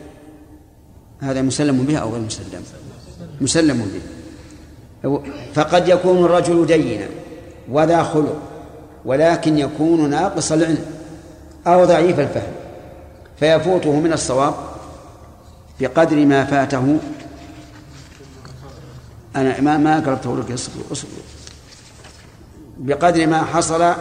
هذا 1.20 1.42
مسلم 1.42 1.78
به 1.84 1.98
أو 1.98 2.10
غير 2.10 2.22
مسلم؟ 2.22 2.64
مسلم 3.42 3.92
به. 3.94 4.02
فقد 5.54 5.88
يكون 5.88 6.26
الرجل 6.26 6.66
دينا 6.66 7.08
وذا 7.72 8.04
خلق 8.04 8.40
ولكن 9.06 9.58
يكون 9.58 10.10
ناقص 10.10 10.52
العلم 10.52 10.86
أو 11.68 11.86
ضعيف 11.86 12.20
الفهم 12.20 12.54
فيفوته 13.40 14.00
من 14.00 14.14
الصواب 14.14 14.54
بقدر 15.80 16.26
ما 16.26 16.46
فاته. 16.46 16.98
أنا 19.36 19.62
ما 19.62 19.78
ما 19.78 20.00
قرأته 20.00 20.38
لك 20.38 20.52
اصبر 20.52 20.82
اصبر. 20.92 21.10
بقدر 22.78 23.28
ما 23.28 23.44
حصل 23.44 23.94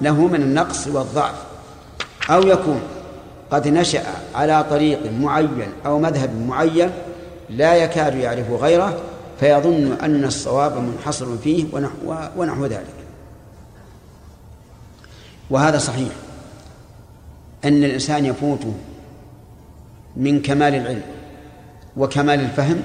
له 0.00 0.26
من 0.26 0.42
النقص 0.42 0.86
والضعف 0.86 1.34
أو 2.30 2.42
يكون 2.42 2.80
قد 3.50 3.68
نشأ 3.68 4.02
على 4.34 4.64
طريق 4.70 5.12
معين 5.20 5.72
أو 5.86 5.98
مذهب 5.98 6.46
معين 6.48 6.90
لا 7.50 7.74
يكاد 7.74 8.14
يعرف 8.14 8.50
غيره 8.50 9.00
فيظن 9.40 9.92
أن 9.92 10.24
الصواب 10.24 10.76
منحصر 10.76 11.36
فيه 11.36 11.64
ونحو, 11.72 12.14
ونحو 12.36 12.66
ذلك. 12.66 12.94
وهذا 15.50 15.78
صحيح. 15.78 16.12
أن 17.64 17.84
الإنسان 17.84 18.26
يفوت 18.26 18.66
من 20.16 20.42
كمال 20.42 20.74
العلم 20.74 21.02
وكمال 21.96 22.40
الفهم 22.40 22.82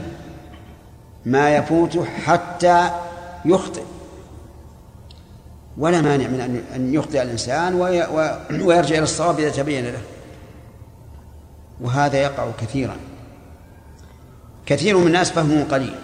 ما 1.26 1.56
يفوته 1.56 2.06
حتى 2.06 2.90
يخطئ. 3.46 3.84
ولا 5.78 6.02
مانع 6.02 6.28
من 6.28 6.64
أن 6.76 6.94
يخطئ 6.94 7.22
الإنسان 7.22 7.74
ويرجع 8.52 8.96
إلى 8.96 9.04
الصواب 9.04 9.40
إذا 9.40 9.50
تبين 9.50 9.86
له. 9.86 10.02
وهذا 11.82 12.18
يقع 12.18 12.52
كثيرا. 12.62 12.96
كثير 14.66 14.98
من 14.98 15.08
الناس 15.08 15.32
فهمه 15.32 15.64
قليل. 15.72 15.96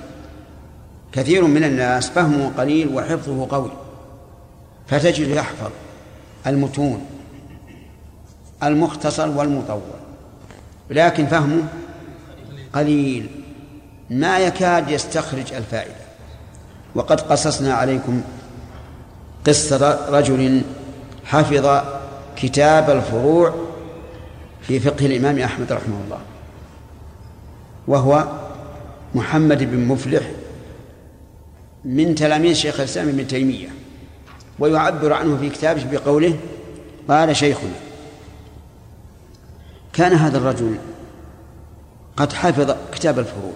كثير 1.11 1.43
من 1.47 1.63
الناس 1.63 2.09
فهمه 2.09 2.51
قليل 2.57 2.95
وحفظه 2.95 3.47
قوي. 3.49 3.71
فتجد 4.87 5.27
يحفظ 5.27 5.71
المتون 6.47 7.05
المختصر 8.63 9.29
والمطول. 9.29 9.81
لكن 10.89 11.25
فهمه 11.25 11.63
قليل. 12.73 13.29
ما 14.09 14.39
يكاد 14.39 14.89
يستخرج 14.89 15.53
الفائدة. 15.53 16.01
وقد 16.95 17.21
قصصنا 17.21 17.73
عليكم 17.73 18.21
قصة 19.47 20.09
رجل 20.09 20.61
حفظ 21.25 21.83
كتاب 22.35 22.89
الفروع 22.89 23.55
في 24.61 24.79
فقه 24.79 25.05
الإمام 25.05 25.39
أحمد 25.39 25.71
رحمه 25.71 25.95
الله. 26.05 26.19
وهو 27.87 28.27
محمد 29.15 29.71
بن 29.71 29.79
مفلح 29.87 30.31
من 31.85 32.15
تلاميذ 32.15 32.53
شيخ 32.53 32.79
الإسلام 32.79 33.09
ابن 33.09 33.27
تيمية 33.27 33.67
ويعبر 34.59 35.13
عنه 35.13 35.37
في 35.37 35.49
كتابه 35.49 35.91
بقوله 35.91 36.37
قال 37.09 37.35
شيخنا 37.35 37.73
كان 39.93 40.13
هذا 40.13 40.37
الرجل 40.37 40.75
قد 42.17 42.33
حفظ 42.33 42.75
كتاب 42.91 43.19
الفروع 43.19 43.53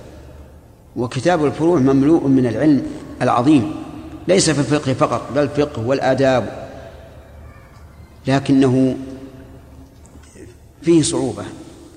وكتاب 0.96 1.46
الفروع 1.46 1.80
مملوء 1.80 2.28
من 2.28 2.46
العلم 2.46 2.84
العظيم 3.22 3.76
ليس 4.28 4.50
في 4.50 4.60
الفقه 4.60 4.94
فقط 4.94 5.32
بل 5.36 5.42
الفقه 5.42 5.88
والآداب 5.88 6.68
لكنه 8.28 8.98
فيه 10.82 11.02
صعوبة 11.02 11.44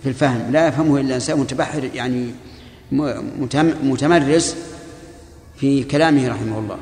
في 0.02 0.08
الفهم 0.08 0.52
لا 0.52 0.68
يفهمه 0.68 1.00
إلا 1.00 1.14
إنسان 1.14 1.38
متبحر 1.38 1.84
يعني 1.94 2.30
متمرس 3.82 4.56
في 5.56 5.84
كلامه 5.84 6.28
رحمه 6.28 6.58
الله. 6.58 6.78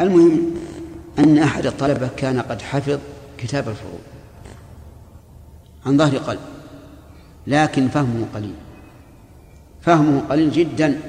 المهم 0.00 0.54
أن 1.18 1.38
أحد 1.38 1.66
الطلبة 1.66 2.08
كان 2.16 2.40
قد 2.40 2.62
حفظ 2.62 2.98
كتاب 3.38 3.68
الفروع 3.68 3.98
عن 5.86 5.98
ظهر 5.98 6.16
قلب 6.18 6.38
لكن 7.46 7.88
فهمه 7.88 8.26
قليل 8.34 8.54
فهمه 9.82 10.22
قليل 10.30 10.52
جدا 10.52 11.00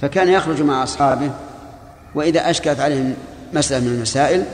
فكان 0.00 0.28
يخرج 0.28 0.62
مع 0.62 0.82
أصحابه 0.82 1.30
وإذا 2.14 2.50
أشكلت 2.50 2.80
عليهم 2.80 3.14
مسألة 3.52 3.84
من 3.84 3.94
المسائل 3.94 4.44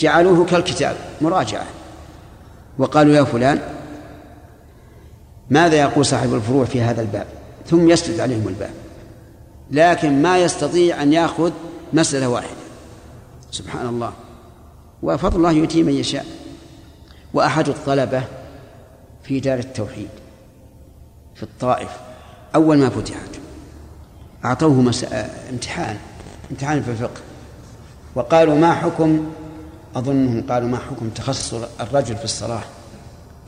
جعلوه 0.00 0.46
كالكتاب 0.46 0.96
مراجعة 1.20 1.66
وقالوا 2.78 3.14
يا 3.14 3.24
فلان 3.24 3.60
ماذا 5.50 5.76
يقول 5.76 6.06
صاحب 6.06 6.34
الفروع 6.34 6.64
في 6.64 6.82
هذا 6.82 7.00
الباب؟ 7.00 7.26
ثم 7.68 7.90
يسرد 7.90 8.20
عليهم 8.20 8.48
الباب. 8.48 8.70
لكن 9.70 10.22
ما 10.22 10.38
يستطيع 10.38 11.02
أن 11.02 11.12
يأخذ 11.12 11.52
مسألة 11.92 12.28
واحدة. 12.28 12.56
سبحان 13.50 13.86
الله. 13.86 14.12
وفضل 15.02 15.36
الله 15.36 15.52
يؤتي 15.52 15.82
من 15.82 15.92
يشاء. 15.92 16.26
وأحد 17.34 17.68
الطلبة 17.68 18.22
في 19.22 19.40
دار 19.40 19.58
التوحيد 19.58 20.08
في 21.34 21.42
الطائف. 21.42 21.90
أول 22.54 22.78
ما 22.78 22.90
فتحت. 22.90 23.30
أعطوه 24.44 24.72
مس... 24.72 25.06
امتحان. 25.50 25.96
امتحان 26.50 26.82
في 26.82 26.90
الفقه. 26.90 27.20
وقالوا 28.14 28.54
ما 28.54 28.74
حكم؟ 28.74 29.26
أظنهم 29.96 30.46
قالوا 30.48 30.68
ما 30.68 30.78
حكم 30.78 31.08
تخصص 31.08 31.54
الرجل 31.80 32.16
في 32.16 32.24
الصلاة. 32.24 32.62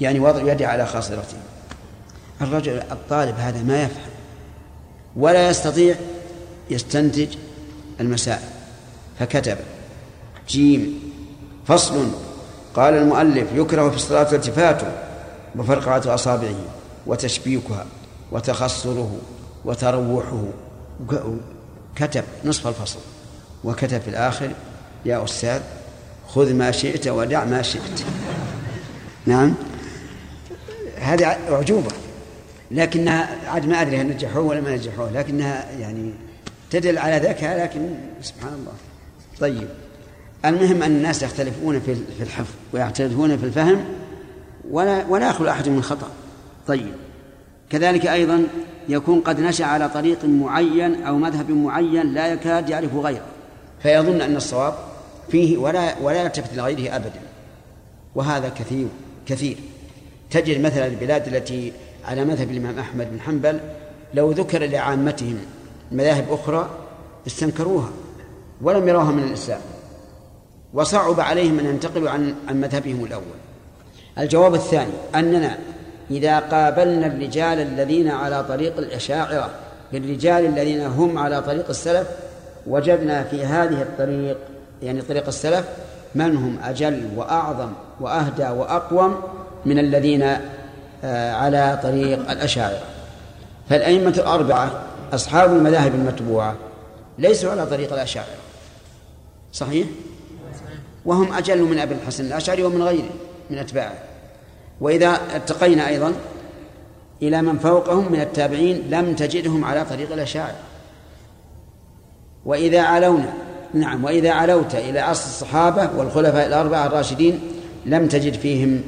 يعني 0.01 0.21
وضع 0.21 0.53
يده 0.53 0.69
على 0.69 0.87
خاصرته. 0.87 1.37
الرجل 2.43 2.83
الطالب 2.91 3.35
هذا 3.39 3.63
ما 3.63 3.83
يفهم 3.83 4.11
ولا 5.17 5.49
يستطيع 5.49 5.95
يستنتج 6.71 7.29
المسائل. 8.01 8.49
فكتب 9.19 9.57
جيم 10.49 11.01
فصل 11.67 12.09
قال 12.75 12.95
المؤلف 12.95 13.49
يكره 13.55 13.91
في 13.91 13.97
الصلاة 13.97 14.33
التفاته 14.33 14.93
وفرقعة 15.57 16.15
أصابعه 16.15 16.61
وتشبيكها 17.07 17.87
وتخصره 18.33 19.19
وتروحه. 19.65 20.45
كتب 21.97 22.25
نصف 22.45 22.67
الفصل 22.67 22.99
وكتب 23.65 24.01
في 24.01 24.09
الآخر 24.09 24.51
يا 25.05 25.25
أستاذ 25.25 25.61
خذ 26.29 26.55
ما 26.55 26.71
شئت 26.71 27.09
ودع 27.09 27.45
ما 27.45 27.63
شئت. 27.63 28.05
نعم؟ 29.27 29.55
هذه 30.99 31.37
أعجوبة 31.51 31.91
لكنها 32.71 33.51
عاد 33.51 33.67
ما 33.67 33.83
أدري 33.83 33.97
هل 33.97 34.07
نجحوه 34.07 34.43
ولا 34.43 34.61
ما 34.61 34.77
نجحوه 34.77 35.11
لكنها 35.11 35.71
يعني 35.79 36.13
تدل 36.71 36.99
على 36.99 37.29
ذكاء 37.29 37.63
لكن 37.63 37.89
سبحان 38.23 38.53
الله. 38.53 38.73
طيب. 39.41 39.69
المهم 40.45 40.83
أن 40.83 40.97
الناس 40.97 41.23
يختلفون 41.23 41.81
في 41.81 42.23
الحفظ 42.23 42.55
ويختلفون 42.73 43.39
في 43.39 43.45
الفهم 43.47 43.85
ولا 44.71 45.07
ولا 45.07 45.29
يخلو 45.29 45.49
أحد 45.51 45.69
من 45.69 45.83
خطأ. 45.83 46.09
طيب. 46.67 46.95
كذلك 47.71 48.07
أيضا 48.07 48.47
يكون 48.89 49.21
قد 49.21 49.41
نشأ 49.41 49.65
على 49.65 49.89
طريق 49.89 50.25
معين 50.25 51.03
أو 51.03 51.17
مذهب 51.17 51.51
معين 51.51 52.15
لا 52.15 52.27
يكاد 52.27 52.69
يعرف 52.69 52.95
غيره 52.95 53.27
فيظن 53.83 54.21
أن 54.21 54.37
الصواب 54.37 54.75
فيه 55.31 55.59
ولا 55.59 55.99
ولا 55.99 56.23
يلتفت 56.23 56.55
لغيره 56.55 56.97
أبدا. 56.97 57.21
وهذا 58.15 58.49
كثير 58.49 58.87
كثير. 59.27 59.57
تجد 60.31 60.61
مثلا 60.61 60.87
البلاد 60.87 61.35
التي 61.35 61.73
على 62.05 62.25
مذهب 62.25 62.51
الإمام 62.51 62.79
أحمد 62.79 63.11
بن 63.11 63.21
حنبل 63.21 63.61
لو 64.15 64.31
ذكر 64.31 64.67
لعامتهم 64.67 65.39
مذاهب 65.93 66.25
أخرى 66.31 66.71
استنكروها 67.27 67.91
ولم 68.63 68.89
يروها 68.89 69.11
من 69.11 69.23
الإسلام 69.23 69.61
وصعب 70.75 71.21
عليهم 71.21 71.59
أن 71.59 71.67
ينتقلوا 71.67 72.11
عن 72.11 72.35
عن 72.49 72.61
مذهبهم 72.61 73.05
الأول. 73.05 73.41
الجواب 74.19 74.55
الثاني 74.55 74.93
أننا 75.15 75.59
إذا 76.11 76.39
قابلنا 76.39 77.07
الرجال 77.07 77.61
الذين 77.61 78.09
على 78.09 78.45
طريق 78.45 78.79
الأشاعرة 78.79 79.51
بالرجال 79.93 80.47
الذين 80.47 80.81
هم 80.81 81.19
على 81.19 81.43
طريق 81.43 81.69
السلف 81.69 82.07
وجدنا 82.67 83.25
في 83.25 83.45
هذه 83.45 83.83
الطريق 83.83 84.37
يعني 84.83 85.03
طريق 85.03 85.27
السلف 85.27 85.65
من 86.15 86.37
هم 86.37 86.59
أجل 86.65 87.09
وأعظم 87.17 87.73
وأهدى 88.01 88.49
وأقوم 88.49 89.17
من 89.67 89.79
الذين 89.79 90.37
على 91.05 91.81
طريق 91.83 92.31
الأشاعرة. 92.31 92.83
فالأئمة 93.71 94.11
الأربعة 94.11 94.83
أصحاب 95.13 95.53
المذاهب 95.53 95.95
المتبوعة 95.95 96.55
ليسوا 97.19 97.51
على 97.51 97.67
طريق 97.67 97.93
الأشاعرة. 97.93 98.37
صحيح؟ 99.53 99.87
وهم 101.05 101.33
أجل 101.33 101.63
من 101.63 101.79
أبي 101.79 101.95
الحسن 101.95 102.25
الأشعري 102.25 102.63
ومن 102.63 102.83
غيره 102.83 103.11
من 103.51 103.59
أتباعه. 103.59 103.99
وإذا 104.81 105.21
ارتقينا 105.35 105.89
أيضا 105.89 106.13
إلى 107.23 107.43
من 107.43 107.59
فوقهم 107.59 108.13
من 108.13 108.21
التابعين 108.21 108.91
لم 108.91 109.15
تجدهم 109.15 109.65
على 109.65 109.85
طريق 109.85 110.13
الأشاعرة. 110.13 110.57
وإذا 112.45 112.83
علونا 112.83 113.33
نعم 113.75 114.05
وإذا 114.05 114.31
علوت 114.31 114.75
إلى 114.75 114.99
عصر 114.99 115.27
الصحابة 115.27 115.91
والخلفاء 115.97 116.47
الأربعة 116.47 116.87
الراشدين 116.87 117.41
لم 117.87 118.09
تجد 118.09 118.35
فيهم 118.35 118.83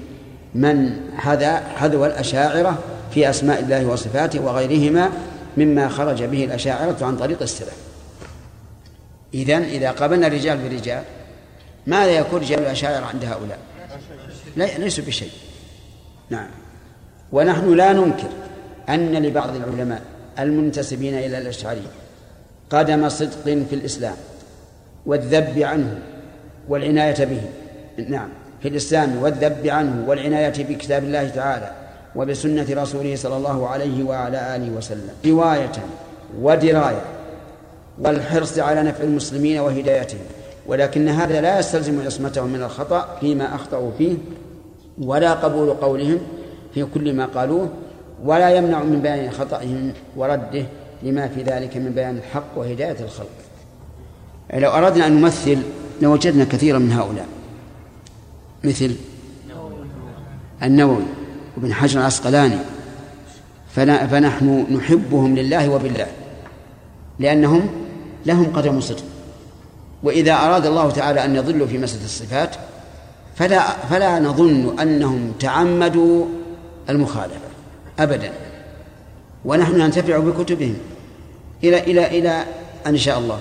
من 0.55 1.01
هذا 1.17 1.57
حذو 1.57 2.07
الأشاعرة 2.07 2.79
في 3.15 3.31
أسماء 3.31 3.61
الله 3.61 3.87
وصفاته 3.87 4.41
وغيرهما 4.41 5.11
مما 5.57 5.89
خرج 5.89 6.23
به 6.23 6.45
الأشاعرة 6.45 6.97
عن 7.05 7.17
طريق 7.17 7.43
السلف 7.43 7.77
إذن 9.35 9.63
إذا 9.63 9.91
قابلنا 9.91 10.27
الرجال 10.27 10.59
برجال 10.59 11.03
ماذا 11.87 12.11
يكون 12.11 12.41
رجال 12.41 12.59
الأشاعرة 12.59 13.05
عند 13.05 13.25
هؤلاء؟ 13.25 13.59
لا 14.57 14.79
ليسوا 14.79 15.05
بشيء. 15.05 15.31
نعم. 16.31 16.49
ونحن 17.33 17.75
لا 17.75 17.93
ننكر 17.93 18.29
أن 18.89 19.13
لبعض 19.13 19.57
العلماء 19.57 20.03
المنتسبين 20.39 21.15
إلى 21.15 21.39
الأشعرية 21.39 21.91
قدم 22.71 23.09
صدق 23.09 23.45
في 23.45 23.75
الإسلام 23.75 24.17
والذب 25.07 25.59
عنه 25.59 25.99
والعناية 26.69 27.25
به. 27.25 27.43
نعم. 28.09 28.29
في 28.63 28.69
الإسلام 28.69 29.23
والذب 29.23 29.67
عنه 29.67 30.05
والعناية 30.09 30.65
بكتاب 30.65 31.05
الله 31.05 31.29
تعالى 31.29 31.73
وبسنة 32.17 32.67
رسوله 32.71 33.17
صلى 33.17 33.37
الله 33.37 33.69
عليه 33.69 34.05
وعلى 34.05 34.57
آله 34.57 34.71
وسلم. 34.71 35.09
رواية 35.27 35.73
ودراية 36.41 37.03
والحرص 37.99 38.59
على 38.59 38.83
نفع 38.83 39.05
المسلمين 39.05 39.59
وهدايتهم. 39.59 40.21
ولكن 40.67 41.09
هذا 41.09 41.41
لا 41.41 41.59
يستلزم 41.59 42.03
عصمتهم 42.07 42.53
من 42.53 42.63
الخطأ 42.63 43.17
فيما 43.21 43.55
أخطأوا 43.55 43.91
فيه 43.99 44.15
ولا 44.99 45.33
قبول 45.33 45.71
قولهم 45.71 46.19
في 46.75 46.85
كل 46.85 47.13
ما 47.13 47.27
قالوه 47.27 47.69
ولا 48.25 48.51
يمنع 48.51 48.83
من 48.83 49.03
بيان 49.03 49.31
خطأهم 49.31 49.93
ورده 50.17 50.65
لما 51.03 51.29
في 51.29 51.43
ذلك 51.43 51.77
من 51.77 51.93
بيان 51.93 52.17
الحق 52.17 52.45
وهداية 52.57 52.97
الخلق. 53.01 53.29
لو 54.55 54.71
أردنا 54.71 55.07
أن 55.07 55.13
نمثل 55.13 55.59
لوجدنا 56.03 56.45
كثيرا 56.45 56.79
من 56.79 56.93
هؤلاء. 56.93 57.27
مثل 58.65 58.95
النووي 60.63 61.05
وابن 61.57 61.75
حجر 61.75 62.01
العسقلاني. 62.01 62.59
فنحن 63.77 64.67
نحبهم 64.71 65.35
لله 65.35 65.69
وبالله 65.69 66.07
لأنهم 67.19 67.69
لهم 68.27 68.53
قدم 68.57 68.81
صدق 68.81 69.05
وإذا 70.03 70.33
أراد 70.35 70.67
الله 70.67 70.91
تعالى 70.91 71.25
أن 71.25 71.37
يضلوا 71.37 71.67
في 71.67 71.79
مسألة 71.79 72.05
الصفات 72.05 72.57
فلا 73.37 73.71
فلا 73.91 74.19
نظن 74.19 74.81
أنهم 74.81 75.33
تعمدوا 75.41 76.27
المخالفة 76.89 77.49
أبدا. 77.99 78.33
ونحن 79.45 79.79
ننتفع 79.79 80.19
بكتبهم 80.19 80.77
إلى 81.65 81.81
إلى 81.81 82.07
إلى 82.19 82.45
أن 82.87 82.97
شاء 82.97 83.19
الله. 83.19 83.41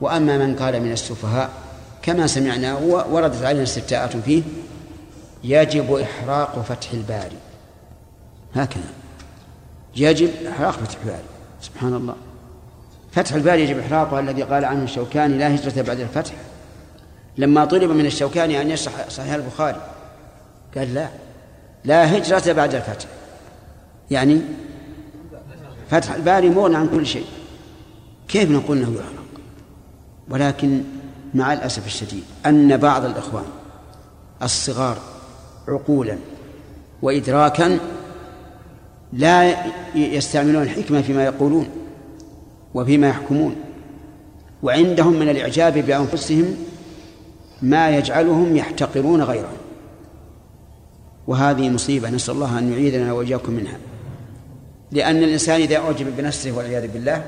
وأما 0.00 0.38
من 0.38 0.56
قال 0.56 0.82
من 0.82 0.92
السفهاء 0.92 1.50
كما 2.04 2.26
سمعنا 2.26 2.74
وردت 3.10 3.44
علينا 3.44 3.62
استفتاءات 3.62 4.16
فيه 4.16 4.42
يجب 5.44 5.92
إحراق 5.94 6.62
فتح 6.62 6.90
الباري. 6.92 7.36
هكذا. 8.54 8.92
يجب 9.96 10.30
إحراق 10.48 10.70
فتح 10.70 10.98
الباري. 11.00 11.24
سبحان 11.60 11.94
الله. 11.94 12.14
فتح 13.12 13.34
الباري 13.34 13.62
يجب 13.62 13.78
إحراقه 13.78 14.20
الذي 14.20 14.42
قال 14.42 14.64
عنه 14.64 14.84
الشوكاني 14.84 15.38
لا 15.38 15.54
هجرة 15.54 15.82
بعد 15.82 16.00
الفتح. 16.00 16.32
لما 17.38 17.64
طلب 17.64 17.90
من 17.90 18.06
الشوكاني 18.06 18.60
أن 18.60 18.70
يشرح 18.70 19.08
صحيح 19.08 19.34
البخاري 19.34 19.80
قال 20.76 20.94
لا. 20.94 21.08
لا 21.84 22.16
هجرة 22.16 22.52
بعد 22.52 22.74
الفتح. 22.74 23.06
يعني 24.10 24.40
فتح 25.90 26.12
الباري 26.12 26.50
مغنى 26.50 26.76
عن 26.76 26.88
كل 26.88 27.06
شيء. 27.06 27.26
كيف 28.28 28.50
نقول 28.50 28.76
إنه 28.76 28.94
يحرق؟ 28.94 29.24
ولكن 30.28 30.82
مع 31.34 31.52
الأسف 31.52 31.86
الشديد 31.86 32.24
أن 32.46 32.76
بعض 32.76 33.04
الإخوان 33.04 33.44
الصغار 34.42 34.98
عقولا 35.68 36.18
وادراكا 37.02 37.78
لا 39.12 39.56
يستعملون 39.94 40.62
الحكمه 40.62 41.02
فيما 41.02 41.24
يقولون 41.24 41.68
وفيما 42.74 43.08
يحكمون 43.08 43.56
وعندهم 44.62 45.12
من 45.12 45.28
الإعجاب 45.28 45.78
بأنفسهم 45.78 46.56
ما 47.62 47.90
يجعلهم 47.90 48.56
يحتقرون 48.56 49.22
غيرهم. 49.22 49.56
وهذه 51.26 51.70
مصيبة 51.70 52.10
نسأل 52.10 52.34
الله 52.34 52.58
أن 52.58 52.72
يعيذنا 52.72 53.12
وإياكم 53.12 53.52
منها. 53.52 53.78
لأن 54.92 55.16
الإنسان 55.16 55.60
إذا 55.60 55.76
أعجب 55.76 56.16
بنفسه 56.16 56.52
والعياذ 56.52 56.88
بالله 56.88 57.24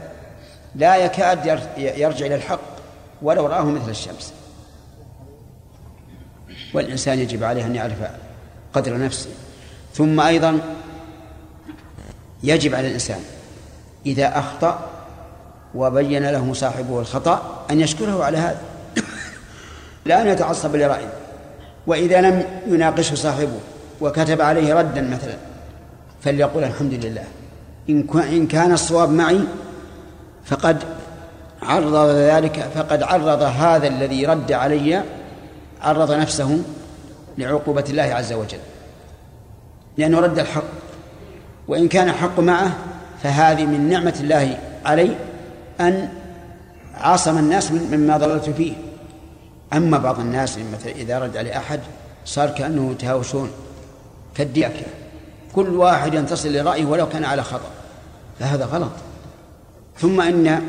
لا 0.75 0.97
يكاد 0.97 1.61
يرجع 1.79 2.27
إلى 2.27 2.35
الحق. 2.35 2.76
ولو 3.23 3.47
رآه 3.47 3.65
مثل 3.65 3.91
الشمس. 3.91 4.33
والإنسان 6.75 7.19
يجب 7.19 7.45
عليه 7.45 7.67
أن 7.67 7.75
يعرف 7.75 7.97
قدر 8.73 8.99
نفسه. 8.99 9.31
ثم 9.95 10.21
أيضا 10.21 10.61
يجب 12.43 12.75
على 12.75 12.87
الإنسان 12.87 13.21
إذا 14.07 14.39
أخطأ 14.39 14.91
وبين 15.75 16.31
له 16.31 16.53
صاحبه 16.53 17.01
الخطأ 17.01 17.65
أن 17.71 17.81
يشكره 17.81 18.25
على 18.25 18.39
هذا. 18.39 18.61
لا 20.07 20.23
أن 20.23 20.29
يتعصب 20.29 20.77
لرأيه. 20.77 21.13
وإذا 21.87 22.21
لم 22.21 22.45
يناقشه 22.67 23.15
صاحبه 23.15 23.61
وكتب 24.01 24.41
عليه 24.41 24.75
ردا 24.75 25.03
مثلا 25.03 25.37
فليقول 26.23 26.65
الحمد 26.65 26.95
لله. 26.95 27.25
إن 27.89 28.47
كان 28.47 28.73
الصواب 28.73 29.11
معي 29.11 29.41
فقد 30.45 30.85
عرض 31.63 32.11
ذلك 32.11 32.71
فقد 32.75 33.03
عرض 33.03 33.43
هذا 33.43 33.89
الذي 33.89 34.27
رد 34.27 34.53
علي 34.53 35.03
عرض 35.83 36.13
نفسه 36.13 36.63
لعقوبة 37.39 37.85
الله 37.89 38.03
عز 38.03 38.33
وجل. 38.33 38.59
لأنه 39.97 40.21
رد 40.21 40.39
الحق. 40.39 40.65
وإن 41.69 41.89
كان 41.89 42.09
الحق 42.09 42.41
معه 42.41 42.73
فهذه 43.23 43.67
من 43.67 43.89
نعمة 43.89 44.15
الله 44.21 44.59
علي 44.85 45.17
أن 45.81 46.09
عاصم 46.95 47.39
الناس 47.39 47.73
مما 47.73 48.17
ضللت 48.17 48.51
فيه. 48.51 48.73
أما 49.73 49.99
بعض 49.99 50.21
الناس 50.21 50.59
مثلا 50.59 50.93
إذا 50.93 51.19
رد 51.19 51.37
عليه 51.37 51.57
أحد 51.57 51.81
صار 52.25 52.51
كأنه 52.51 52.91
يتهاوشون. 52.91 53.51
كالديكة 54.35 54.87
كل 55.55 55.69
واحد 55.69 56.15
ينتصر 56.15 56.49
لرأيه 56.49 56.85
ولو 56.85 57.09
كان 57.09 57.25
على 57.25 57.43
خطأ. 57.43 57.71
فهذا 58.41 58.65
غلط. 58.65 58.93
ثم 59.99 60.21
إن 60.21 60.63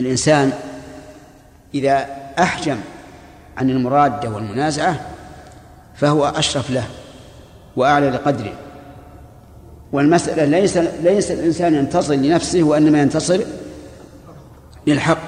الإنسان 0.00 0.52
إذا 1.74 2.06
أحجم 2.38 2.76
عن 3.56 3.70
المرادة 3.70 4.30
والمنازعة 4.30 5.06
فهو 5.94 6.26
أشرف 6.26 6.70
له 6.70 6.84
وأعلى 7.76 8.10
لقدره. 8.10 8.52
والمسألة 9.92 10.44
ليس 10.44 10.76
ليس 10.76 11.30
الإنسان 11.30 11.74
ينتصر 11.74 12.14
لنفسه 12.14 12.62
وإنما 12.62 13.02
ينتصر 13.02 13.40
للحق. 14.86 15.18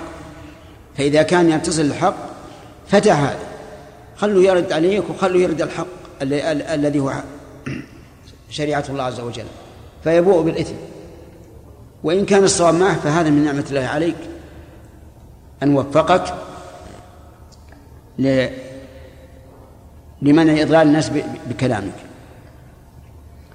فإذا 0.98 1.22
كان 1.22 1.50
يتصل 1.50 1.82
الحق 1.82 2.16
فتح 2.88 3.18
هذا. 3.18 3.38
خلوا 4.16 4.42
يرد 4.42 4.72
عليك 4.72 5.10
وخلوا 5.10 5.40
يرد 5.40 5.62
الحق 5.62 5.86
الذي 6.22 7.00
هو 7.00 7.12
شريعة 8.50 8.84
الله 8.88 9.02
عز 9.02 9.20
وجل. 9.20 9.44
فيبوء 10.04 10.42
بالإثم. 10.42 10.74
وإن 12.04 12.24
كان 12.24 12.44
الصواب 12.44 12.74
معه 12.74 13.00
فهذا 13.00 13.30
من 13.30 13.44
نعمة 13.44 13.64
الله 13.70 13.86
عليك. 13.86 14.31
أن 15.62 15.74
وفقك 15.74 16.34
لمنع 20.22 20.62
إضلال 20.62 20.86
الناس 20.86 21.10
بكلامك. 21.50 21.92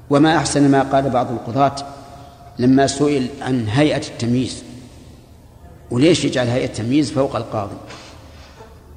وما 0.09 0.37
أحسن 0.37 0.71
ما 0.71 0.83
قال 0.83 1.09
بعض 1.09 1.31
القضاة 1.31 1.75
لما 2.59 2.87
سئل 2.87 3.27
عن 3.41 3.67
هيئة 3.67 4.07
التمييز. 4.07 4.63
وليش 5.91 6.25
يجعل 6.25 6.47
هيئة 6.47 6.65
التمييز 6.65 7.11
فوق 7.11 7.35
القاضي؟ 7.35 7.75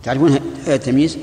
تعرفون 0.02 0.30
هيئة 0.66 0.74
التمييز؟ 0.74 1.18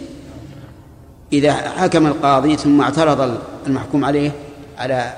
إذا 1.33 1.53
حكم 1.53 2.07
القاضي 2.07 2.57
ثم 2.57 2.81
اعترض 2.81 3.41
المحكوم 3.67 4.05
عليه 4.05 4.31
على 4.77 5.13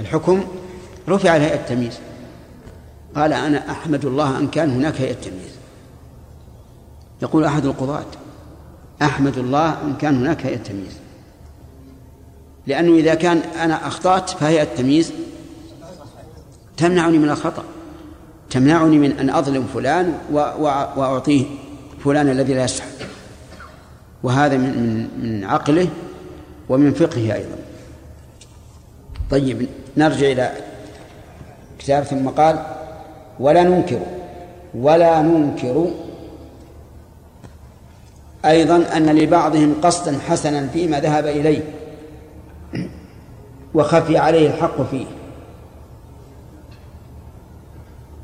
الحكم 0.00 0.44
رفع 1.08 1.36
هيئة 1.36 1.54
التمييز. 1.54 1.98
قال 3.18 3.32
أنا 3.32 3.70
أحمد 3.70 4.04
الله 4.04 4.38
أن 4.38 4.48
كان 4.48 4.70
هناك 4.70 5.00
هيئة 5.00 5.14
تمييز. 5.14 5.52
يقول 7.22 7.44
أحد 7.44 7.64
القضاة 7.64 8.06
أحمد 9.02 9.38
الله 9.38 9.82
أن 9.82 9.96
كان 9.96 10.16
هناك 10.16 10.46
هيئة 10.46 10.56
تمييز. 10.56 10.96
لأنه 12.66 12.94
إذا 12.94 13.14
كان 13.14 13.38
أنا 13.38 13.86
أخطأت 13.86 14.30
فهيئة 14.30 14.62
التمييز 14.62 15.12
تمنعني 16.76 17.18
من 17.18 17.30
الخطأ 17.30 17.64
تمنعني 18.50 18.98
من 18.98 19.12
أن 19.12 19.30
أظلم 19.30 19.66
فلان 19.74 20.18
وأعطيه 20.32 21.44
فلان 22.04 22.28
الذي 22.28 22.54
لا 22.54 22.64
يصح 22.64 22.84
وهذا 24.22 24.56
من 24.56 24.68
من 24.68 25.08
من 25.22 25.44
عقله 25.44 25.88
ومن 26.68 26.92
فقهه 26.94 27.34
أيضا. 27.34 27.56
طيب 29.30 29.68
نرجع 29.96 30.26
إلى 30.32 30.52
كتاب 31.78 32.04
ثم 32.04 32.28
قال 32.28 32.77
ولا 33.40 33.62
ننكر 33.62 34.00
ولا 34.74 35.22
ننكر 35.22 35.90
أيضا 38.44 38.96
أن 38.96 39.06
لبعضهم 39.06 39.74
قصدا 39.82 40.18
حسنا 40.28 40.66
فيما 40.66 41.00
ذهب 41.00 41.26
إليه 41.26 41.62
وخفي 43.74 44.18
عليه 44.18 44.48
الحق 44.48 44.82
فيه. 44.90 45.06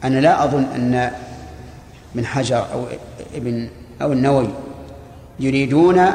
أنا 0.05 0.19
لا 0.19 0.45
أظن 0.45 0.65
أن 0.65 1.11
من 2.15 2.27
حجر 2.27 2.67
أو 2.73 2.85
ابن 3.35 3.69
أو 4.03 4.13
النووي 4.13 4.49
يريدون 5.41 6.07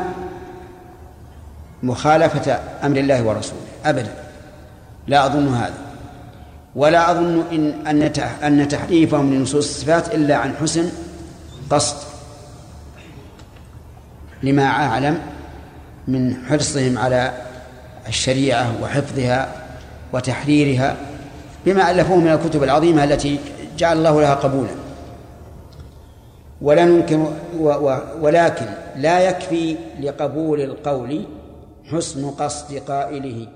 مخالفة 1.84 2.60
أمر 2.84 2.98
الله 2.98 3.24
ورسوله 3.24 3.62
أبدا. 3.86 4.14
لا 5.08 5.26
أظن 5.26 5.48
هذا. 5.48 5.89
ولا 6.80 7.12
أظن 7.12 7.44
إن 7.52 7.88
أن 7.88 8.02
أن 8.44 8.68
تحريفهم 8.68 9.34
لنصوص 9.34 9.68
الصفات 9.68 10.16
إلا 10.16 10.36
عن 10.36 10.56
حسن 10.56 10.90
قصد. 11.70 11.96
لما 14.44 14.64
أعلم 14.64 15.20
من 16.08 16.46
حرصهم 16.50 16.98
على 16.98 17.34
الشريعة 18.08 18.84
وحفظها 18.84 19.56
وتحريرها 20.14 20.98
بما 21.66 21.92
ألفوه 21.92 22.18
من 22.18 22.32
الكتب 22.32 22.64
العظيمة 22.64 23.04
التي 23.04 23.40
جعل 23.78 23.98
الله 23.98 24.22
لها 24.22 24.36
قبولا. 24.36 24.76
ولا 26.62 26.86
ننكر 26.86 27.34
ولكن 28.22 28.66
لا 28.96 29.20
يكفي 29.20 29.76
لقبول 30.02 30.62
القول 30.62 31.26
حسن 31.92 32.30
قصد 32.30 32.78
قائله. 32.88 33.48